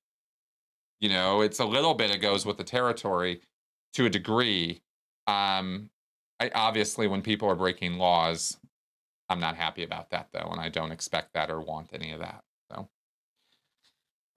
you 1.00 1.10
know 1.10 1.42
it's 1.42 1.60
a 1.60 1.66
little 1.66 1.94
bit 1.94 2.12
it 2.12 2.20
goes 2.22 2.46
with 2.46 2.58
the 2.58 2.64
territory 2.64 3.42
to 3.94 4.06
a 4.06 4.10
degree 4.10 4.82
um 5.28 5.90
I 6.40 6.52
obviously 6.54 7.08
when 7.08 7.22
people 7.22 7.50
are 7.50 7.56
breaking 7.56 7.98
laws 7.98 8.58
I'm 9.30 9.40
not 9.40 9.56
happy 9.56 9.84
about 9.84 10.10
that 10.12 10.30
though 10.32 10.50
and 10.52 10.62
I 10.62 10.70
don't 10.70 10.92
expect 10.92 11.34
that 11.34 11.50
or 11.50 11.60
want 11.62 11.90
any 11.94 12.12
of 12.12 12.20
that 12.20 12.44
so 12.72 12.88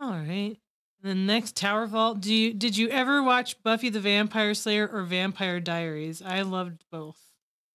All 0.01 0.11
right. 0.11 0.57
The 1.01 1.15
next 1.15 1.55
Tower 1.55 1.87
Vault. 1.87 2.21
Do 2.21 2.35
you 2.35 2.53
did 2.53 2.77
you 2.77 2.89
ever 2.89 3.23
watch 3.23 3.63
Buffy 3.63 3.89
the 3.89 4.01
Vampire 4.01 4.53
Slayer 4.53 4.89
or 4.89 5.05
Vampire 5.05 5.61
Diaries? 5.61 6.21
I 6.23 6.43
loved 6.43 6.85
both. 6.91 7.21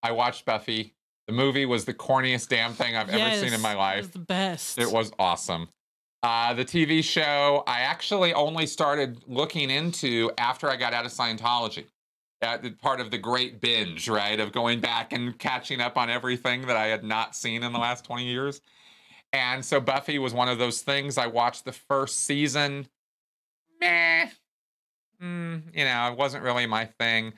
I 0.02 0.12
watched 0.12 0.44
Buffy. 0.46 0.94
The 1.34 1.38
movie 1.44 1.66
was 1.66 1.86
the 1.86 1.96
corniest 1.96 2.50
damn 2.50 2.74
thing 2.74 2.96
I've 2.96 3.10
ever 3.10 3.36
seen 3.38 3.54
in 3.54 3.62
my 3.62 3.70
Yes, 3.70 3.76
it 3.76 3.78
life. 3.80 3.98
was 3.98 4.10
the 4.12 4.20
best. 4.20 4.78
It 4.78 4.92
was 4.92 5.12
awesome. 5.18 5.68
Uh, 6.22 6.54
the 6.54 6.64
TV 6.64 7.04
show, 7.04 7.64
I 7.66 7.80
actually 7.80 8.36
only 8.36 8.68
started 8.68 9.24
looking 9.26 9.72
into 9.72 10.30
after 10.38 10.70
I 10.70 10.76
got 10.76 10.94
out 10.94 11.06
of 11.06 11.12
Scientology. 11.12 11.86
The 12.40 12.76
part 12.80 13.02
of 13.02 13.10
the 13.10 13.18
great 13.18 13.62
binge, 13.62 14.08
right? 14.08 14.40
Of 14.40 14.52
going 14.52 14.80
back 14.80 15.12
and 15.12 15.36
catching 15.40 15.82
up 15.82 15.98
on 15.98 16.08
everything 16.12 16.68
that 16.68 16.78
I 16.78 16.86
had 16.86 17.04
not 17.04 17.36
seen 17.36 17.64
in 17.64 17.74
the 17.74 17.80
last 17.80 18.06
20 18.06 18.26
years. 18.26 18.62
And 19.32 19.66
so 19.66 19.80
Buffy 19.80 20.20
was 20.20 20.36
one 20.36 20.50
of 20.50 20.60
those 20.60 20.82
things. 20.82 21.18
I 21.18 21.26
watched 21.26 21.66
the 21.66 21.72
first 21.72 22.26
season. 22.26 22.88
Meh. 23.82 24.28
Mm, 25.20 25.64
you 25.76 25.86
know, 25.86 26.12
it 26.12 26.18
wasn't 26.18 26.44
really 26.44 26.68
my 26.68 26.86
thing. 26.86 27.34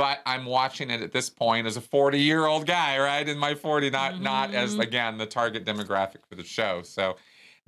But 0.00 0.22
I'm 0.24 0.46
watching 0.46 0.88
it 0.88 1.02
at 1.02 1.12
this 1.12 1.28
point 1.28 1.66
as 1.66 1.76
a 1.76 1.80
40 1.82 2.18
year 2.18 2.46
old 2.46 2.66
guy, 2.66 2.98
right? 2.98 3.28
In 3.28 3.36
my 3.36 3.54
40, 3.54 3.90
not 3.90 4.18
not 4.18 4.54
as 4.54 4.74
Mhm. 4.74 4.80
again 4.80 5.18
the 5.18 5.26
target 5.26 5.66
demographic 5.66 6.24
for 6.26 6.36
the 6.36 6.42
show. 6.42 6.80
So 6.80 7.18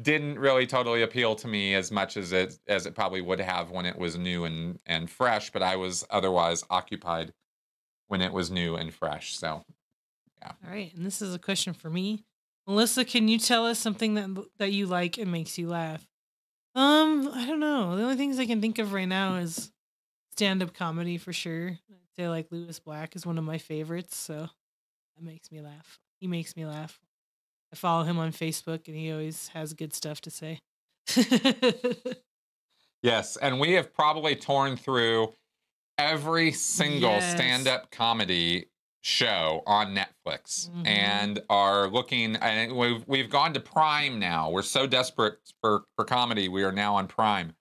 didn't 0.01 0.39
really 0.39 0.67
totally 0.67 1.03
appeal 1.03 1.35
to 1.35 1.47
me 1.47 1.75
as 1.75 1.91
much 1.93 2.17
as 2.17 2.33
it 2.33 2.59
as 2.67 2.87
it 2.87 2.95
probably 2.95 3.21
would 3.21 3.39
have 3.39 3.71
when 3.71 3.85
it 3.85 3.99
was 3.99 4.17
new 4.17 4.47
and 4.47 4.79
and 4.87 5.11
fresh. 5.11 5.51
But 5.51 5.63
I 5.63 5.77
was 5.77 6.07
otherwise 6.09 6.65
occupied 6.71 7.35
when 8.07 8.23
it 8.23 8.33
was 8.33 8.51
new 8.51 8.77
and 8.77 8.95
fresh. 8.95 9.37
So 9.37 9.67
yeah. 10.41 10.53
All 10.65 10.71
right, 10.71 10.91
and 10.95 11.05
this 11.05 11.21
is 11.21 11.35
a 11.35 11.39
question 11.39 11.75
for 11.75 11.91
me. 11.91 12.25
Melissa, 12.67 13.05
can 13.05 13.29
you 13.29 13.39
tell 13.39 13.67
us 13.67 13.79
something 13.79 14.15
that 14.15 14.31
that 14.57 14.73
you 14.73 14.87
like 14.87 15.19
and 15.19 15.31
makes 15.31 15.59
you 15.59 15.69
laugh? 15.69 16.09
Um, 16.75 17.29
I 17.35 17.45
don't 17.45 17.61
know. 17.61 17.95
The 17.95 18.05
only 18.05 18.17
things 18.17 18.39
I 18.39 18.47
can 18.47 18.63
think 18.63 18.79
of 18.79 18.95
right 18.95 19.05
now 19.05 19.35
is 19.35 19.71
stand-up 20.31 20.73
comedy 20.73 21.19
for 21.19 21.35
sure. 21.35 21.79
Say 22.19 22.29
like 22.29 22.49
Lewis 22.51 22.79
Black 22.79 23.17
is 23.17 23.25
one 23.25 23.39
of 23.39 23.45
my 23.45 23.59
favorites, 23.59 24.17
so 24.17 24.49
that 25.17 25.23
makes 25.23 25.51
me 25.51 25.61
laugh. 25.61 25.99
He 26.21 26.27
makes 26.27 26.57
me 26.57 26.67
laugh. 26.67 27.01
I 27.73 27.77
follow 27.77 28.05
him 28.05 28.19
on 28.19 28.33
Facebook 28.33 28.87
and 28.87 28.97
he 28.97 29.11
always 29.11 29.49
has 29.49 29.73
good 29.73 29.95
stuff 29.95 30.21
to 30.23 30.31
say. 30.31 30.59
yes, 33.03 33.37
and 33.39 33.59
we 33.59 33.73
have 33.73 33.93
probably 33.95 34.37
torn 34.37 34.77
through 34.77 35.33
every 35.99 36.53
single 36.53 37.11
Yes. 37.13 37.35
stand-up 37.35 37.91
comedy 37.91 38.67
show 39.05 39.63
on 39.67 39.95
Netflix 39.97 40.71
Mhm. 40.71 40.87
and 40.87 41.43
are 41.51 41.89
looking 41.89 42.37
and 42.37 42.77
we've 42.77 43.07
we've 43.09 43.29
gone 43.31 43.53
to 43.55 43.61
Prime 43.61 44.19
now. 44.21 44.49
We're 44.51 44.63
so 44.63 44.87
desperate 44.87 45.39
for 45.61 45.85
for 45.97 46.05
comedy, 46.05 46.49
we 46.49 46.63
are 46.63 46.71
now 46.73 46.95
on 46.97 47.09
Prime. 47.09 47.57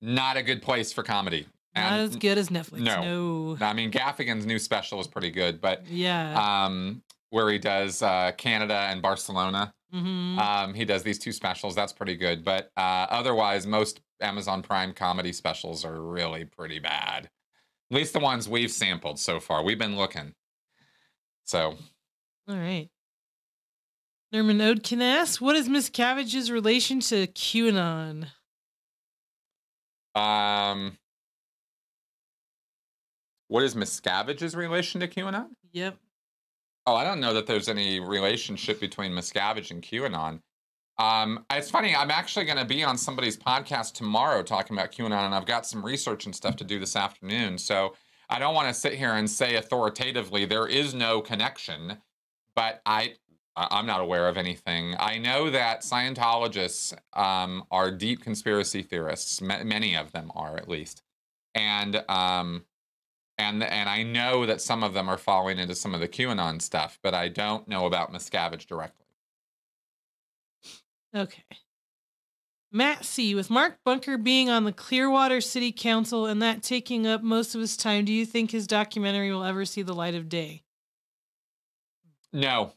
Not 0.00 0.36
a 0.36 0.42
good 0.42 0.62
place 0.62 0.92
for 0.92 1.02
comedy. 1.02 1.46
Not 1.74 1.92
as 2.00 2.16
good 2.16 2.36
as 2.38 2.48
Netflix. 2.48 2.80
no. 2.80 3.54
No. 3.54 3.66
I 3.66 3.72
mean 3.72 3.90
Gaffigan's 3.92 4.44
new 4.46 4.58
special 4.58 5.00
is 5.00 5.06
pretty 5.06 5.30
good, 5.30 5.60
but 5.60 5.86
Yeah. 5.86 6.64
um 6.66 7.02
where 7.30 7.48
he 7.50 7.58
does 7.58 8.02
uh 8.02 8.32
Canada 8.36 8.74
and 8.90 9.00
Barcelona. 9.00 9.72
hmm 9.92 10.38
Um, 10.38 10.74
he 10.74 10.84
does 10.84 11.02
these 11.02 11.18
two 11.18 11.32
specials. 11.32 11.74
That's 11.74 11.92
pretty 11.92 12.16
good. 12.16 12.44
But 12.44 12.70
uh, 12.76 13.06
otherwise, 13.10 13.66
most 13.66 14.00
Amazon 14.20 14.62
Prime 14.62 14.92
comedy 14.92 15.32
specials 15.32 15.84
are 15.84 16.00
really 16.00 16.44
pretty 16.44 16.78
bad. 16.78 17.24
At 17.90 17.96
least 17.96 18.12
the 18.12 18.20
ones 18.20 18.48
we've 18.48 18.70
sampled 18.70 19.18
so 19.18 19.40
far. 19.40 19.62
We've 19.64 19.78
been 19.78 19.96
looking. 19.96 20.34
So, 21.44 21.76
All 22.48 22.56
right. 22.56 22.88
Norman 24.32 24.58
Odkin 24.58 25.02
asks, 25.02 25.40
what 25.40 25.56
is 25.56 25.68
Miscavige's 25.68 26.52
relation 26.52 27.00
to 27.00 27.26
QAnon? 27.26 28.28
um, 30.14 30.96
what 33.50 33.64
is 33.64 33.74
Miscavige's 33.74 34.54
relation 34.54 35.00
to 35.00 35.08
QAnon? 35.08 35.48
Yep. 35.72 35.96
Oh, 36.86 36.94
I 36.94 37.02
don't 37.02 37.18
know 37.18 37.34
that 37.34 37.48
there's 37.48 37.68
any 37.68 37.98
relationship 37.98 38.78
between 38.78 39.10
Miscavige 39.10 39.72
and 39.72 39.82
QAnon. 39.82 40.40
Um, 40.98 41.44
it's 41.50 41.68
funny. 41.68 41.96
I'm 41.96 42.12
actually 42.12 42.44
going 42.44 42.58
to 42.58 42.64
be 42.64 42.84
on 42.84 42.96
somebody's 42.96 43.36
podcast 43.36 43.94
tomorrow 43.94 44.44
talking 44.44 44.76
about 44.76 44.92
QAnon, 44.92 45.26
and 45.26 45.34
I've 45.34 45.46
got 45.46 45.66
some 45.66 45.84
research 45.84 46.26
and 46.26 46.34
stuff 46.34 46.54
to 46.56 46.64
do 46.64 46.78
this 46.78 46.94
afternoon. 46.94 47.58
So 47.58 47.96
I 48.28 48.38
don't 48.38 48.54
want 48.54 48.68
to 48.68 48.74
sit 48.74 48.94
here 48.94 49.14
and 49.14 49.28
say 49.28 49.56
authoritatively 49.56 50.44
there 50.44 50.68
is 50.68 50.94
no 50.94 51.20
connection, 51.20 51.98
but 52.54 52.80
I 52.86 53.14
I'm 53.56 53.84
not 53.84 54.00
aware 54.00 54.28
of 54.28 54.36
anything. 54.36 54.94
I 55.00 55.18
know 55.18 55.50
that 55.50 55.82
Scientologists 55.82 56.96
um, 57.14 57.64
are 57.72 57.90
deep 57.90 58.22
conspiracy 58.22 58.82
theorists. 58.82 59.40
Ma- 59.40 59.64
many 59.64 59.96
of 59.96 60.12
them 60.12 60.30
are, 60.36 60.56
at 60.56 60.68
least, 60.68 61.02
and 61.54 62.04
um, 62.08 62.64
and 63.40 63.62
and 63.62 63.88
I 63.88 64.02
know 64.02 64.46
that 64.46 64.60
some 64.60 64.82
of 64.82 64.92
them 64.92 65.08
are 65.08 65.16
falling 65.16 65.58
into 65.58 65.74
some 65.74 65.94
of 65.94 66.00
the 66.00 66.08
QAnon 66.08 66.60
stuff, 66.60 66.98
but 67.02 67.14
I 67.14 67.28
don't 67.28 67.66
know 67.66 67.86
about 67.86 68.12
Miscavige 68.12 68.66
directly. 68.66 69.06
Okay. 71.14 71.44
Matt 72.72 73.04
C. 73.04 73.34
With 73.34 73.50
Mark 73.50 73.78
Bunker 73.84 74.16
being 74.16 74.48
on 74.48 74.64
the 74.64 74.72
Clearwater 74.72 75.40
City 75.40 75.72
Council 75.72 76.26
and 76.26 76.40
that 76.40 76.62
taking 76.62 77.04
up 77.06 77.22
most 77.22 77.54
of 77.54 77.60
his 77.60 77.76
time, 77.76 78.04
do 78.04 78.12
you 78.12 78.24
think 78.24 78.52
his 78.52 78.68
documentary 78.68 79.32
will 79.32 79.42
ever 79.42 79.64
see 79.64 79.82
the 79.82 79.94
light 79.94 80.14
of 80.14 80.28
day? 80.28 80.62
No, 82.32 82.74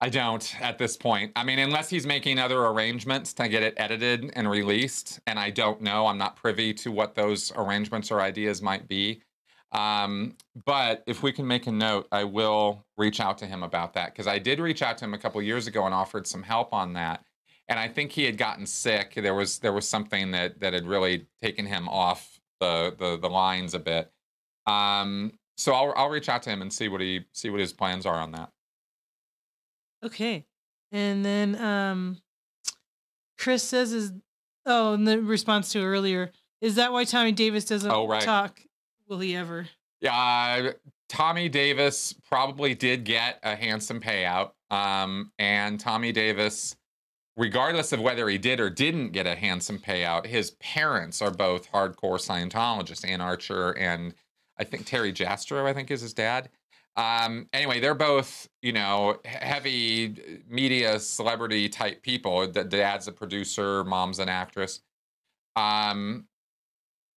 I 0.00 0.10
don't 0.10 0.60
at 0.60 0.78
this 0.78 0.96
point. 0.96 1.32
I 1.34 1.42
mean, 1.42 1.58
unless 1.58 1.90
he's 1.90 2.06
making 2.06 2.38
other 2.38 2.66
arrangements 2.66 3.32
to 3.34 3.48
get 3.48 3.62
it 3.64 3.74
edited 3.76 4.30
and 4.34 4.48
released, 4.48 5.18
and 5.26 5.38
I 5.38 5.50
don't 5.50 5.80
know. 5.80 6.06
I'm 6.06 6.18
not 6.18 6.36
privy 6.36 6.72
to 6.74 6.92
what 6.92 7.16
those 7.16 7.52
arrangements 7.56 8.10
or 8.12 8.20
ideas 8.20 8.62
might 8.62 8.86
be. 8.86 9.22
Um, 9.72 10.36
but 10.64 11.02
if 11.06 11.22
we 11.22 11.32
can 11.32 11.46
make 11.46 11.66
a 11.66 11.72
note, 11.72 12.06
I 12.12 12.24
will 12.24 12.86
reach 12.96 13.20
out 13.20 13.38
to 13.38 13.46
him 13.46 13.62
about 13.62 13.92
that 13.94 14.12
because 14.12 14.26
I 14.28 14.38
did 14.38 14.60
reach 14.60 14.82
out 14.82 14.98
to 14.98 15.04
him 15.04 15.14
a 15.14 15.18
couple 15.18 15.42
years 15.42 15.66
ago 15.66 15.84
and 15.84 15.94
offered 15.94 16.26
some 16.26 16.42
help 16.42 16.72
on 16.72 16.92
that. 16.94 17.24
And 17.68 17.78
I 17.78 17.88
think 17.88 18.12
he 18.12 18.24
had 18.24 18.38
gotten 18.38 18.66
sick. 18.66 19.14
There 19.14 19.34
was 19.34 19.58
there 19.58 19.72
was 19.72 19.86
something 19.86 20.30
that 20.30 20.60
that 20.60 20.72
had 20.72 20.86
really 20.86 21.26
taken 21.42 21.66
him 21.66 21.88
off 21.88 22.40
the 22.60 22.94
the, 22.96 23.18
the 23.18 23.28
lines 23.28 23.74
a 23.74 23.78
bit. 23.80 24.12
Um, 24.66 25.32
so 25.56 25.72
I'll 25.72 25.92
I'll 25.96 26.08
reach 26.08 26.28
out 26.28 26.42
to 26.44 26.50
him 26.50 26.62
and 26.62 26.72
see 26.72 26.88
what 26.88 27.00
he 27.00 27.24
see 27.32 27.50
what 27.50 27.60
his 27.60 27.72
plans 27.72 28.06
are 28.06 28.14
on 28.14 28.32
that. 28.32 28.50
Okay. 30.04 30.46
And 30.92 31.24
then 31.24 31.60
um 31.60 32.18
Chris 33.38 33.62
says 33.62 33.92
is 33.92 34.12
oh, 34.66 34.94
in 34.94 35.04
the 35.04 35.20
response 35.20 35.72
to 35.72 35.80
earlier, 35.82 36.30
is 36.60 36.74
that 36.74 36.92
why 36.92 37.04
Tommy 37.04 37.32
Davis 37.32 37.64
doesn't 37.64 37.90
Oh, 37.90 38.06
right. 38.06 38.22
talk? 38.22 38.60
Will 39.08 39.20
he 39.20 39.34
ever? 39.34 39.68
Yeah, 40.00 40.12
uh, 40.14 40.72
Tommy 41.08 41.48
Davis 41.48 42.12
probably 42.28 42.74
did 42.74 43.04
get 43.04 43.38
a 43.42 43.56
handsome 43.56 44.00
payout. 44.00 44.50
Um, 44.70 45.32
and 45.38 45.80
Tommy 45.80 46.12
Davis, 46.12 46.76
regardless 47.36 47.92
of 47.92 48.00
whether 48.00 48.28
he 48.28 48.36
did 48.36 48.60
or 48.60 48.68
didn't 48.68 49.12
get 49.12 49.26
a 49.26 49.34
handsome 49.34 49.78
payout, 49.78 50.26
his 50.26 50.50
parents 50.52 51.22
are 51.22 51.30
both 51.30 51.72
hardcore 51.72 52.18
Scientologists, 52.20 53.08
Anne 53.08 53.22
Archer 53.22 53.70
and 53.78 54.14
I 54.58 54.64
think 54.64 54.84
Terry 54.86 55.12
Jastrow, 55.12 55.64
I 55.64 55.72
think 55.72 55.90
is 55.90 56.00
his 56.02 56.12
dad. 56.12 56.50
Um, 56.98 57.48
anyway, 57.52 57.78
they're 57.78 57.94
both, 57.94 58.48
you 58.60 58.72
know, 58.72 59.20
heavy 59.24 60.42
media 60.48 60.98
celebrity 60.98 61.68
type 61.68 62.02
people. 62.02 62.48
The 62.48 62.64
dad's 62.64 63.06
a 63.06 63.12
producer, 63.12 63.84
mom's 63.84 64.18
an 64.18 64.28
actress. 64.28 64.80
Um, 65.54 66.26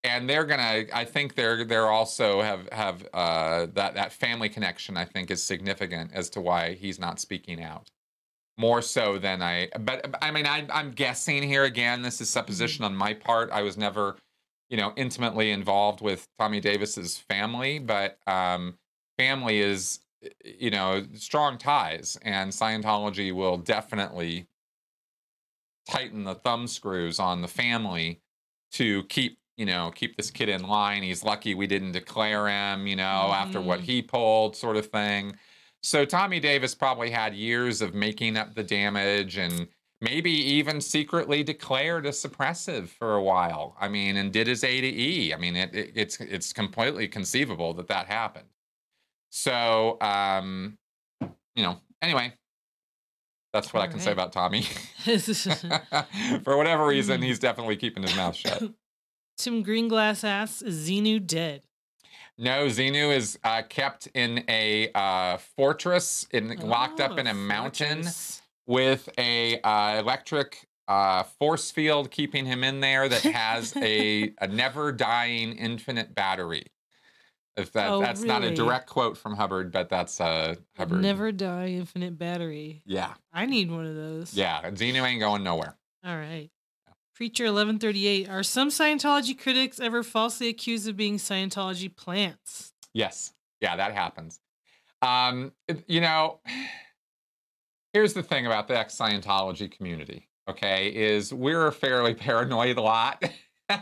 and 0.03 0.29
they're 0.29 0.45
gonna 0.45 0.85
i 0.93 1.05
think 1.05 1.35
they're 1.35 1.63
they're 1.63 1.89
also 1.89 2.41
have 2.41 2.67
have 2.71 3.07
uh 3.13 3.67
that 3.73 3.93
that 3.93 4.11
family 4.11 4.49
connection 4.49 4.97
i 4.97 5.05
think 5.05 5.29
is 5.29 5.43
significant 5.43 6.11
as 6.13 6.29
to 6.29 6.41
why 6.41 6.73
he's 6.73 6.99
not 6.99 7.19
speaking 7.19 7.61
out 7.61 7.89
more 8.57 8.81
so 8.81 9.17
than 9.17 9.41
i 9.41 9.69
but 9.81 10.15
i 10.21 10.31
mean 10.31 10.45
I, 10.45 10.65
i'm 10.71 10.91
guessing 10.91 11.43
here 11.43 11.65
again 11.65 12.01
this 12.01 12.21
is 12.21 12.29
supposition 12.29 12.83
on 12.83 12.95
my 12.95 13.13
part 13.13 13.51
i 13.51 13.61
was 13.61 13.77
never 13.77 14.15
you 14.69 14.77
know 14.77 14.93
intimately 14.95 15.51
involved 15.51 16.01
with 16.01 16.27
tommy 16.39 16.59
davis's 16.59 17.17
family 17.17 17.79
but 17.79 18.17
um 18.27 18.77
family 19.21 19.59
is 19.59 19.99
you 20.43 20.69
know 20.69 21.03
strong 21.15 21.57
ties 21.57 22.17
and 22.23 22.51
scientology 22.51 23.33
will 23.33 23.57
definitely 23.57 24.47
tighten 25.89 26.23
the 26.23 26.35
thumb 26.35 26.67
screws 26.67 27.19
on 27.19 27.41
the 27.41 27.47
family 27.47 28.21
to 28.71 29.03
keep 29.05 29.37
you 29.57 29.65
know 29.65 29.91
keep 29.93 30.15
this 30.17 30.31
kid 30.31 30.49
in 30.49 30.63
line. 30.63 31.03
He's 31.03 31.23
lucky 31.23 31.55
we 31.55 31.67
didn't 31.67 31.91
declare 31.91 32.47
him 32.47 32.87
you 32.87 32.95
know 32.95 33.31
after 33.33 33.59
what 33.61 33.79
Mhm. 33.81 33.83
he 33.83 34.01
pulled 34.01 34.55
sort 34.55 34.77
of 34.77 34.87
thing. 34.87 35.37
So 35.83 36.05
tommy 36.05 36.39
davis 36.39 36.73
probably 36.75 37.09
had 37.11 37.33
years 37.33 37.81
of 37.81 37.93
making 37.93 38.37
up 38.37 38.53
the 38.55 38.63
damage 38.63 39.37
and 39.37 39.67
maybe 39.99 40.31
even 40.31 40.81
secretly 40.81 41.43
declared 41.43 42.05
a 42.05 42.09
suppressive 42.11 42.87
for 42.89 43.15
a 43.15 43.21
while 43.21 43.75
i 43.79 43.87
mean 43.87 44.17
and 44.17 44.31
did 44.33 44.47
his 44.47 44.63
a 44.63 44.81
to 44.81 44.87
e. 44.87 45.33
I 45.33 45.37
mean 45.37 45.55
it, 45.55 45.75
it, 45.75 45.91
it's 45.95 46.19
it's 46.21 46.53
completely 46.53 47.07
conceivable 47.07 47.73
that 47.75 47.87
that 47.87 48.07
happened 48.07 48.49
so 49.31 49.97
um 50.01 50.77
you 51.55 51.63
know 51.63 51.77
anyway 52.01 52.31
that's 53.53 53.73
what 53.73 53.81
i 53.81 53.87
can 53.87 53.99
say 53.99 54.11
about 54.11 54.31
tommy 54.31 54.61
for 56.43 56.57
whatever 56.57 56.85
reason 56.85 57.19
Mm. 57.21 57.23
he's 57.25 57.39
definitely 57.39 57.75
keeping 57.77 58.03
his 58.03 58.15
mouth 58.15 58.35
shut 58.35 58.61
Tim 59.37 59.63
Greenglass 59.63 60.23
asks, 60.23 60.61
is 60.61 60.87
Xenu 60.87 61.25
dead? 61.25 61.63
No, 62.37 62.67
Xenu 62.67 63.15
is 63.15 63.39
uh, 63.43 63.63
kept 63.67 64.07
in 64.13 64.43
a 64.47 64.91
uh, 64.93 65.37
fortress, 65.57 66.27
in 66.31 66.49
locked 66.59 66.99
up 66.99 67.13
Oh, 67.13 67.17
in 67.17 67.25
a 67.25 67.33
mountain 67.33 68.03
fortress. 68.03 68.41
with 68.67 69.09
a 69.17 69.59
uh, 69.61 69.97
electric 69.99 70.67
uh, 70.87 71.23
force 71.23 71.71
field 71.71 72.11
keeping 72.11 72.45
him 72.45 72.63
in 72.63 72.81
there 72.81 73.09
that 73.09 73.23
has 73.23 73.75
a, 73.77 74.31
a 74.41 74.47
never 74.47 74.91
dying 74.91 75.53
infinite 75.53 76.13
battery. 76.13 76.65
If 77.57 77.73
that 77.73 77.89
Oh, 77.89 77.99
that's 77.99 78.21
not 78.21 78.43
a 78.43 78.53
direct 78.55 78.89
quote 78.89 79.17
from 79.17 79.35
Hubbard, 79.35 79.71
but 79.71 79.89
that's 79.89 80.21
uh, 80.21 80.55
Hubbard. 80.77 81.01
Never 81.01 81.31
die 81.33 81.67
infinite 81.67 82.17
battery. 82.17 82.81
Yeah, 82.85 83.13
I 83.33 83.45
need 83.45 83.69
one 83.69 83.85
of 83.85 83.95
those. 83.95 84.33
yeah. 84.33 84.61
Xenu 84.71 85.05
ain't 85.05 85.19
going 85.19 85.43
nowhere. 85.43 85.75
All 86.05 86.15
right. 86.15 86.49
Preacher 87.13 87.43
1138. 87.45 88.29
Are 88.29 88.41
some 88.41 88.69
Scientology 88.69 89.37
critics 89.37 89.79
ever 89.79 90.01
falsely 90.01 90.47
accused 90.47 90.87
of 90.87 90.95
being 90.95 91.17
Scientology 91.17 91.93
plants? 91.95 92.73
Yes. 92.93 93.33
Yeah, 93.59 93.75
that 93.75 93.93
happens. 93.93 94.39
Um, 95.01 95.51
it- 95.67 95.83
you 95.87 95.99
know, 96.01 96.39
here's 97.93 98.13
the 98.13 98.23
thing 98.23 98.45
about 98.45 98.69
the 98.69 98.77
ex 98.77 98.95
Scientology 98.95 99.69
community, 99.69 100.29
okay, 100.49 100.87
is 100.87 101.33
we're 101.33 101.67
a 101.67 101.71
fairly 101.71 102.13
paranoid 102.15 102.77
lot. 102.77 103.21
uh, 103.69 103.79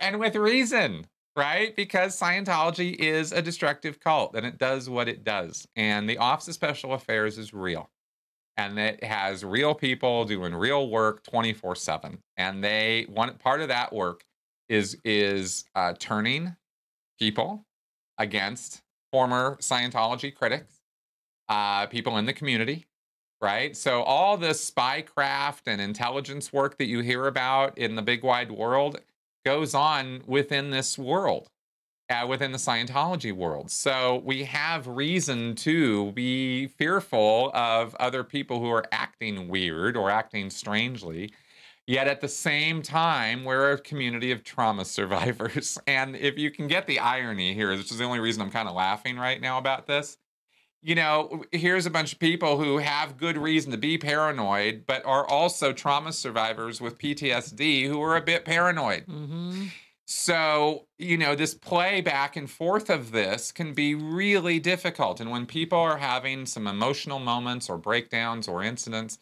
and 0.00 0.20
with 0.20 0.36
reason, 0.36 1.06
right? 1.36 1.74
Because 1.74 2.18
Scientology 2.18 2.94
is 2.94 3.32
a 3.32 3.42
destructive 3.42 4.00
cult 4.00 4.34
and 4.34 4.46
it 4.46 4.58
does 4.58 4.88
what 4.88 5.08
it 5.08 5.24
does. 5.24 5.66
And 5.76 6.08
the 6.08 6.18
Office 6.18 6.48
of 6.48 6.54
Special 6.54 6.92
Affairs 6.92 7.38
is 7.38 7.54
real. 7.54 7.90
And 8.58 8.78
it 8.78 9.02
has 9.02 9.44
real 9.44 9.74
people 9.74 10.24
doing 10.24 10.54
real 10.54 10.90
work 10.90 11.22
24 11.24 11.74
7. 11.74 12.18
And 12.36 12.62
they 12.62 13.06
one 13.08 13.34
part 13.38 13.62
of 13.62 13.68
that 13.68 13.92
work 13.92 14.24
is 14.68 14.98
is 15.04 15.64
uh, 15.74 15.94
turning 15.98 16.54
people 17.18 17.64
against 18.18 18.82
former 19.10 19.56
Scientology 19.60 20.34
critics, 20.34 20.80
uh, 21.48 21.86
people 21.86 22.18
in 22.18 22.26
the 22.26 22.32
community, 22.32 22.86
right? 23.40 23.76
So 23.76 24.02
all 24.02 24.36
this 24.36 24.70
spycraft 24.70 25.62
and 25.66 25.80
intelligence 25.80 26.52
work 26.52 26.78
that 26.78 26.86
you 26.86 27.00
hear 27.00 27.26
about 27.26 27.76
in 27.78 27.96
the 27.96 28.02
big 28.02 28.22
wide 28.22 28.50
world 28.50 29.00
goes 29.44 29.74
on 29.74 30.22
within 30.26 30.70
this 30.70 30.98
world, 30.98 31.48
uh, 32.10 32.26
within 32.26 32.52
the 32.52 32.58
Scientology 32.58 33.32
world. 33.32 33.70
So 33.70 34.22
we 34.24 34.44
have 34.44 34.86
reason 34.86 35.54
to 35.56 36.12
be 36.12 36.68
fearful 36.68 37.50
of 37.54 37.94
other 37.96 38.24
people 38.24 38.60
who 38.60 38.70
are 38.70 38.84
acting 38.92 39.48
weird 39.48 39.96
or 39.96 40.10
acting 40.10 40.50
strangely. 40.50 41.32
Yet 41.86 42.06
at 42.06 42.20
the 42.20 42.28
same 42.28 42.80
time, 42.80 43.44
we're 43.44 43.72
a 43.72 43.78
community 43.78 44.30
of 44.30 44.44
trauma 44.44 44.84
survivors. 44.86 45.78
And 45.86 46.14
if 46.16 46.38
you 46.38 46.50
can 46.50 46.68
get 46.68 46.86
the 46.86 47.00
irony 47.00 47.54
here, 47.54 47.70
which 47.70 47.90
is 47.90 47.98
the 47.98 48.04
only 48.04 48.20
reason 48.20 48.42
I'm 48.42 48.50
kind 48.50 48.68
of 48.68 48.74
laughing 48.74 49.16
right 49.16 49.40
now 49.40 49.58
about 49.58 49.86
this, 49.86 50.16
you 50.82 50.96
know, 50.96 51.44
here's 51.52 51.86
a 51.86 51.90
bunch 51.90 52.12
of 52.12 52.18
people 52.18 52.58
who 52.58 52.78
have 52.78 53.16
good 53.16 53.38
reason 53.38 53.70
to 53.70 53.78
be 53.78 53.98
paranoid, 53.98 54.84
but 54.86 55.04
are 55.06 55.26
also 55.26 55.72
trauma 55.72 56.12
survivors 56.12 56.80
with 56.80 56.98
PTSD 56.98 57.86
who 57.86 58.02
are 58.02 58.16
a 58.16 58.20
bit 58.20 58.44
paranoid. 58.44 59.06
Mm-hmm. 59.06 59.66
So, 60.06 60.86
you 60.98 61.16
know, 61.16 61.36
this 61.36 61.54
play 61.54 62.00
back 62.00 62.36
and 62.36 62.50
forth 62.50 62.90
of 62.90 63.12
this 63.12 63.52
can 63.52 63.72
be 63.72 63.94
really 63.94 64.58
difficult. 64.58 65.20
And 65.20 65.30
when 65.30 65.46
people 65.46 65.78
are 65.78 65.98
having 65.98 66.46
some 66.46 66.66
emotional 66.66 67.20
moments 67.20 67.70
or 67.70 67.78
breakdowns 67.78 68.48
or 68.48 68.64
incidents 68.64 69.18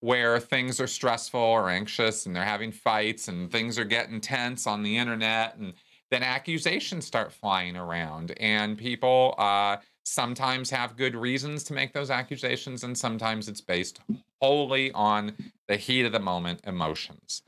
where 0.00 0.40
things 0.40 0.80
are 0.80 0.86
stressful 0.86 1.38
or 1.38 1.68
anxious 1.68 2.26
and 2.26 2.34
they're 2.34 2.42
having 2.42 2.72
fights 2.72 3.28
and 3.28 3.52
things 3.52 3.78
are 3.78 3.84
getting 3.84 4.20
tense 4.20 4.66
on 4.66 4.82
the 4.82 4.96
internet, 4.96 5.56
and 5.58 5.74
then 6.10 6.22
accusations 6.22 7.06
start 7.06 7.32
flying 7.32 7.76
around 7.76 8.32
and 8.38 8.78
people, 8.78 9.34
uh, 9.38 9.76
sometimes 10.04 10.70
have 10.70 10.96
good 10.96 11.14
reasons 11.14 11.64
to 11.64 11.74
make 11.74 11.92
those 11.92 12.10
accusations, 12.10 12.84
and 12.84 12.96
sometimes 12.96 13.48
it's 13.48 13.60
based 13.60 14.00
wholly 14.40 14.90
on 14.92 15.34
the 15.68 15.76
heat 15.76 16.04
of 16.04 16.12
the 16.12 16.20
moment 16.20 16.60
emotions. 16.66 17.42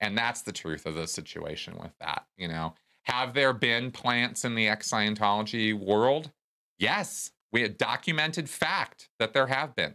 And 0.00 0.16
that's 0.16 0.42
the 0.42 0.52
truth 0.52 0.86
of 0.86 0.94
the 0.94 1.06
situation 1.06 1.76
with 1.80 1.92
that. 2.00 2.24
You 2.36 2.48
know, 2.48 2.74
have 3.04 3.34
there 3.34 3.52
been 3.52 3.90
plants 3.90 4.44
in 4.44 4.54
the 4.54 4.68
ex 4.68 4.90
Scientology 4.90 5.78
world? 5.78 6.30
Yes, 6.78 7.32
we 7.52 7.62
had 7.62 7.78
documented 7.78 8.48
fact 8.48 9.08
that 9.18 9.32
there 9.32 9.46
have 9.46 9.74
been. 9.74 9.94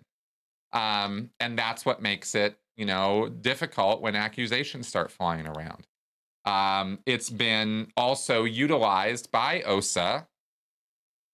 Um, 0.73 1.29
and 1.39 1.57
that's 1.57 1.85
what 1.85 2.01
makes 2.01 2.35
it, 2.35 2.57
you 2.75 2.85
know, 2.85 3.29
difficult 3.29 4.01
when 4.01 4.15
accusations 4.15 4.87
start 4.87 5.11
flying 5.11 5.47
around. 5.47 5.87
Um, 6.45 6.99
it's 7.05 7.29
been 7.29 7.87
also 7.95 8.43
utilized 8.43 9.31
by 9.31 9.61
OSA 9.61 10.27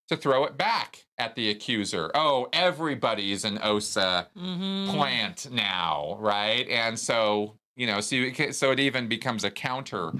to 0.10 0.18
throw 0.18 0.44
it 0.46 0.58
back 0.58 1.06
at 1.18 1.36
the 1.36 1.50
accuser. 1.50 2.12
Oh, 2.14 2.48
everybody's 2.54 3.46
an 3.46 3.60
OSA 3.62 4.28
Mm-hmm. 4.38 4.90
plant 4.96 5.52
now, 5.52 6.18
right? 6.20 6.68
And 6.70 6.98
so, 6.98 7.58
you 7.76 7.88
know, 7.88 8.02
so, 8.02 8.16
you, 8.16 8.52
so 8.52 8.72
it 8.72 8.80
even 8.80 9.08
becomes 9.08 9.44
a 9.44 9.52
counter 9.52 10.12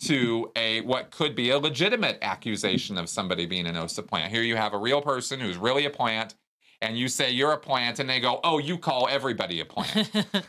to 0.00 0.50
a 0.56 0.80
what 0.82 1.10
could 1.10 1.34
be 1.34 1.50
a 1.50 1.58
legitimate 1.58 2.18
accusation 2.22 2.98
of 2.98 3.08
somebody 3.08 3.46
being 3.46 3.66
an 3.66 3.76
OSA 3.76 4.02
plant. 4.02 4.32
Here 4.32 4.42
you 4.42 4.56
have 4.56 4.74
a 4.74 4.78
real 4.78 5.00
person 5.00 5.38
who's 5.40 5.56
really 5.56 5.86
a 5.86 5.90
plant, 5.90 6.34
and 6.80 6.98
you 6.98 7.08
say 7.08 7.30
you're 7.30 7.52
a 7.52 7.58
plant, 7.58 8.00
and 8.00 8.10
they 8.10 8.18
go, 8.20 8.40
"Oh, 8.42 8.58
you 8.58 8.76
call 8.78 9.08
everybody 9.08 9.60
a 9.60 9.64
plant." 9.64 10.10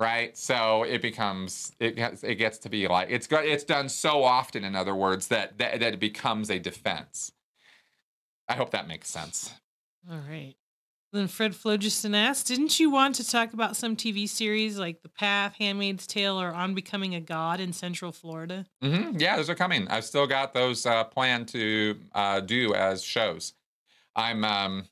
right 0.00 0.36
so 0.36 0.82
it 0.82 1.00
becomes 1.00 1.70
it 1.78 1.94
gets, 1.94 2.24
it 2.24 2.34
gets 2.34 2.58
to 2.58 2.68
be 2.68 2.88
like 2.88 3.06
it's 3.10 3.28
got 3.28 3.44
it's 3.44 3.62
done 3.62 3.88
so 3.88 4.24
often 4.24 4.64
in 4.64 4.74
other 4.74 4.92
words 4.94 5.28
that, 5.28 5.56
that 5.58 5.78
that 5.78 5.94
it 5.94 6.00
becomes 6.00 6.50
a 6.50 6.58
defense 6.58 7.30
i 8.48 8.54
hope 8.54 8.70
that 8.70 8.88
makes 8.88 9.08
sense 9.08 9.54
All 10.10 10.18
right. 10.28 10.54
Then 11.12 11.28
Fred 11.28 11.52
Flogiston 11.52 12.14
asked, 12.16 12.48
"Didn't 12.48 12.80
you 12.80 12.90
want 12.90 13.14
to 13.14 13.24
talk 13.28 13.52
about 13.52 13.76
some 13.76 13.94
TV 13.96 14.28
series 14.28 14.76
like 14.78 15.00
The 15.02 15.08
Path, 15.08 15.54
Handmaid's 15.60 16.08
Tale, 16.08 16.40
or 16.40 16.52
On 16.52 16.74
Becoming 16.74 17.14
a 17.14 17.20
God 17.20 17.60
in 17.60 17.72
Central 17.72 18.10
Florida?" 18.10 18.66
Mm-hmm. 18.82 19.18
yeah 19.18 19.36
those 19.36 19.48
are 19.48 19.54
coming 19.54 19.86
i've 19.88 20.04
still 20.04 20.26
got 20.26 20.52
those 20.52 20.84
uh, 20.86 21.04
planned 21.04 21.48
to 21.48 21.96
uh, 22.14 22.40
do 22.40 22.74
as 22.74 23.02
shows 23.02 23.54
i'm 24.16 24.44
um, 24.44 24.88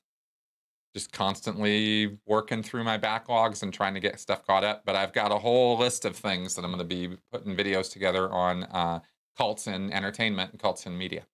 just 0.94 1.12
constantly 1.12 2.18
working 2.26 2.62
through 2.62 2.84
my 2.84 2.98
backlogs 2.98 3.62
and 3.62 3.72
trying 3.72 3.94
to 3.94 4.00
get 4.00 4.20
stuff 4.20 4.46
caught 4.46 4.64
up 4.64 4.84
but 4.84 4.94
i've 4.94 5.12
got 5.12 5.32
a 5.32 5.38
whole 5.38 5.76
list 5.78 6.04
of 6.04 6.14
things 6.16 6.54
that 6.54 6.64
i'm 6.64 6.70
going 6.70 6.78
to 6.78 6.84
be 6.84 7.16
putting 7.32 7.56
videos 7.56 7.90
together 7.90 8.30
on 8.30 8.62
uh, 8.64 9.00
cults 9.36 9.66
and 9.66 9.92
entertainment 9.92 10.52
and 10.52 10.60
cults 10.60 10.86
and 10.86 10.96
media 10.96 11.26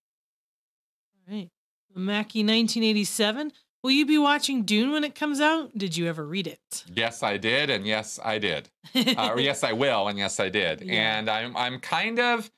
All 1.28 1.34
right. 1.34 1.50
Mackie, 1.98 2.40
1987. 2.40 3.52
Will 3.82 3.90
you 3.92 4.06
be 4.06 4.18
watching 4.18 4.64
Dune 4.64 4.90
when 4.90 5.04
it 5.04 5.14
comes 5.14 5.40
out? 5.40 5.76
Did 5.76 5.96
you 5.96 6.06
ever 6.08 6.26
read 6.26 6.46
it? 6.46 6.84
Yes, 6.92 7.22
I 7.22 7.36
did, 7.36 7.70
and 7.70 7.86
yes, 7.86 8.18
I 8.24 8.38
did. 8.38 8.68
Uh, 8.94 9.30
or 9.32 9.40
yes, 9.40 9.62
I 9.62 9.72
will, 9.72 10.08
and 10.08 10.18
yes, 10.18 10.40
I 10.40 10.48
did. 10.48 10.80
Yeah. 10.84 11.18
And 11.18 11.28
I'm 11.28 11.56
I'm 11.56 11.78
kind 11.78 12.18
of 12.18 12.50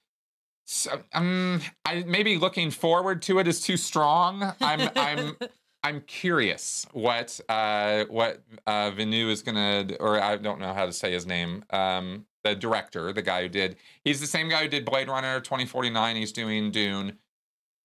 um 1.12 1.60
I 1.84 2.04
maybe 2.06 2.38
looking 2.38 2.70
forward 2.70 3.22
to 3.22 3.38
it 3.38 3.48
is 3.48 3.60
too 3.60 3.76
strong. 3.76 4.52
I'm 4.60 4.88
I'm 4.96 5.36
I'm 5.82 6.00
curious 6.02 6.86
what 6.92 7.40
uh 7.48 8.04
what 8.08 8.42
uh 8.66 8.90
Vinu 8.92 9.30
is 9.30 9.42
gonna 9.42 9.88
or 9.98 10.20
I 10.22 10.36
don't 10.36 10.60
know 10.60 10.72
how 10.72 10.86
to 10.86 10.92
say 10.92 11.12
his 11.12 11.26
name. 11.26 11.64
Um 11.70 12.26
the 12.44 12.54
director, 12.54 13.12
the 13.12 13.22
guy 13.22 13.42
who 13.42 13.48
did 13.48 13.76
he's 14.04 14.20
the 14.20 14.26
same 14.26 14.48
guy 14.48 14.62
who 14.62 14.68
did 14.68 14.84
Blade 14.84 15.08
Runner 15.08 15.40
2049. 15.40 16.16
He's 16.16 16.32
doing 16.32 16.70
Dune. 16.70 17.18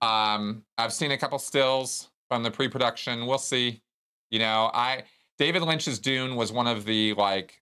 Um 0.01 0.63
I've 0.77 0.93
seen 0.93 1.11
a 1.11 1.17
couple 1.17 1.39
stills 1.39 2.09
from 2.29 2.43
the 2.43 2.51
pre-production. 2.51 3.25
We'll 3.25 3.37
see. 3.37 3.81
You 4.29 4.39
know, 4.39 4.71
I 4.73 5.03
David 5.37 5.61
Lynch's 5.61 5.99
Dune 5.99 6.35
was 6.35 6.51
one 6.51 6.67
of 6.67 6.85
the 6.85 7.13
like 7.13 7.61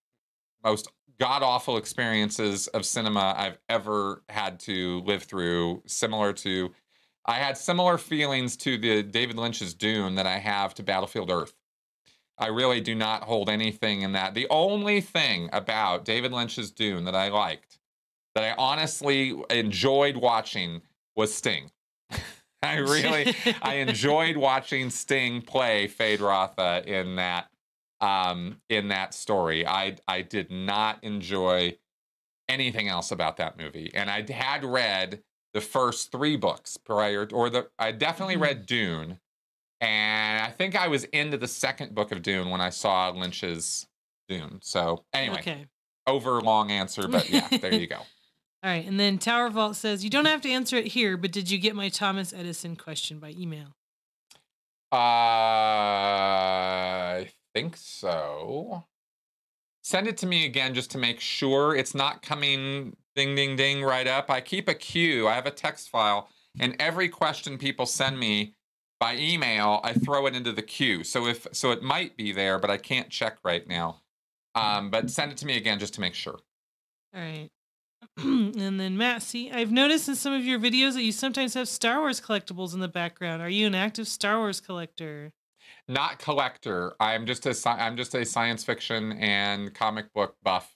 most 0.64 0.88
god 1.18 1.42
awful 1.42 1.76
experiences 1.76 2.66
of 2.68 2.84
cinema 2.84 3.34
I've 3.36 3.58
ever 3.68 4.22
had 4.28 4.58
to 4.60 5.00
live 5.02 5.22
through. 5.22 5.82
Similar 5.86 6.32
to, 6.34 6.72
I 7.26 7.34
had 7.34 7.56
similar 7.56 7.98
feelings 7.98 8.56
to 8.58 8.78
the 8.78 9.02
David 9.02 9.36
Lynch's 9.36 9.74
Dune 9.74 10.14
that 10.16 10.26
I 10.26 10.38
have 10.38 10.74
to 10.74 10.82
Battlefield 10.82 11.30
Earth. 11.30 11.54
I 12.36 12.48
really 12.48 12.80
do 12.80 12.94
not 12.94 13.22
hold 13.22 13.48
anything 13.48 14.02
in 14.02 14.12
that. 14.12 14.34
The 14.34 14.48
only 14.50 15.00
thing 15.00 15.48
about 15.52 16.04
David 16.04 16.32
Lynch's 16.32 16.72
Dune 16.72 17.04
that 17.04 17.14
I 17.14 17.28
liked, 17.28 17.78
that 18.34 18.44
I 18.44 18.54
honestly 18.58 19.40
enjoyed 19.50 20.16
watching, 20.16 20.82
was 21.14 21.32
Sting. 21.32 21.70
I 22.70 22.76
really, 22.76 23.28
I 23.62 23.74
enjoyed 23.76 24.36
watching 24.36 24.90
Sting 24.90 25.42
play 25.42 25.88
Feyd-Rautha 25.88 26.86
in 26.86 27.16
that 27.16 27.50
um 28.00 28.60
in 28.68 28.88
that 28.88 29.14
story. 29.14 29.66
I 29.66 29.96
I 30.08 30.22
did 30.22 30.50
not 30.50 31.02
enjoy 31.04 31.78
anything 32.48 32.88
else 32.88 33.10
about 33.12 33.36
that 33.38 33.56
movie. 33.58 33.90
And 33.94 34.10
I 34.10 34.30
had 34.30 34.64
read 34.64 35.22
the 35.54 35.60
first 35.60 36.12
3 36.12 36.36
books 36.36 36.76
prior 36.76 37.28
or 37.32 37.50
the 37.50 37.70
I 37.78 37.92
definitely 37.92 38.36
Mhm. 38.36 38.40
read 38.42 38.66
Dune 38.66 39.20
and 39.80 40.42
I 40.42 40.50
think 40.50 40.76
I 40.76 40.88
was 40.88 41.04
into 41.04 41.36
the 41.38 41.48
second 41.48 41.94
book 41.94 42.12
of 42.12 42.22
Dune 42.22 42.50
when 42.50 42.60
I 42.60 42.70
saw 42.70 43.10
Lynch's 43.10 43.88
Dune. 44.28 44.60
So 44.62 45.06
anyway, 45.12 45.40
Okay. 45.40 45.66
over 46.06 46.40
long 46.42 46.70
answer, 46.70 47.08
but 47.08 47.30
yeah, 47.30 47.50
there 47.60 47.74
you 47.74 47.86
go. 47.86 48.08
All 48.64 48.70
right. 48.70 48.86
And 48.86 48.98
then 48.98 49.18
Tower 49.18 49.50
Vault 49.50 49.76
says, 49.76 50.02
You 50.02 50.10
don't 50.10 50.24
have 50.24 50.40
to 50.40 50.50
answer 50.50 50.76
it 50.76 50.86
here, 50.86 51.18
but 51.18 51.32
did 51.32 51.50
you 51.50 51.58
get 51.58 51.76
my 51.76 51.90
Thomas 51.90 52.32
Edison 52.32 52.76
question 52.76 53.18
by 53.18 53.34
email? 53.38 53.76
Uh, 54.90 54.96
I 57.20 57.28
think 57.52 57.76
so. 57.76 58.84
Send 59.82 60.06
it 60.06 60.16
to 60.18 60.26
me 60.26 60.46
again 60.46 60.72
just 60.72 60.90
to 60.92 60.98
make 60.98 61.20
sure 61.20 61.76
it's 61.76 61.94
not 61.94 62.22
coming 62.22 62.96
ding, 63.14 63.34
ding, 63.34 63.54
ding 63.54 63.82
right 63.82 64.06
up. 64.06 64.30
I 64.30 64.40
keep 64.40 64.66
a 64.66 64.74
queue. 64.74 65.28
I 65.28 65.34
have 65.34 65.44
a 65.44 65.50
text 65.50 65.90
file, 65.90 66.30
and 66.58 66.74
every 66.80 67.10
question 67.10 67.58
people 67.58 67.84
send 67.84 68.18
me 68.18 68.54
by 68.98 69.16
email, 69.16 69.80
I 69.84 69.92
throw 69.92 70.26
it 70.26 70.34
into 70.34 70.52
the 70.52 70.62
queue. 70.62 71.04
So 71.04 71.26
if 71.26 71.46
so, 71.52 71.72
it 71.72 71.82
might 71.82 72.16
be 72.16 72.32
there, 72.32 72.58
but 72.58 72.70
I 72.70 72.78
can't 72.78 73.10
check 73.10 73.36
right 73.44 73.68
now. 73.68 74.00
Um, 74.54 74.88
but 74.88 75.10
send 75.10 75.32
it 75.32 75.38
to 75.38 75.46
me 75.46 75.58
again 75.58 75.78
just 75.78 75.92
to 75.94 76.00
make 76.00 76.14
sure. 76.14 76.38
All 77.14 77.20
right. 77.20 77.50
and 78.16 78.80
then 78.80 78.96
Matt, 78.96 79.22
see, 79.22 79.50
I've 79.50 79.72
noticed 79.72 80.08
in 80.08 80.14
some 80.14 80.32
of 80.32 80.44
your 80.44 80.58
videos 80.58 80.94
that 80.94 81.02
you 81.02 81.12
sometimes 81.12 81.54
have 81.54 81.68
Star 81.68 82.00
Wars 82.00 82.20
collectibles 82.20 82.74
in 82.74 82.80
the 82.80 82.88
background. 82.88 83.42
Are 83.42 83.48
you 83.48 83.66
an 83.66 83.74
active 83.74 84.08
Star 84.08 84.38
Wars 84.38 84.60
collector? 84.60 85.32
Not 85.88 86.18
collector. 86.18 86.94
I'm 87.00 87.26
just 87.26 87.46
a 87.46 87.54
I'm 87.68 87.96
just 87.96 88.14
a 88.14 88.24
science 88.24 88.64
fiction 88.64 89.12
and 89.12 89.74
comic 89.74 90.12
book 90.14 90.36
buff, 90.42 90.74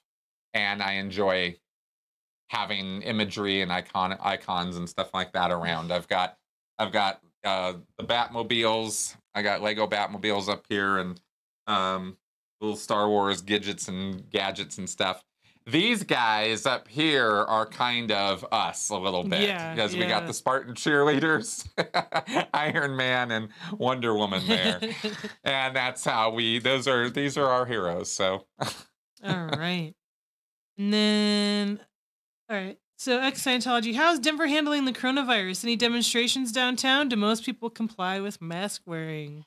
and 0.52 0.82
I 0.82 0.94
enjoy 0.94 1.56
having 2.48 3.02
imagery 3.02 3.62
and 3.62 3.72
icon 3.72 4.16
icons 4.20 4.76
and 4.76 4.88
stuff 4.88 5.10
like 5.14 5.32
that 5.32 5.50
around. 5.50 5.92
I've 5.92 6.08
got 6.08 6.36
I've 6.78 6.92
got 6.92 7.20
uh, 7.44 7.74
the 7.98 8.04
Batmobiles. 8.04 9.16
I 9.34 9.42
got 9.42 9.62
Lego 9.62 9.86
Batmobiles 9.86 10.48
up 10.48 10.64
here 10.68 10.98
and 10.98 11.20
um, 11.66 12.16
little 12.60 12.76
Star 12.76 13.08
Wars 13.08 13.40
gadgets 13.40 13.88
and 13.88 14.28
gadgets 14.30 14.78
and 14.78 14.88
stuff. 14.88 15.22
These 15.68 16.04
guys 16.04 16.64
up 16.64 16.88
here 16.88 17.28
are 17.30 17.66
kind 17.66 18.10
of 18.10 18.44
us 18.50 18.88
a 18.88 18.96
little 18.96 19.22
bit 19.22 19.42
Yeah, 19.42 19.74
because 19.74 19.94
we 19.94 20.06
got 20.06 20.26
the 20.26 20.32
Spartan 20.32 20.74
cheerleaders, 20.74 21.68
Iron 22.54 22.96
Man, 22.96 23.30
and 23.30 23.48
Wonder 23.72 24.14
Woman 24.14 24.46
there, 24.46 24.80
and 25.44 25.76
that's 25.76 26.04
how 26.04 26.30
we. 26.30 26.58
Those 26.58 26.88
are 26.88 27.10
these 27.10 27.36
are 27.36 27.46
our 27.46 27.66
heroes. 27.66 28.10
So 28.10 28.46
all 28.60 29.46
right. 29.48 29.92
And 30.78 30.92
then, 30.92 31.80
all 32.48 32.56
right. 32.56 32.78
So, 32.96 33.20
ex 33.20 33.42
Scientology, 33.44 33.94
how's 33.94 34.18
Denver 34.18 34.46
handling 34.46 34.84
the 34.84 34.92
coronavirus? 34.92 35.64
Any 35.64 35.76
demonstrations 35.76 36.50
downtown? 36.50 37.08
Do 37.08 37.16
most 37.16 37.44
people 37.44 37.68
comply 37.68 38.20
with 38.20 38.40
mask 38.40 38.82
wearing? 38.86 39.44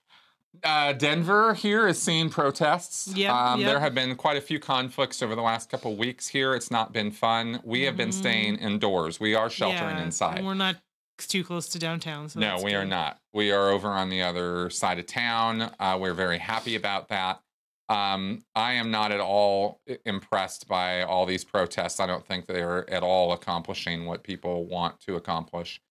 Uh, 0.63 0.93
Denver 0.93 1.53
here 1.53 1.87
is 1.87 2.01
seeing 2.01 2.29
protests. 2.29 3.07
Yep, 3.15 3.31
um, 3.33 3.63
There 3.63 3.79
have 3.79 3.95
been 3.95 4.15
quite 4.15 4.37
a 4.37 4.41
few 4.41 4.59
conflicts 4.59 5.21
over 5.23 5.33
the 5.33 5.41
last 5.41 5.69
couple 5.69 5.95
weeks 5.95 6.27
here. 6.27 6.53
It's 6.53 6.69
not 6.69 6.93
been 6.93 7.09
fun. 7.11 7.61
We 7.63 7.83
have 7.83 7.97
been 7.97 8.09
Mhm. 8.09 8.13
staying 8.13 8.55
indoors. 8.57 9.19
We 9.19 9.33
are 9.33 9.49
sheltering 9.49 9.97
Yeah, 9.97 10.03
inside. 10.03 10.43
We're 10.43 10.53
not 10.53 10.75
too 11.17 11.43
close 11.43 11.67
to 11.69 11.79
downtown. 11.79 12.29
So 12.29 12.39
no, 12.39 12.61
we 12.61 12.73
are 12.75 12.85
not. 12.85 13.19
We 13.33 13.51
are 13.51 13.69
over 13.69 13.89
on 13.89 14.09
the 14.09 14.21
other 14.21 14.69
side 14.69 14.99
of 14.99 15.05
town. 15.07 15.73
Uh, 15.79 15.97
we're 15.99 16.13
very 16.13 16.37
happy 16.39 16.75
about 16.75 17.07
that. 17.09 17.41
Um, 17.89 18.43
I 18.55 18.73
am 18.73 18.89
not 18.91 19.11
at 19.11 19.19
all 19.19 19.81
impressed 20.05 20.67
by 20.67 21.01
all 21.03 21.25
these 21.25 21.43
protests. 21.43 21.99
I 21.99 22.05
don't 22.07 22.25
think 22.25 22.45
they're 22.45 22.89
at 22.89 23.03
all 23.03 23.33
accomplishing 23.33 24.05
what 24.05 24.23
people 24.23 24.65
want 24.65 24.99
to 25.01 25.15
accomplish. 25.15 25.81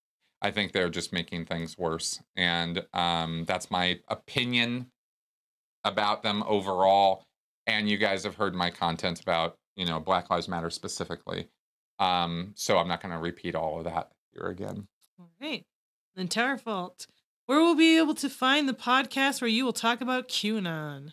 I 0.42 0.50
think 0.50 0.72
they're 0.72 0.88
just 0.88 1.12
making 1.12 1.46
things 1.46 1.76
worse. 1.76 2.20
And 2.36 2.84
um, 2.92 3.44
that's 3.46 3.70
my 3.70 4.00
opinion 4.08 4.90
about 5.84 6.22
them 6.22 6.42
overall. 6.46 7.24
And 7.66 7.88
you 7.88 7.98
guys 7.98 8.24
have 8.24 8.36
heard 8.36 8.54
my 8.54 8.70
content 8.70 9.20
about, 9.20 9.56
you 9.76 9.84
know, 9.84 10.00
Black 10.00 10.30
Lives 10.30 10.48
Matter 10.48 10.70
specifically. 10.70 11.48
Um, 11.98 12.52
so 12.56 12.78
I'm 12.78 12.88
not 12.88 13.02
going 13.02 13.12
to 13.12 13.20
repeat 13.20 13.54
all 13.54 13.78
of 13.78 13.84
that 13.84 14.10
here 14.32 14.48
again. 14.48 14.88
All 15.18 15.30
right. 15.40 15.64
Then 16.16 16.28
Tower 16.28 16.56
Vault, 16.56 17.06
where 17.46 17.60
we'll 17.60 17.74
be 17.74 17.98
able 17.98 18.14
to 18.14 18.30
find 18.30 18.68
the 18.68 18.74
podcast 18.74 19.40
where 19.40 19.48
you 19.48 19.64
will 19.64 19.72
talk 19.72 20.00
about 20.00 20.28
QAnon. 20.28 21.12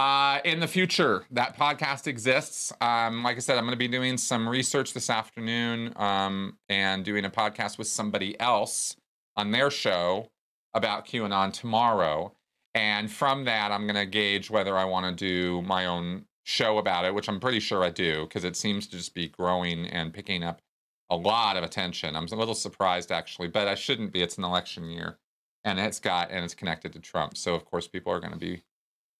Uh, 0.00 0.40
in 0.46 0.60
the 0.60 0.66
future, 0.66 1.26
that 1.30 1.58
podcast 1.58 2.06
exists. 2.06 2.72
Um, 2.80 3.22
like 3.22 3.36
I 3.36 3.40
said, 3.40 3.58
I'm 3.58 3.64
going 3.64 3.72
to 3.72 3.76
be 3.76 3.86
doing 3.86 4.16
some 4.16 4.48
research 4.48 4.94
this 4.94 5.10
afternoon 5.10 5.92
um, 5.96 6.56
and 6.70 7.04
doing 7.04 7.26
a 7.26 7.30
podcast 7.30 7.76
with 7.76 7.86
somebody 7.86 8.40
else 8.40 8.96
on 9.36 9.50
their 9.50 9.70
show 9.70 10.30
about 10.72 11.04
QAnon 11.04 11.52
tomorrow. 11.52 12.32
And 12.74 13.12
from 13.12 13.44
that, 13.44 13.72
I'm 13.72 13.82
going 13.82 13.96
to 13.96 14.06
gauge 14.06 14.48
whether 14.48 14.74
I 14.74 14.86
want 14.86 15.04
to 15.04 15.12
do 15.12 15.60
my 15.60 15.84
own 15.84 16.24
show 16.44 16.78
about 16.78 17.04
it, 17.04 17.14
which 17.14 17.28
I'm 17.28 17.38
pretty 17.38 17.60
sure 17.60 17.84
I 17.84 17.90
do 17.90 18.22
because 18.22 18.44
it 18.44 18.56
seems 18.56 18.86
to 18.86 18.96
just 18.96 19.12
be 19.12 19.28
growing 19.28 19.84
and 19.84 20.14
picking 20.14 20.42
up 20.42 20.62
a 21.10 21.16
lot 21.16 21.58
of 21.58 21.62
attention. 21.62 22.16
I'm 22.16 22.24
a 22.24 22.36
little 22.36 22.54
surprised 22.54 23.12
actually, 23.12 23.48
but 23.48 23.68
I 23.68 23.74
shouldn't 23.74 24.14
be. 24.14 24.22
It's 24.22 24.38
an 24.38 24.44
election 24.44 24.88
year 24.88 25.18
and 25.62 25.78
it's 25.78 26.00
got 26.00 26.30
and 26.30 26.42
it's 26.42 26.54
connected 26.54 26.94
to 26.94 27.00
Trump. 27.00 27.36
So 27.36 27.54
of 27.54 27.66
course 27.66 27.86
people 27.86 28.14
are 28.14 28.20
going 28.20 28.32
to 28.32 28.38
be 28.38 28.62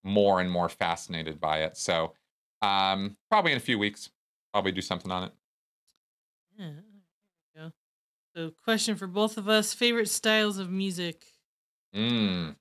more 0.03 0.41
and 0.41 0.51
more 0.51 0.69
fascinated 0.69 1.41
by 1.41 1.63
it. 1.63 1.77
So 1.77 2.15
um, 2.63 3.17
probably 3.31 3.53
in 3.53 3.59
a 3.59 3.61
few 3.61 3.79
weeks, 3.79 4.11
probably 4.53 4.73
do 4.73 4.81
something 4.83 5.11
on 5.11 5.25
it. 5.25 5.33
Yeah. 6.59 6.71
Go. 7.55 7.73
So, 8.37 8.51
question 8.63 8.97
for 8.97 9.07
both 9.07 9.39
of 9.39 9.49
us 9.49 9.75
favorite 9.75 10.09
styles 10.09 10.59
of 10.59 10.71
music? 10.71 11.25
Mm. 11.95 12.57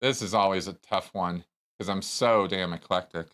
This 0.00 0.22
is 0.22 0.34
always 0.34 0.66
a 0.66 0.72
tough 0.72 1.12
one 1.14 1.44
because 1.78 1.88
I'm 1.88 2.02
so 2.02 2.46
damn 2.46 2.72
eclectic. 2.72 3.28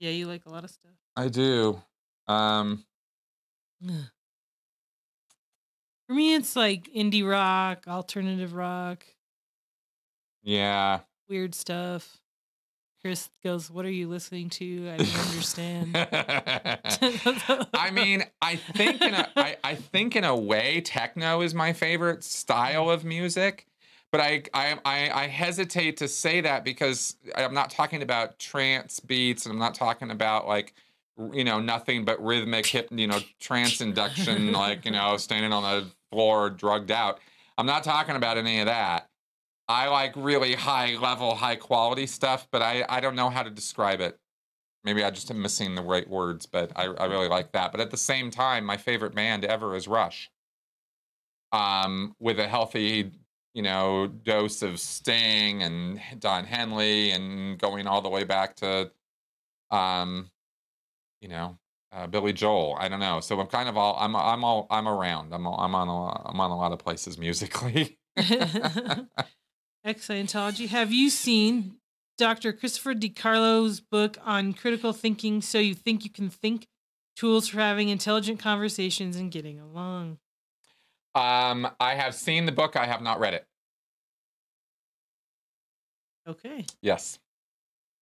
Yeah, 0.00 0.10
you 0.10 0.26
like 0.26 0.46
a 0.46 0.50
lot 0.50 0.64
of 0.64 0.70
stuff. 0.70 0.92
I 1.16 1.28
do. 1.28 1.82
Um, 2.26 2.84
For 6.06 6.14
me, 6.14 6.34
it's 6.34 6.56
like 6.56 6.92
indie 6.92 7.28
rock, 7.28 7.86
alternative 7.86 8.52
rock, 8.52 9.06
yeah. 10.42 11.00
Weird 11.30 11.54
stuff. 11.54 12.18
Chris 13.00 13.30
goes, 13.42 13.70
What 13.70 13.86
are 13.86 13.90
you 13.90 14.08
listening 14.08 14.50
to? 14.50 14.90
I 14.90 14.96
don't 14.98 15.28
understand. 15.28 15.96
I 17.74 17.90
mean, 17.90 18.24
I 18.42 18.56
think 18.56 19.00
in 19.00 19.14
a, 19.14 19.28
I, 19.36 19.56
I 19.64 19.74
think 19.76 20.16
in 20.16 20.24
a 20.24 20.36
way, 20.36 20.82
techno 20.82 21.40
is 21.40 21.54
my 21.54 21.72
favorite 21.72 22.22
style 22.24 22.86
mm. 22.86 22.94
of 22.94 23.04
music, 23.04 23.66
but 24.12 24.20
I, 24.20 24.42
I 24.52 24.76
I 24.84 25.22
I 25.22 25.26
hesitate 25.28 25.96
to 25.98 26.08
say 26.08 26.42
that 26.42 26.62
because 26.62 27.16
I'm 27.34 27.54
not 27.54 27.70
talking 27.70 28.02
about 28.02 28.38
trance 28.38 29.00
beats, 29.00 29.46
and 29.46 29.52
I'm 29.54 29.58
not 29.58 29.74
talking 29.74 30.10
about 30.10 30.46
like 30.46 30.74
you 31.32 31.44
know 31.44 31.58
nothing 31.58 32.04
but 32.04 32.22
rhythmic 32.22 32.66
hip 32.66 32.88
you 32.90 33.06
know 33.06 33.18
trance 33.40 33.80
induction 33.80 34.52
like 34.52 34.84
you 34.84 34.90
know 34.90 35.16
standing 35.16 35.52
on 35.52 35.62
the 35.62 35.86
floor 36.10 36.50
drugged 36.50 36.90
out. 36.90 37.18
I'm 37.56 37.66
not 37.66 37.84
talking 37.84 38.16
about 38.16 38.36
any 38.36 38.60
of 38.60 38.66
that. 38.66 39.09
I 39.70 39.88
like 39.88 40.12
really 40.16 40.54
high 40.54 40.96
level, 40.96 41.34
high 41.36 41.54
quality 41.54 42.06
stuff, 42.06 42.48
but 42.50 42.60
I, 42.60 42.84
I 42.88 42.98
don't 43.00 43.14
know 43.14 43.30
how 43.30 43.44
to 43.44 43.50
describe 43.50 44.00
it. 44.00 44.18
Maybe 44.82 45.04
I 45.04 45.10
just 45.10 45.30
am 45.30 45.40
missing 45.40 45.76
the 45.76 45.82
right 45.82 46.08
words, 46.08 46.44
but 46.46 46.72
I, 46.74 46.86
I 46.86 47.04
really 47.06 47.28
like 47.28 47.52
that. 47.52 47.70
But 47.70 47.80
at 47.80 47.90
the 47.90 47.96
same 47.96 48.30
time, 48.30 48.64
my 48.64 48.76
favorite 48.76 49.14
band 49.14 49.44
ever 49.44 49.76
is 49.76 49.86
Rush. 49.86 50.28
Um, 51.52 52.16
with 52.18 52.40
a 52.40 52.48
healthy, 52.48 53.12
you 53.54 53.62
know, 53.62 54.08
dose 54.08 54.62
of 54.62 54.80
Sting 54.80 55.62
and 55.62 56.00
Don 56.18 56.44
Henley 56.44 57.10
and 57.12 57.58
going 57.58 57.86
all 57.86 58.00
the 58.02 58.08
way 58.08 58.24
back 58.24 58.56
to, 58.56 58.90
um, 59.70 60.30
you 61.20 61.28
know, 61.28 61.58
uh, 61.92 62.06
Billy 62.08 62.32
Joel. 62.32 62.76
I 62.78 62.88
don't 62.88 63.00
know. 63.00 63.20
So 63.20 63.38
I'm 63.38 63.46
kind 63.46 63.68
of 63.68 63.76
all 63.76 63.96
I'm 63.98 64.16
I'm 64.16 64.44
all 64.44 64.66
I'm 64.70 64.88
around. 64.88 65.32
I'm 65.34 65.46
all, 65.46 65.60
I'm 65.60 65.74
on 65.74 65.88
a 65.88 66.28
I'm 66.28 66.40
on 66.40 66.50
a 66.50 66.56
lot 66.56 66.72
of 66.72 66.78
places 66.78 67.18
musically. 67.18 67.98
Ex 69.84 70.06
Scientology. 70.06 70.68
Have 70.68 70.92
you 70.92 71.10
seen 71.10 71.76
Dr. 72.18 72.52
Christopher 72.52 72.94
DiCarlo's 72.94 73.80
book 73.80 74.18
on 74.24 74.52
critical 74.52 74.92
thinking 74.92 75.40
so 75.40 75.58
you 75.58 75.74
think 75.74 76.04
you 76.04 76.10
can 76.10 76.28
think? 76.28 76.66
Tools 77.16 77.48
for 77.48 77.58
having 77.58 77.90
intelligent 77.90 78.38
conversations 78.38 79.16
and 79.16 79.30
getting 79.30 79.60
along. 79.60 80.18
Um, 81.14 81.68
I 81.78 81.94
have 81.94 82.14
seen 82.14 82.46
the 82.46 82.52
book. 82.52 82.76
I 82.76 82.86
have 82.86 83.02
not 83.02 83.20
read 83.20 83.34
it. 83.34 83.46
Okay. 86.26 86.64
Yes, 86.80 87.18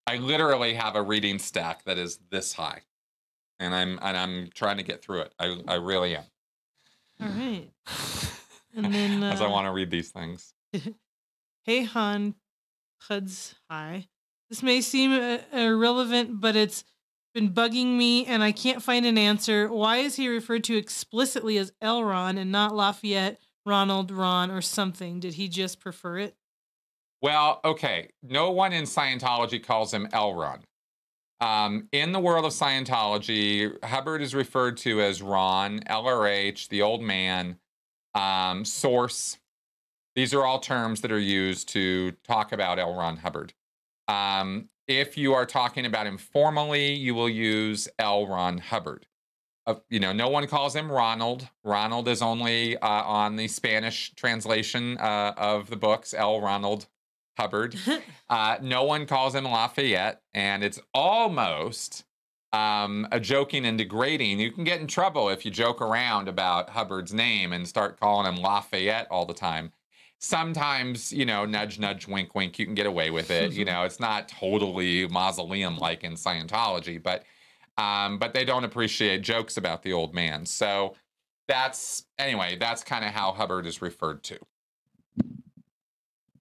I 0.06 0.18
literally 0.18 0.74
have 0.74 0.94
a 0.94 1.02
reading 1.02 1.38
stack 1.38 1.84
that 1.84 1.98
is 1.98 2.20
this 2.30 2.52
high, 2.52 2.82
and 3.58 3.74
I'm 3.74 3.98
and 4.02 4.16
I'm 4.16 4.50
trying 4.54 4.76
to 4.76 4.82
get 4.82 5.02
through 5.02 5.22
it. 5.22 5.32
I 5.38 5.56
I 5.66 5.74
really 5.76 6.14
am. 6.16 6.24
All 7.20 7.28
right. 7.28 7.70
And 8.76 8.94
then, 8.94 9.24
as 9.24 9.40
I 9.40 9.46
uh, 9.46 9.50
want 9.50 9.66
to 9.66 9.72
read 9.72 9.90
these 9.90 10.10
things. 10.10 10.52
Hey 11.68 11.82
Han, 11.82 12.34
Puds, 13.06 13.54
hi. 13.70 14.06
This 14.48 14.62
may 14.62 14.80
seem 14.80 15.12
uh, 15.12 15.36
irrelevant, 15.52 16.40
but 16.40 16.56
it's 16.56 16.82
been 17.34 17.52
bugging 17.52 17.98
me 17.98 18.24
and 18.24 18.42
I 18.42 18.52
can't 18.52 18.82
find 18.82 19.04
an 19.04 19.18
answer. 19.18 19.68
Why 19.68 19.98
is 19.98 20.16
he 20.16 20.30
referred 20.30 20.64
to 20.64 20.78
explicitly 20.78 21.58
as 21.58 21.74
Elron 21.82 22.38
and 22.38 22.50
not 22.50 22.74
Lafayette, 22.74 23.38
Ronald, 23.66 24.10
Ron, 24.10 24.50
or 24.50 24.62
something? 24.62 25.20
Did 25.20 25.34
he 25.34 25.46
just 25.46 25.78
prefer 25.78 26.16
it? 26.16 26.36
Well, 27.20 27.60
okay. 27.62 28.12
No 28.22 28.50
one 28.50 28.72
in 28.72 28.84
Scientology 28.84 29.62
calls 29.62 29.92
him 29.92 30.08
Elron. 30.08 30.60
Um, 31.42 31.88
in 31.92 32.12
the 32.12 32.20
world 32.20 32.46
of 32.46 32.52
Scientology, 32.52 33.84
Hubbard 33.84 34.22
is 34.22 34.34
referred 34.34 34.78
to 34.78 35.02
as 35.02 35.20
Ron, 35.20 35.80
LRH, 35.80 36.68
the 36.68 36.80
old 36.80 37.02
man, 37.02 37.58
um, 38.14 38.64
source. 38.64 39.36
These 40.18 40.34
are 40.34 40.44
all 40.44 40.58
terms 40.58 41.02
that 41.02 41.12
are 41.12 41.20
used 41.20 41.68
to 41.68 42.10
talk 42.24 42.50
about 42.50 42.80
L. 42.80 42.92
Ron 42.92 43.18
Hubbard. 43.18 43.54
Um, 44.08 44.68
if 44.88 45.16
you 45.16 45.32
are 45.32 45.46
talking 45.46 45.86
about 45.86 46.08
him 46.08 46.18
formally, 46.18 46.92
you 46.92 47.14
will 47.14 47.28
use 47.28 47.86
L. 48.00 48.26
Ron 48.26 48.58
Hubbard. 48.58 49.06
Uh, 49.64 49.76
you 49.88 50.00
know, 50.00 50.12
no 50.12 50.28
one 50.28 50.48
calls 50.48 50.74
him 50.74 50.90
Ronald. 50.90 51.48
Ronald 51.62 52.08
is 52.08 52.20
only 52.20 52.76
uh, 52.78 52.88
on 52.88 53.36
the 53.36 53.46
Spanish 53.46 54.12
translation 54.16 54.98
uh, 54.98 55.34
of 55.36 55.70
the 55.70 55.76
books, 55.76 56.12
L. 56.12 56.40
Ronald 56.40 56.88
Hubbard. 57.38 57.76
Uh, 58.28 58.58
no 58.60 58.82
one 58.82 59.06
calls 59.06 59.34
him 59.34 59.44
Lafayette, 59.44 60.20
and 60.34 60.62
it's 60.62 60.78
almost 60.92 62.04
um, 62.52 63.08
a 63.10 63.18
joking 63.18 63.64
and 63.64 63.78
degrading. 63.78 64.38
You 64.38 64.52
can 64.52 64.64
get 64.64 64.82
in 64.82 64.86
trouble 64.86 65.30
if 65.30 65.46
you 65.46 65.50
joke 65.50 65.80
around 65.80 66.28
about 66.28 66.70
Hubbard's 66.70 67.14
name 67.14 67.54
and 67.54 67.66
start 67.66 67.98
calling 67.98 68.26
him 68.26 68.42
Lafayette 68.42 69.06
all 69.10 69.24
the 69.24 69.32
time. 69.32 69.72
Sometimes, 70.18 71.12
you 71.12 71.24
know, 71.24 71.44
nudge, 71.44 71.78
nudge, 71.78 72.06
wink, 72.08 72.34
wink, 72.34 72.58
you 72.58 72.64
can 72.66 72.74
get 72.74 72.86
away 72.86 73.10
with 73.10 73.30
it. 73.30 73.52
you 73.52 73.64
know, 73.70 73.84
it's 73.84 74.00
not 74.00 74.28
totally 74.28 75.06
mausoleum 75.08 75.78
like 75.78 76.04
in 76.04 76.14
Scientology, 76.14 77.02
but 77.02 77.24
um, 77.76 78.18
but 78.18 78.34
they 78.34 78.44
don't 78.44 78.64
appreciate 78.64 79.22
jokes 79.22 79.56
about 79.56 79.82
the 79.82 79.92
old 79.92 80.12
man. 80.14 80.44
So 80.46 80.96
that's 81.46 82.04
anyway, 82.18 82.56
that's 82.58 82.82
kind 82.82 83.04
of 83.04 83.12
how 83.12 83.32
Hubbard 83.32 83.66
is 83.66 83.80
referred 83.80 84.22
to. 84.24 84.38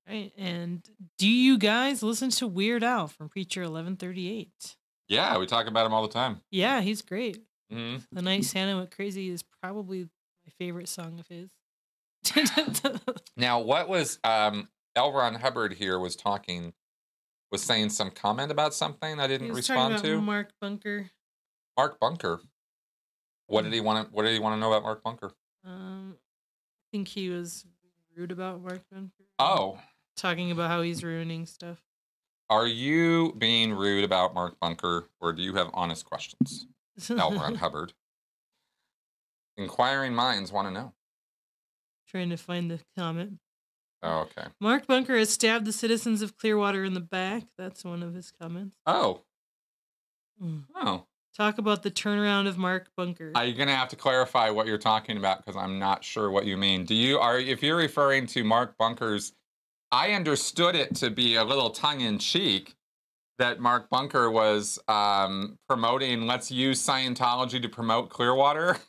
Right. 0.07 0.31
And 0.37 0.81
do 1.17 1.27
you 1.27 1.57
guys 1.57 2.01
listen 2.01 2.29
to 2.31 2.47
Weird 2.47 2.83
Al 2.83 3.07
from 3.07 3.27
Preacher 3.29 3.61
1138? 3.61 4.77
Yeah, 5.09 5.37
we 5.37 5.45
talk 5.45 5.67
about 5.67 5.85
him 5.85 5.93
all 5.93 6.01
the 6.01 6.13
time. 6.13 6.41
Yeah, 6.49 6.81
he's 6.81 7.01
great. 7.01 7.43
hmm 7.69 7.97
The 8.11 8.21
Night 8.21 8.45
Santa 8.45 8.77
Went 8.77 8.91
Crazy 8.91 9.29
is 9.29 9.43
probably 9.61 10.03
my 10.03 10.51
favorite 10.57 10.87
song 10.89 11.19
of 11.19 11.27
his. 11.27 11.49
Now, 13.37 13.59
what 13.59 13.87
was 13.87 14.19
um, 14.23 14.67
L. 14.95 15.11
Ron 15.13 15.35
Hubbard 15.35 15.73
here 15.73 15.99
was 15.99 16.15
talking, 16.15 16.73
was 17.51 17.61
saying 17.63 17.89
some 17.89 18.09
comment 18.11 18.51
about 18.51 18.73
something 18.73 19.19
I 19.19 19.27
didn't 19.27 19.53
respond 19.53 19.93
about 19.95 20.03
to? 20.05 20.21
Mark 20.21 20.49
Bunker. 20.59 21.09
Mark 21.77 21.99
Bunker. 21.99 22.39
What 23.45 23.63
did 23.63 23.73
he 23.73 23.79
want 23.79 24.07
to? 24.09 24.13
What 24.13 24.23
did 24.23 24.33
he 24.33 24.39
want 24.39 24.55
to 24.55 24.59
know 24.59 24.71
about 24.73 24.83
Mark 24.83 25.03
Bunker? 25.03 25.31
Um, 25.63 26.15
I 26.17 26.85
think 26.91 27.07
he 27.07 27.29
was 27.29 27.65
rude 28.15 28.31
about 28.31 28.61
Mark 28.61 28.81
Bunker. 28.91 29.23
Oh, 29.39 29.79
Talking 30.15 30.49
about 30.51 30.69
how 30.71 30.81
he's 30.81 31.03
ruining 31.03 31.45
stuff. 31.45 31.79
are 32.49 32.65
you 32.65 33.33
being 33.37 33.71
rude 33.73 34.03
about 34.03 34.33
Mark 34.33 34.59
Bunker, 34.59 35.05
or 35.21 35.31
do 35.31 35.43
you 35.43 35.53
have 35.55 35.69
honest 35.75 36.05
questions? 36.05 36.65
L. 37.11 37.31
Ron 37.33 37.55
Hubbard. 37.55 37.93
Inquiring 39.57 40.13
minds 40.13 40.51
want 40.51 40.67
to 40.67 40.71
know. 40.73 40.93
Trying 42.09 42.29
to 42.29 42.37
find 42.37 42.71
the 42.71 42.79
comment. 42.97 43.33
Oh, 44.03 44.19
okay. 44.37 44.47
Mark 44.61 44.87
Bunker 44.87 45.17
has 45.17 45.29
stabbed 45.29 45.65
the 45.65 45.73
citizens 45.73 46.21
of 46.21 46.37
Clearwater 46.37 46.83
in 46.83 46.93
the 46.93 46.99
back. 47.01 47.43
That's 47.57 47.83
one 47.83 48.03
of 48.03 48.13
his 48.13 48.31
comments. 48.31 48.75
Oh, 48.85 49.21
Mm. 50.41 50.65
oh. 50.75 51.05
Talk 51.35 51.57
about 51.57 51.83
the 51.83 51.91
turnaround 51.91 52.47
of 52.47 52.57
Mark 52.57 52.89
Bunker. 52.95 53.31
Are 53.35 53.45
you 53.45 53.53
gonna 53.55 53.75
have 53.75 53.89
to 53.89 53.95
clarify 53.95 54.49
what 54.49 54.65
you're 54.67 54.77
talking 54.77 55.17
about 55.17 55.37
because 55.43 55.55
I'm 55.55 55.77
not 55.79 56.03
sure 56.03 56.29
what 56.31 56.45
you 56.45 56.57
mean. 56.57 56.85
Do 56.85 56.95
you 56.95 57.19
are 57.19 57.37
if 57.39 57.61
you're 57.61 57.75
referring 57.75 58.25
to 58.27 58.43
Mark 58.43 58.77
Bunker's? 58.77 59.33
I 59.91 60.11
understood 60.13 60.75
it 60.75 60.95
to 60.97 61.09
be 61.09 61.35
a 61.35 61.43
little 61.43 61.69
tongue 61.69 62.01
in 62.01 62.19
cheek 62.19 62.75
that 63.39 63.59
Mark 63.59 63.89
Bunker 63.89 64.29
was 64.31 64.79
um, 64.87 65.57
promoting. 65.67 66.23
Let's 66.27 66.51
use 66.51 66.83
Scientology 66.85 67.61
to 67.61 67.69
promote 67.69 68.09
Clearwater. 68.09 68.77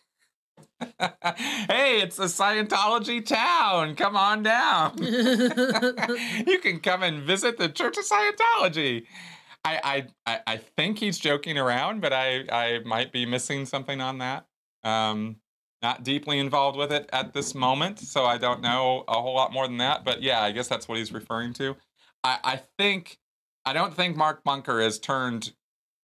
hey, 0.81 2.01
it's 2.01 2.19
a 2.19 2.25
Scientology 2.25 3.25
town. 3.25 3.97
Come 3.97 4.17
on 4.17 4.43
down. 4.43 4.97
you 4.99 6.59
can 6.61 6.81
come 6.81 7.03
and 7.03 7.23
visit 7.23 7.59
the 7.59 7.69
Church 7.69 7.97
of 7.99 8.05
Scientology. 8.05 9.07
I, 9.65 10.07
I, 10.27 10.41
I, 10.47 10.57
think 10.57 10.99
he's 10.99 11.19
joking 11.19 11.59
around, 11.59 12.01
but 12.01 12.13
I, 12.13 12.45
I 12.51 12.79
might 12.85 13.13
be 13.13 13.27
missing 13.27 13.67
something 13.67 14.01
on 14.01 14.19
that. 14.19 14.47
Um, 14.83 15.37
not 15.83 16.05
deeply 16.05 16.39
involved 16.39 16.79
with 16.79 16.93
it 16.93 17.09
at 17.13 17.35
this 17.35 17.55
moment, 17.55 17.99
so 17.99 18.25
I 18.25 18.39
don't 18.39 18.63
know 18.63 19.05
a 19.09 19.21
whole 19.21 19.35
lot 19.35 19.53
more 19.53 19.67
than 19.67 19.79
that. 19.79 20.05
But 20.05 20.23
yeah, 20.23 20.43
I 20.43 20.53
guess 20.53 20.69
that's 20.69 20.89
what 20.89 20.99
he's 20.99 21.13
referring 21.13 21.53
to. 21.55 21.77
I, 22.25 22.39
I 22.45 22.61
think 22.79 23.19
I 23.65 23.73
don't 23.73 23.95
think 23.95 24.17
Mark 24.17 24.43
Bunker 24.45 24.81
has 24.81 24.99
turned 24.99 25.53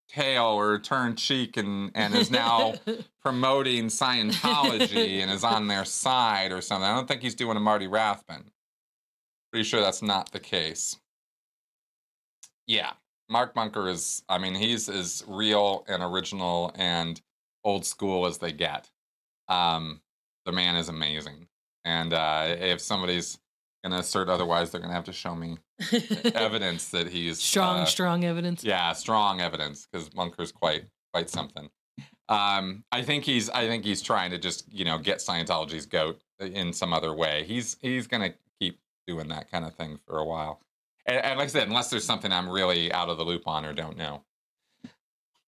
tail 0.09 0.45
or 0.45 0.79
turned 0.79 1.17
cheek 1.17 1.57
and, 1.57 1.91
and 1.95 2.15
is 2.15 2.31
now 2.31 2.75
promoting 3.21 3.87
Scientology 3.87 5.21
and 5.21 5.31
is 5.31 5.43
on 5.43 5.67
their 5.67 5.85
side 5.85 6.51
or 6.51 6.61
something. 6.61 6.89
I 6.89 6.95
don't 6.95 7.07
think 7.07 7.21
he's 7.21 7.35
doing 7.35 7.57
a 7.57 7.59
Marty 7.59 7.87
Rathbun. 7.87 8.51
Pretty 9.51 9.67
sure 9.67 9.81
that's 9.81 10.01
not 10.01 10.31
the 10.31 10.39
case. 10.39 10.97
Yeah, 12.67 12.91
Mark 13.29 13.53
Bunker 13.53 13.87
is, 13.89 14.23
I 14.29 14.37
mean, 14.37 14.55
he's 14.55 14.89
as 14.89 15.23
real 15.27 15.85
and 15.87 16.03
original 16.03 16.71
and 16.75 17.21
old 17.63 17.85
school 17.85 18.25
as 18.25 18.37
they 18.37 18.51
get. 18.51 18.89
Um, 19.47 20.01
the 20.45 20.51
man 20.51 20.75
is 20.75 20.89
amazing. 20.89 21.47
And 21.83 22.13
uh, 22.13 22.55
if 22.59 22.81
somebody's 22.81 23.37
going 23.85 23.93
to 23.93 23.99
assert 23.99 24.29
otherwise, 24.29 24.71
they're 24.71 24.81
going 24.81 24.89
to 24.89 24.95
have 24.95 25.05
to 25.05 25.13
show 25.13 25.35
me 25.35 25.57
evidence 26.33 26.89
that 26.89 27.07
he's 27.07 27.39
strong, 27.39 27.81
uh, 27.81 27.85
strong 27.85 28.25
evidence. 28.25 28.63
yeah, 28.63 28.91
strong 28.93 29.41
evidence 29.41 29.87
because 29.91 30.09
Bunker's 30.09 30.51
quite 30.51 30.85
quite 31.13 31.29
something. 31.29 31.69
Um, 32.27 32.83
I 32.91 33.03
think 33.03 33.23
he's 33.23 33.49
I 33.51 33.67
think 33.67 33.85
he's 33.85 34.01
trying 34.01 34.31
to 34.31 34.39
just 34.39 34.71
you 34.73 34.85
know 34.85 34.97
get 34.97 35.19
Scientology's 35.19 35.85
goat 35.85 36.19
in 36.39 36.73
some 36.73 36.93
other 36.93 37.13
way. 37.13 37.43
He's 37.45 37.77
he's 37.81 38.07
gonna 38.07 38.33
keep 38.59 38.79
doing 39.05 39.27
that 39.27 39.51
kind 39.51 39.65
of 39.65 39.75
thing 39.75 39.99
for 40.07 40.17
a 40.17 40.25
while. 40.25 40.61
And, 41.05 41.23
and 41.23 41.37
like 41.37 41.49
I 41.49 41.51
said, 41.51 41.67
unless 41.67 41.91
there's 41.91 42.03
something 42.03 42.31
I'm 42.31 42.49
really 42.49 42.91
out 42.91 43.09
of 43.09 43.17
the 43.17 43.23
loop 43.23 43.47
on 43.47 43.65
or 43.65 43.73
don't 43.73 43.97
know. 43.97 44.23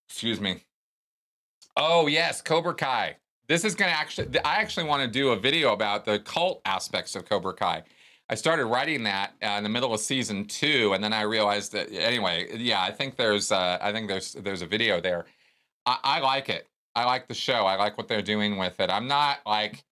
Excuse 0.07 0.39
me. 0.39 0.61
Oh 1.75 2.05
yes, 2.05 2.43
Cobra 2.43 2.75
Kai. 2.75 3.15
This 3.47 3.65
is 3.65 3.73
gonna 3.73 3.91
actually. 3.91 4.27
I 4.45 4.57
actually 4.57 4.85
want 4.85 5.01
to 5.01 5.07
do 5.07 5.29
a 5.29 5.35
video 5.35 5.73
about 5.73 6.05
the 6.05 6.19
cult 6.19 6.61
aspects 6.65 7.15
of 7.15 7.25
Cobra 7.25 7.55
Kai. 7.55 7.83
I 8.29 8.35
started 8.35 8.65
writing 8.65 9.03
that 9.03 9.33
uh, 9.41 9.55
in 9.57 9.63
the 9.63 9.69
middle 9.69 9.93
of 9.93 9.99
season 10.01 10.45
two, 10.45 10.93
and 10.93 11.03
then 11.03 11.13
I 11.13 11.21
realized 11.21 11.71
that 11.71 11.91
anyway. 11.91 12.47
Yeah, 12.57 12.81
I 12.81 12.91
think 12.91 13.15
there's 13.15 13.51
uh, 13.51 13.77
I 13.81 13.91
think 13.91 14.07
there's 14.07 14.33
there's 14.33 14.61
a 14.61 14.65
video 14.65 14.99
there. 14.99 15.25
I, 15.85 15.97
I 16.03 16.19
like 16.19 16.49
it. 16.49 16.67
I 16.95 17.05
like 17.05 17.27
the 17.27 17.33
show. 17.33 17.65
I 17.65 17.75
like 17.75 17.97
what 17.97 18.07
they're 18.07 18.21
doing 18.21 18.57
with 18.57 18.79
it. 18.79 18.89
I'm 18.89 19.07
not 19.07 19.39
like 19.45 19.83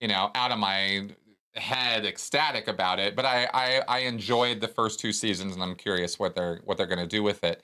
you 0.00 0.08
know 0.08 0.30
out 0.34 0.50
of 0.52 0.58
my 0.58 1.08
head 1.54 2.04
ecstatic 2.04 2.68
about 2.68 2.98
it, 2.98 3.16
but 3.16 3.24
I 3.24 3.48
I, 3.54 3.82
I 3.88 3.98
enjoyed 4.00 4.60
the 4.60 4.68
first 4.68 5.00
two 5.00 5.12
seasons, 5.12 5.54
and 5.54 5.62
I'm 5.62 5.74
curious 5.74 6.18
what 6.18 6.34
they're 6.34 6.60
what 6.64 6.76
they're 6.76 6.86
going 6.86 6.98
to 6.98 7.06
do 7.06 7.22
with 7.22 7.42
it. 7.42 7.62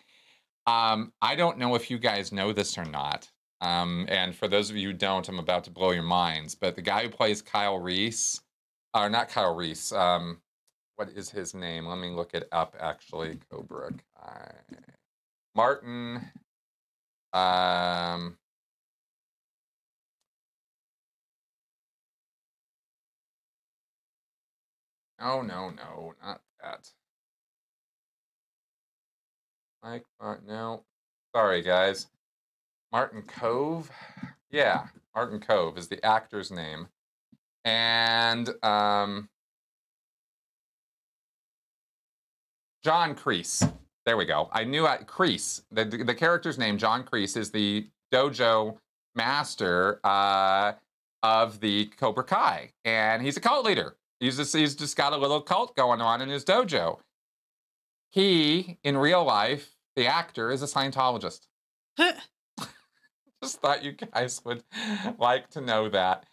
Um, 0.67 1.13
I 1.21 1.35
don't 1.35 1.59
know 1.59 1.75
if 1.75 1.91
you 1.91 1.99
guys 1.99 2.33
know 2.33 2.53
this 2.53 2.79
or 2.79 2.85
not. 2.85 3.31
Um, 3.61 4.07
and 4.09 4.35
for 4.35 4.49
those 4.49 4.71
of 4.71 4.77
you 4.77 4.89
who 4.89 4.95
don't, 4.95 5.29
I'm 5.29 5.39
about 5.39 5.65
to 5.65 5.71
blow 5.71 5.91
your 5.91 6.03
minds. 6.03 6.55
But 6.55 6.77
the 6.77 6.83
guy 6.83 7.03
who 7.03 7.09
plays 7.09 7.41
Kyle 7.43 7.79
Reese, 7.79 8.41
or 8.95 9.09
not 9.09 9.29
Kyle 9.29 9.55
Reese, 9.55 9.93
um, 9.93 10.41
what 10.97 11.09
is 11.11 11.31
his 11.31 11.55
name? 11.55 11.87
Let 11.87 11.99
me 11.99 12.11
look 12.11 12.35
it 12.35 12.49
up 12.53 12.77
actually. 12.79 13.39
Cobra 13.51 13.91
Kai. 14.17 14.55
Martin. 15.55 16.31
Um, 17.33 18.37
oh, 25.21 25.43
no, 25.43 25.71
no, 25.71 26.15
not 26.25 26.41
that. 26.63 26.89
Mike, 29.83 30.05
uh, 30.21 30.37
no. 30.47 30.85
Sorry, 31.35 31.63
guys. 31.63 32.07
Martin 32.93 33.23
Kove. 33.23 33.87
Yeah, 34.51 34.87
Martin 35.15 35.41
Kove 35.41 35.77
is 35.77 35.89
the 35.89 36.05
actor's 36.07 36.53
name. 36.53 36.87
And 37.65 38.49
um, 38.63 39.29
John 42.83 43.15
Kreese. 43.15 43.73
There 44.07 44.17
we 44.17 44.27
go. 44.27 44.51
I 44.53 44.65
knew 44.65 44.87
I, 44.87 44.99
Kreese. 44.99 45.63
The, 45.73 45.85
the, 45.85 46.05
the 46.05 46.15
character's 46.15 46.59
name, 46.59 46.77
John 46.77 47.05
Kreese, 47.05 47.37
is 47.37 47.51
the 47.51 47.89
dojo 48.13 48.77
master 49.15 50.01
uh, 50.05 50.73
of 51.23 51.61
the 51.61 51.87
Cobra 51.99 52.25
Kai. 52.25 52.73
And 52.85 53.23
he's 53.23 53.37
a 53.37 53.41
cult 53.41 53.65
leader. 53.65 53.97
He's 54.21 54.37
just, 54.37 54.55
he's 54.55 54.75
just 54.75 54.97
got 54.97 55.13
a 55.13 55.17
little 55.17 55.41
cult 55.41 55.75
going 55.75 56.01
on 56.01 56.21
in 56.21 56.29
his 56.29 56.45
dojo. 56.45 56.99
He, 58.11 58.79
in 58.85 58.97
real 58.97 59.25
life, 59.25 59.75
the 59.97 60.07
actor, 60.07 60.51
is 60.51 60.63
a 60.63 60.67
Scientologist 60.67 61.47
just 63.43 63.61
thought 63.61 63.85
you 63.85 63.93
guys 63.93 64.41
would 64.45 64.63
like 65.19 65.51
to 65.51 65.61
know 65.61 65.89
that. 65.89 66.25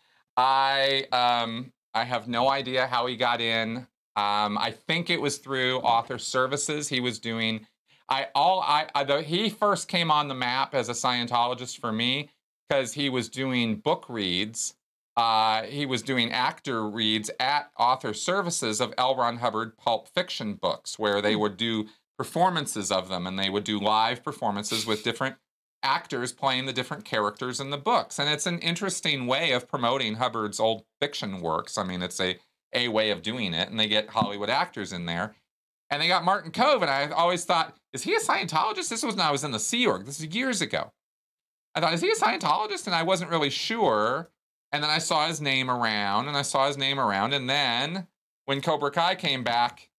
I 0.41 1.05
um 1.11 1.71
I 1.93 2.03
have 2.03 2.27
no 2.27 2.49
idea 2.49 2.87
how 2.87 3.05
he 3.05 3.15
got 3.15 3.41
in. 3.41 3.87
Um, 4.15 4.57
I 4.57 4.73
think 4.87 5.09
it 5.09 5.21
was 5.21 5.37
through 5.37 5.77
author 5.79 6.17
services. 6.17 6.87
He 6.87 6.99
was 6.99 7.19
doing. 7.19 7.67
I 8.09 8.27
all 8.33 8.61
I, 8.61 8.87
I 8.95 9.03
the, 9.03 9.21
he 9.21 9.49
first 9.49 9.87
came 9.87 10.09
on 10.09 10.27
the 10.27 10.33
map 10.33 10.73
as 10.73 10.89
a 10.89 10.93
Scientologist 10.93 11.79
for 11.79 11.91
me 11.91 12.29
because 12.67 12.93
he 12.93 13.09
was 13.09 13.29
doing 13.29 13.75
book 13.75 14.05
reads. 14.09 14.73
Uh, 15.15 15.63
he 15.63 15.85
was 15.85 16.01
doing 16.01 16.31
actor 16.31 16.89
reads 16.89 17.29
at 17.39 17.69
author 17.77 18.13
services 18.13 18.81
of 18.81 18.93
L. 18.97 19.15
Ron 19.15 19.37
Hubbard 19.37 19.77
pulp 19.77 20.07
fiction 20.07 20.55
books, 20.55 20.97
where 20.97 21.21
they 21.21 21.35
would 21.35 21.57
do 21.57 21.87
performances 22.17 22.91
of 22.91 23.09
them, 23.09 23.27
and 23.27 23.37
they 23.37 23.49
would 23.49 23.65
do 23.65 23.79
live 23.79 24.23
performances 24.23 24.85
with 24.87 25.03
different 25.03 25.35
actors 25.83 26.31
playing 26.31 26.65
the 26.65 26.73
different 26.73 27.05
characters 27.05 27.59
in 27.59 27.69
the 27.69 27.77
books. 27.77 28.19
And 28.19 28.29
it's 28.29 28.45
an 28.45 28.59
interesting 28.59 29.27
way 29.27 29.51
of 29.51 29.67
promoting 29.67 30.15
Hubbard's 30.15 30.59
old 30.59 30.83
fiction 30.99 31.41
works. 31.41 31.77
I 31.77 31.83
mean, 31.83 32.01
it's 32.01 32.19
a, 32.19 32.37
a 32.73 32.87
way 32.87 33.11
of 33.11 33.21
doing 33.21 33.53
it, 33.53 33.69
and 33.69 33.79
they 33.79 33.87
get 33.87 34.09
Hollywood 34.09 34.49
actors 34.49 34.93
in 34.93 35.05
there. 35.05 35.35
And 35.89 36.01
they 36.01 36.07
got 36.07 36.23
Martin 36.23 36.51
Kove, 36.51 36.81
and 36.81 36.89
I 36.89 37.09
always 37.09 37.43
thought, 37.43 37.75
is 37.91 38.03
he 38.03 38.15
a 38.15 38.19
Scientologist? 38.19 38.89
This 38.89 39.03
was 39.03 39.15
when 39.15 39.25
I 39.25 39.31
was 39.31 39.43
in 39.43 39.51
the 39.51 39.59
Sea 39.59 39.85
Org. 39.87 40.05
This 40.05 40.19
is 40.19 40.33
years 40.33 40.61
ago. 40.61 40.93
I 41.75 41.81
thought, 41.81 41.93
is 41.93 42.01
he 42.01 42.11
a 42.11 42.15
Scientologist? 42.15 42.85
And 42.85 42.95
I 42.95 43.03
wasn't 43.03 43.31
really 43.31 43.49
sure. 43.49 44.29
And 44.71 44.81
then 44.81 44.89
I 44.89 44.99
saw 44.99 45.27
his 45.27 45.41
name 45.41 45.69
around, 45.69 46.29
and 46.29 46.37
I 46.37 46.43
saw 46.43 46.67
his 46.67 46.77
name 46.77 46.99
around. 46.99 47.33
And 47.33 47.49
then 47.49 48.07
when 48.45 48.61
Cobra 48.61 48.91
Kai 48.91 49.15
came 49.15 49.43
back, 49.43 49.89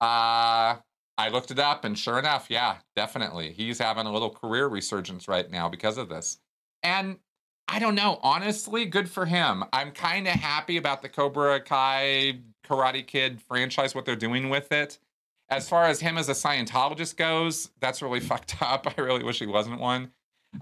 uh, 0.00 0.76
I 1.18 1.30
looked 1.30 1.50
it 1.50 1.58
up, 1.58 1.84
and 1.84 1.98
sure 1.98 2.18
enough, 2.18 2.46
yeah, 2.50 2.76
definitely, 2.94 3.52
he's 3.52 3.78
having 3.78 4.06
a 4.06 4.12
little 4.12 4.30
career 4.30 4.66
resurgence 4.66 5.28
right 5.28 5.50
now 5.50 5.68
because 5.68 5.96
of 5.96 6.08
this. 6.08 6.38
And 6.82 7.18
I 7.68 7.78
don't 7.78 7.94
know, 7.94 8.20
honestly, 8.22 8.84
good 8.84 9.08
for 9.08 9.26
him. 9.26 9.64
I'm 9.72 9.90
kind 9.92 10.28
of 10.28 10.34
happy 10.34 10.76
about 10.76 11.02
the 11.02 11.08
Cobra 11.08 11.60
Kai 11.60 12.40
Karate 12.64 13.06
Kid 13.06 13.40
franchise, 13.42 13.94
what 13.94 14.04
they're 14.04 14.14
doing 14.14 14.50
with 14.50 14.70
it. 14.72 14.98
As 15.48 15.68
far 15.68 15.84
as 15.84 16.00
him 16.00 16.18
as 16.18 16.28
a 16.28 16.32
Scientologist 16.32 17.16
goes, 17.16 17.70
that's 17.80 18.02
really 18.02 18.20
fucked 18.20 18.56
up. 18.60 18.86
I 18.86 19.00
really 19.00 19.24
wish 19.24 19.38
he 19.38 19.46
wasn't 19.46 19.80
one. 19.80 20.12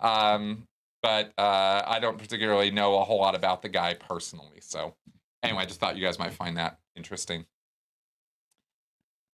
Um, 0.01 0.67
but 1.03 1.33
uh, 1.37 1.83
I 1.87 1.99
don't 2.01 2.17
particularly 2.17 2.71
know 2.71 2.99
a 2.99 3.05
whole 3.05 3.19
lot 3.19 3.35
about 3.35 3.61
the 3.61 3.69
guy 3.69 3.95
personally. 3.95 4.61
So, 4.61 4.95
anyway, 5.43 5.63
I 5.63 5.67
just 5.67 5.81
thought 5.81 5.97
you 5.97 6.03
guys 6.03 6.19
might 6.19 6.33
find 6.33 6.57
that 6.57 6.79
interesting. 6.97 7.45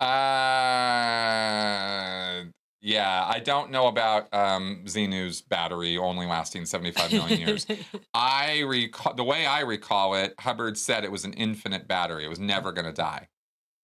Uh, 0.00 0.06
yeah, 2.82 3.26
I 3.28 3.40
don't 3.40 3.70
know 3.70 3.88
about 3.88 4.32
um, 4.32 4.84
Xenu's 4.86 5.42
battery 5.42 5.98
only 5.98 6.26
lasting 6.26 6.64
75 6.64 7.12
million 7.12 7.38
years. 7.38 7.66
I 8.14 8.60
recall 8.60 9.12
the 9.12 9.24
way 9.24 9.44
I 9.44 9.60
recall 9.60 10.14
it, 10.14 10.34
Hubbard 10.40 10.78
said 10.78 11.04
it 11.04 11.12
was 11.12 11.26
an 11.26 11.34
infinite 11.34 11.86
battery. 11.86 12.24
It 12.24 12.28
was 12.28 12.40
never 12.40 12.72
going 12.72 12.86
to 12.86 12.92
die. 12.92 13.28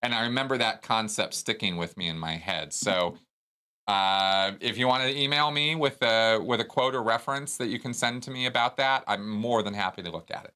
And 0.01 0.15
I 0.15 0.23
remember 0.23 0.57
that 0.57 0.81
concept 0.83 1.35
sticking 1.35 1.77
with 1.77 1.97
me 1.99 2.09
in 2.09 2.19
my 2.19 2.33
head. 2.33 2.73
So 2.73 3.19
uh, 3.87 4.53
if 4.61 4.79
you 4.79 4.87
want 4.87 5.03
to 5.03 5.15
email 5.15 5.51
me 5.51 5.75
with 5.75 6.03
a 6.03 6.39
with 6.39 6.61
a 6.61 6.65
quote 6.65 6.95
or 6.95 7.03
reference 7.03 7.59
that 7.59 7.67
you 7.67 7.79
can 7.79 7.93
send 7.93 8.23
to 8.23 8.31
me 8.31 8.47
about 8.47 8.79
that, 8.79 9.05
I'm 9.07 9.29
more 9.29 9.63
than 9.63 9.75
happy 9.75 10.03
to 10.03 10.11
look 10.11 10.31
at 10.31 10.45
it. 10.47 10.55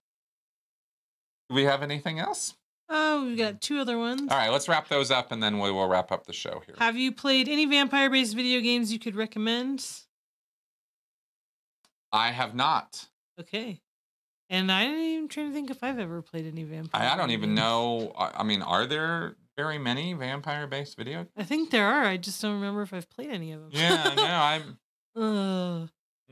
Do 1.50 1.56
we 1.56 1.64
have 1.64 1.82
anything 1.82 2.18
else? 2.18 2.54
Oh, 2.92 3.24
we've 3.24 3.38
got 3.38 3.60
two 3.60 3.78
other 3.78 3.96
ones. 3.96 4.22
All 4.30 4.36
right, 4.36 4.50
let's 4.50 4.68
wrap 4.68 4.88
those 4.88 5.12
up 5.12 5.30
and 5.30 5.40
then 5.40 5.60
we 5.60 5.70
will 5.70 5.86
wrap 5.86 6.10
up 6.10 6.26
the 6.26 6.32
show 6.32 6.60
here. 6.66 6.74
Have 6.78 6.96
you 6.96 7.12
played 7.12 7.48
any 7.48 7.64
vampire 7.64 8.10
based 8.10 8.34
video 8.34 8.60
games 8.60 8.92
you 8.92 8.98
could 8.98 9.14
recommend? 9.14 9.86
I 12.12 12.32
have 12.32 12.54
not. 12.54 13.06
Okay. 13.38 13.80
And 14.48 14.72
I'm 14.72 14.92
even 14.92 15.28
trying 15.28 15.46
to 15.48 15.52
think 15.54 15.70
if 15.70 15.84
I've 15.84 16.00
ever 16.00 16.20
played 16.20 16.46
any 16.46 16.64
vampire. 16.64 17.00
I, 17.00 17.14
I 17.14 17.16
don't 17.16 17.30
even 17.30 17.50
games. 17.50 17.60
know. 17.60 18.12
I 18.18 18.40
I 18.40 18.42
mean, 18.42 18.62
are 18.62 18.84
there 18.84 19.36
very 19.56 19.78
many 19.78 20.12
vampire 20.12 20.66
based 20.66 20.96
video? 20.96 21.28
I 21.36 21.44
think 21.44 21.70
there 21.70 21.86
are. 21.86 22.02
I 22.02 22.16
just 22.16 22.42
don't 22.42 22.54
remember 22.54 22.82
if 22.82 22.92
I've 22.92 23.08
played 23.08 23.30
any 23.30 23.52
of 23.52 23.60
them. 23.60 23.70
Yeah, 23.72 24.14
no, 24.16 24.24
I'm. 24.24 24.78
uh, 25.16 25.86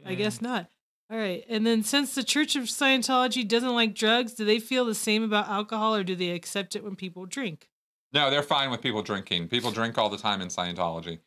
I 0.04 0.14
mm. 0.14 0.16
guess 0.16 0.42
not. 0.42 0.68
All 1.10 1.16
right. 1.16 1.44
And 1.48 1.66
then 1.66 1.82
since 1.82 2.14
the 2.14 2.22
Church 2.22 2.54
of 2.54 2.64
Scientology 2.64 3.46
doesn't 3.46 3.74
like 3.74 3.94
drugs, 3.94 4.34
do 4.34 4.44
they 4.44 4.58
feel 4.58 4.84
the 4.84 4.94
same 4.94 5.22
about 5.22 5.48
alcohol 5.48 5.94
or 5.94 6.04
do 6.04 6.14
they 6.14 6.30
accept 6.30 6.76
it 6.76 6.84
when 6.84 6.96
people 6.96 7.24
drink? 7.24 7.68
No, 8.12 8.30
they're 8.30 8.42
fine 8.42 8.70
with 8.70 8.82
people 8.82 9.02
drinking. 9.02 9.48
People 9.48 9.70
drink 9.70 9.96
all 9.96 10.10
the 10.10 10.18
time 10.18 10.40
in 10.40 10.48
Scientology. 10.48 11.20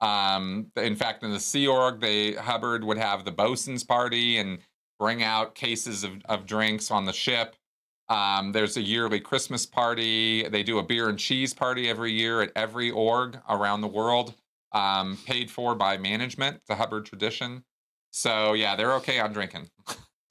Um, 0.00 0.70
in 0.76 0.96
fact, 0.96 1.22
in 1.22 1.32
the 1.32 1.40
Sea 1.40 1.66
Org, 1.66 2.00
they 2.00 2.32
Hubbard 2.32 2.84
would 2.84 2.98
have 2.98 3.24
the 3.24 3.32
bosun's 3.32 3.82
party 3.82 4.38
and 4.38 4.58
bring 4.98 5.22
out 5.22 5.54
cases 5.54 6.04
of, 6.04 6.22
of 6.26 6.46
drinks 6.46 6.90
on 6.90 7.04
the 7.04 7.12
ship. 7.12 7.56
Um, 8.08 8.52
there's 8.52 8.76
a 8.76 8.82
yearly 8.82 9.20
Christmas 9.20 9.64
party. 9.64 10.46
They 10.48 10.62
do 10.62 10.78
a 10.78 10.82
beer 10.82 11.08
and 11.08 11.18
cheese 11.18 11.54
party 11.54 11.88
every 11.88 12.12
year 12.12 12.42
at 12.42 12.52
every 12.54 12.90
org 12.90 13.38
around 13.48 13.80
the 13.80 13.88
world, 13.88 14.34
um, 14.72 15.18
paid 15.26 15.50
for 15.50 15.74
by 15.74 15.96
management. 15.96 16.56
It's 16.56 16.70
a 16.70 16.74
Hubbard 16.74 17.06
tradition. 17.06 17.64
So 18.14 18.52
yeah, 18.52 18.76
they're 18.76 18.94
okay 18.94 19.18
on 19.18 19.32
drinking. 19.32 19.68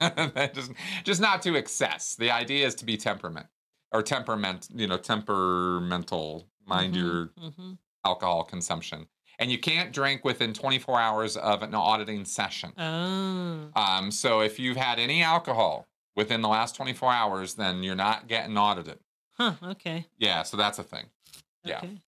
just, 0.54 0.72
just 1.04 1.20
not 1.20 1.42
to 1.42 1.54
excess. 1.54 2.14
The 2.14 2.30
idea 2.30 2.66
is 2.66 2.74
to 2.76 2.86
be 2.86 2.96
temperament 2.96 3.46
or 3.92 4.02
temperament, 4.02 4.68
you 4.74 4.86
know, 4.86 4.96
temperamental. 4.96 6.48
Mind 6.66 6.94
Mhm, 6.94 6.96
your 6.96 7.26
mhm. 7.38 7.76
alcohol 8.06 8.42
consumption. 8.44 9.06
And 9.38 9.52
you 9.52 9.58
can't 9.58 9.92
drink 9.92 10.24
within 10.24 10.54
24 10.54 10.98
hours 10.98 11.36
of 11.36 11.62
an 11.62 11.74
auditing 11.74 12.24
session. 12.24 12.72
Oh. 12.78 13.68
Um, 13.76 14.10
so 14.10 14.40
if 14.40 14.58
you've 14.58 14.78
had 14.78 14.98
any 14.98 15.22
alcohol 15.22 15.86
within 16.16 16.40
the 16.40 16.48
last 16.48 16.74
24 16.76 17.12
hours, 17.12 17.52
then 17.54 17.82
you're 17.82 17.94
not 17.94 18.28
getting 18.28 18.56
audited. 18.56 18.98
Huh. 19.34 19.54
Okay. 19.62 20.06
Yeah, 20.16 20.42
so 20.42 20.56
that's 20.56 20.78
a 20.78 20.84
thing. 20.84 21.04
Yeah. 21.64 21.78
Okay. 21.78 22.00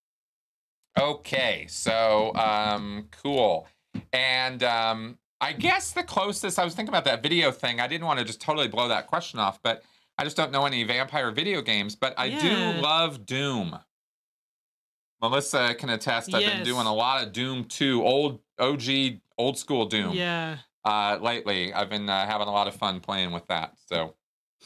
Okay, 0.98 1.66
so 1.68 2.34
um, 2.34 3.08
cool. 3.22 3.68
And 4.14 4.62
um, 4.62 5.18
I 5.40 5.52
guess 5.52 5.92
the 5.92 6.02
closest 6.02 6.58
I 6.58 6.64
was 6.64 6.74
thinking 6.74 6.90
about 6.90 7.04
that 7.04 7.22
video 7.22 7.50
thing. 7.52 7.80
I 7.80 7.86
didn't 7.86 8.06
want 8.06 8.18
to 8.18 8.24
just 8.24 8.40
totally 8.40 8.68
blow 8.68 8.88
that 8.88 9.06
question 9.06 9.38
off, 9.38 9.62
but 9.62 9.82
I 10.18 10.24
just 10.24 10.36
don't 10.36 10.50
know 10.50 10.64
any 10.64 10.82
vampire 10.84 11.30
video 11.30 11.60
games. 11.60 11.94
But 11.94 12.14
I 12.16 12.26
Yeah. 12.26 12.40
do 12.40 12.80
love 12.80 13.26
Doom. 13.26 13.78
Melissa 15.20 15.74
can 15.74 15.90
attest. 15.90 16.34
I've 16.34 16.44
been 16.44 16.62
doing 16.64 16.86
a 16.86 16.94
lot 16.94 17.22
of 17.22 17.32
Doom 17.32 17.64
2, 17.64 18.02
old 18.04 18.40
OG, 18.58 19.20
old 19.38 19.58
school 19.58 19.86
Doom. 19.86 20.14
Yeah. 20.14 20.58
uh, 20.84 21.18
lately. 21.20 21.72
I've 21.74 21.90
been 21.90 22.08
uh, 22.08 22.26
having 22.26 22.46
a 22.46 22.52
lot 22.52 22.68
of 22.68 22.76
fun 22.76 23.00
playing 23.00 23.32
with 23.32 23.44
that. 23.48 23.74
So 23.86 24.14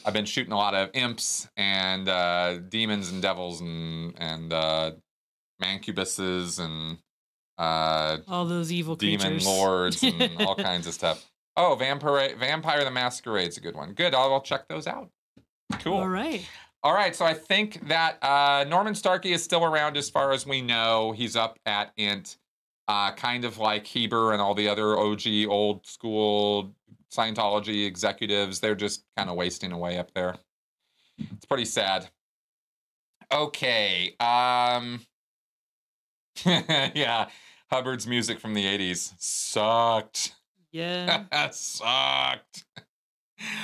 I've 0.05 0.13
been 0.13 0.25
shooting 0.25 0.53
a 0.53 0.57
lot 0.57 0.75
of 0.75 0.91
imps 0.93 1.49
and 1.57 2.07
uh, 2.07 2.59
demons 2.59 3.09
and 3.11 3.21
devils 3.23 3.59
and 3.59 4.13
and 4.19 4.53
uh, 4.53 4.91
mancubuses 5.61 6.59
and 6.59 6.99
uh, 7.57 8.17
All 8.27 8.45
those 8.45 8.71
evil 8.71 8.95
demon 8.95 9.19
creatures. 9.27 9.45
lords 9.45 10.03
and 10.03 10.31
all 10.41 10.55
kinds 10.55 10.87
of 10.87 10.93
stuff. 10.93 11.29
Oh, 11.57 11.75
vampire 11.75 12.35
Vampire 12.37 12.83
the 12.83 12.91
Masquerade's 12.91 13.57
a 13.57 13.61
good 13.61 13.75
one. 13.75 13.93
Good. 13.93 14.13
I'll, 14.15 14.33
I'll 14.33 14.41
check 14.41 14.67
those 14.67 14.87
out. 14.87 15.09
Cool. 15.79 15.95
All 15.97 16.07
right. 16.09 16.45
All 16.83 16.93
right, 16.95 17.15
so 17.15 17.25
I 17.25 17.35
think 17.35 17.87
that 17.89 18.17
uh, 18.23 18.65
Norman 18.67 18.95
Starkey 18.95 19.33
is 19.33 19.43
still 19.43 19.63
around 19.63 19.97
as 19.97 20.09
far 20.09 20.31
as 20.31 20.47
we 20.47 20.63
know. 20.63 21.11
He's 21.11 21.35
up 21.35 21.59
at 21.67 21.91
Int, 21.95 22.37
uh, 22.87 23.11
kind 23.11 23.45
of 23.45 23.59
like 23.59 23.85
Heber 23.85 24.31
and 24.31 24.41
all 24.41 24.55
the 24.55 24.67
other 24.67 24.97
OG 24.97 25.21
old 25.47 25.85
school 25.85 26.73
Scientology 27.13 27.85
executives. 27.85 28.59
They're 28.59 28.73
just 28.73 29.03
kind 29.15 29.29
of 29.29 29.35
wasting 29.35 29.71
away 29.71 29.99
up 29.99 30.11
there. 30.15 30.37
It's 31.19 31.45
pretty 31.45 31.65
sad. 31.65 32.09
Okay. 33.31 34.15
Um, 34.19 35.01
yeah, 36.45 37.27
Hubbard's 37.71 38.07
music 38.07 38.39
from 38.39 38.53
the 38.53 38.65
80s 38.65 39.13
sucked. 39.19 40.35
Yeah. 40.71 41.25
sucked. 41.51 42.63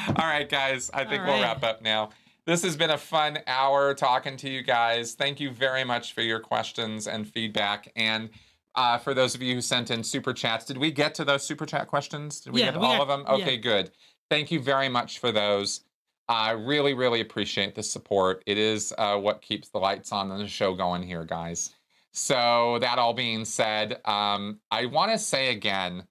All 0.10 0.16
right, 0.26 0.50
guys. 0.50 0.90
I 0.94 1.06
think 1.06 1.22
All 1.24 1.28
we'll 1.34 1.42
wrap 1.42 1.64
up 1.64 1.82
now. 1.82 2.10
This 2.46 2.64
has 2.64 2.76
been 2.78 2.92
a 2.92 2.98
fun 2.98 3.40
hour 3.46 3.94
talking 3.94 4.38
to 4.38 4.50
you 4.50 4.64
guys. 4.64 5.14
Thank 5.14 5.40
you 5.40 5.52
very 5.52 5.84
much 5.84 6.14
for 6.14 6.22
your 6.22 6.40
questions 6.40 7.08
and 7.08 7.28
feedback. 7.28 7.92
And 7.96 8.30
uh, 8.76 8.98
for 8.98 9.14
those 9.14 9.36
of 9.36 9.42
you 9.42 9.56
who 9.56 9.62
sent 9.62 9.92
in 9.92 10.04
super 10.04 10.34
chats, 10.34 10.66
did 10.66 10.78
we 10.78 10.92
get 10.92 11.14
to 11.16 11.26
those 11.26 11.44
super 11.44 11.66
chat 11.66 11.88
questions? 11.88 12.40
Did 12.40 12.54
we 12.54 12.62
Yeah, 12.62 12.72
get 12.72 12.80
we 12.80 12.86
all 12.86 12.94
got- 12.98 13.02
of 13.02 13.08
them? 13.08 13.24
yeah. 13.40 13.44
Okay, 13.44 13.58
good. 13.58 13.92
Thank 14.30 14.52
you 14.52 14.60
very 14.62 14.90
much 14.90 15.20
for 15.20 15.32
those. 15.32 15.82
I 16.30 16.52
really, 16.52 16.94
really 16.94 17.22
appreciate 17.22 17.76
the 17.76 17.84
support. 17.84 18.44
It 18.46 18.58
is 18.58 18.94
uh, 18.98 19.18
what 19.18 19.42
keeps 19.42 19.70
the 19.70 19.78
lights 19.80 20.12
on 20.12 20.30
and 20.32 20.42
the 20.42 20.48
show 20.48 20.74
going 20.74 21.04
here, 21.04 21.24
guys. 21.24 21.72
So, 22.18 22.80
that 22.82 22.98
all 22.98 23.14
being 23.14 23.46
said, 23.46 24.02
um, 24.04 24.60
I 24.72 24.88
want 24.88 25.12
to 25.12 25.20
say 25.20 25.52
again, 25.52 26.04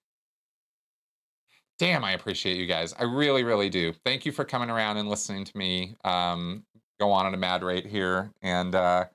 damn, 1.81 2.05
I 2.05 2.13
appreciate 2.13 2.59
you 2.59 2.67
guys. 2.67 2.95
I 2.97 3.03
really, 3.03 3.43
really 3.43 3.69
do. 3.69 3.93
Thank 4.05 4.25
you 4.25 4.31
for 4.31 4.45
coming 4.45 4.71
around 4.71 4.99
and 4.99 5.09
listening 5.09 5.45
to 5.45 5.59
me 5.59 5.97
um, 6.05 6.65
go 7.01 7.11
on 7.11 7.27
at 7.27 7.35
a 7.35 7.37
mad 7.37 7.65
rate 7.65 7.87
here 7.87 8.31
and 8.41 8.77
uh, 8.77 9.07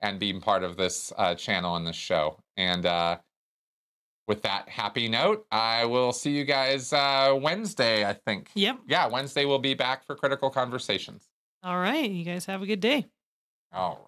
and 0.00 0.20
being 0.20 0.40
part 0.40 0.62
of 0.62 0.76
this 0.76 1.12
uh, 1.16 1.34
channel 1.34 1.74
and 1.74 1.84
this 1.84 1.96
show. 1.96 2.38
And 2.56 2.86
uh, 2.86 3.18
with 4.28 4.42
that 4.42 4.68
happy 4.68 5.08
note, 5.08 5.44
I 5.50 5.86
will 5.86 6.12
see 6.12 6.30
you 6.30 6.44
guys 6.44 6.92
uh, 6.92 7.36
Wednesday. 7.40 8.04
I 8.04 8.12
think. 8.12 8.50
Yep. 8.54 8.78
Yeah, 8.86 9.08
Wednesday 9.08 9.44
we'll 9.44 9.58
be 9.58 9.74
back 9.74 10.06
for 10.06 10.14
critical 10.14 10.50
conversations. 10.50 11.26
All 11.64 11.80
right. 11.80 12.08
You 12.08 12.24
guys 12.24 12.46
have 12.46 12.62
a 12.62 12.66
good 12.66 12.80
day. 12.80 13.06
All 13.72 14.06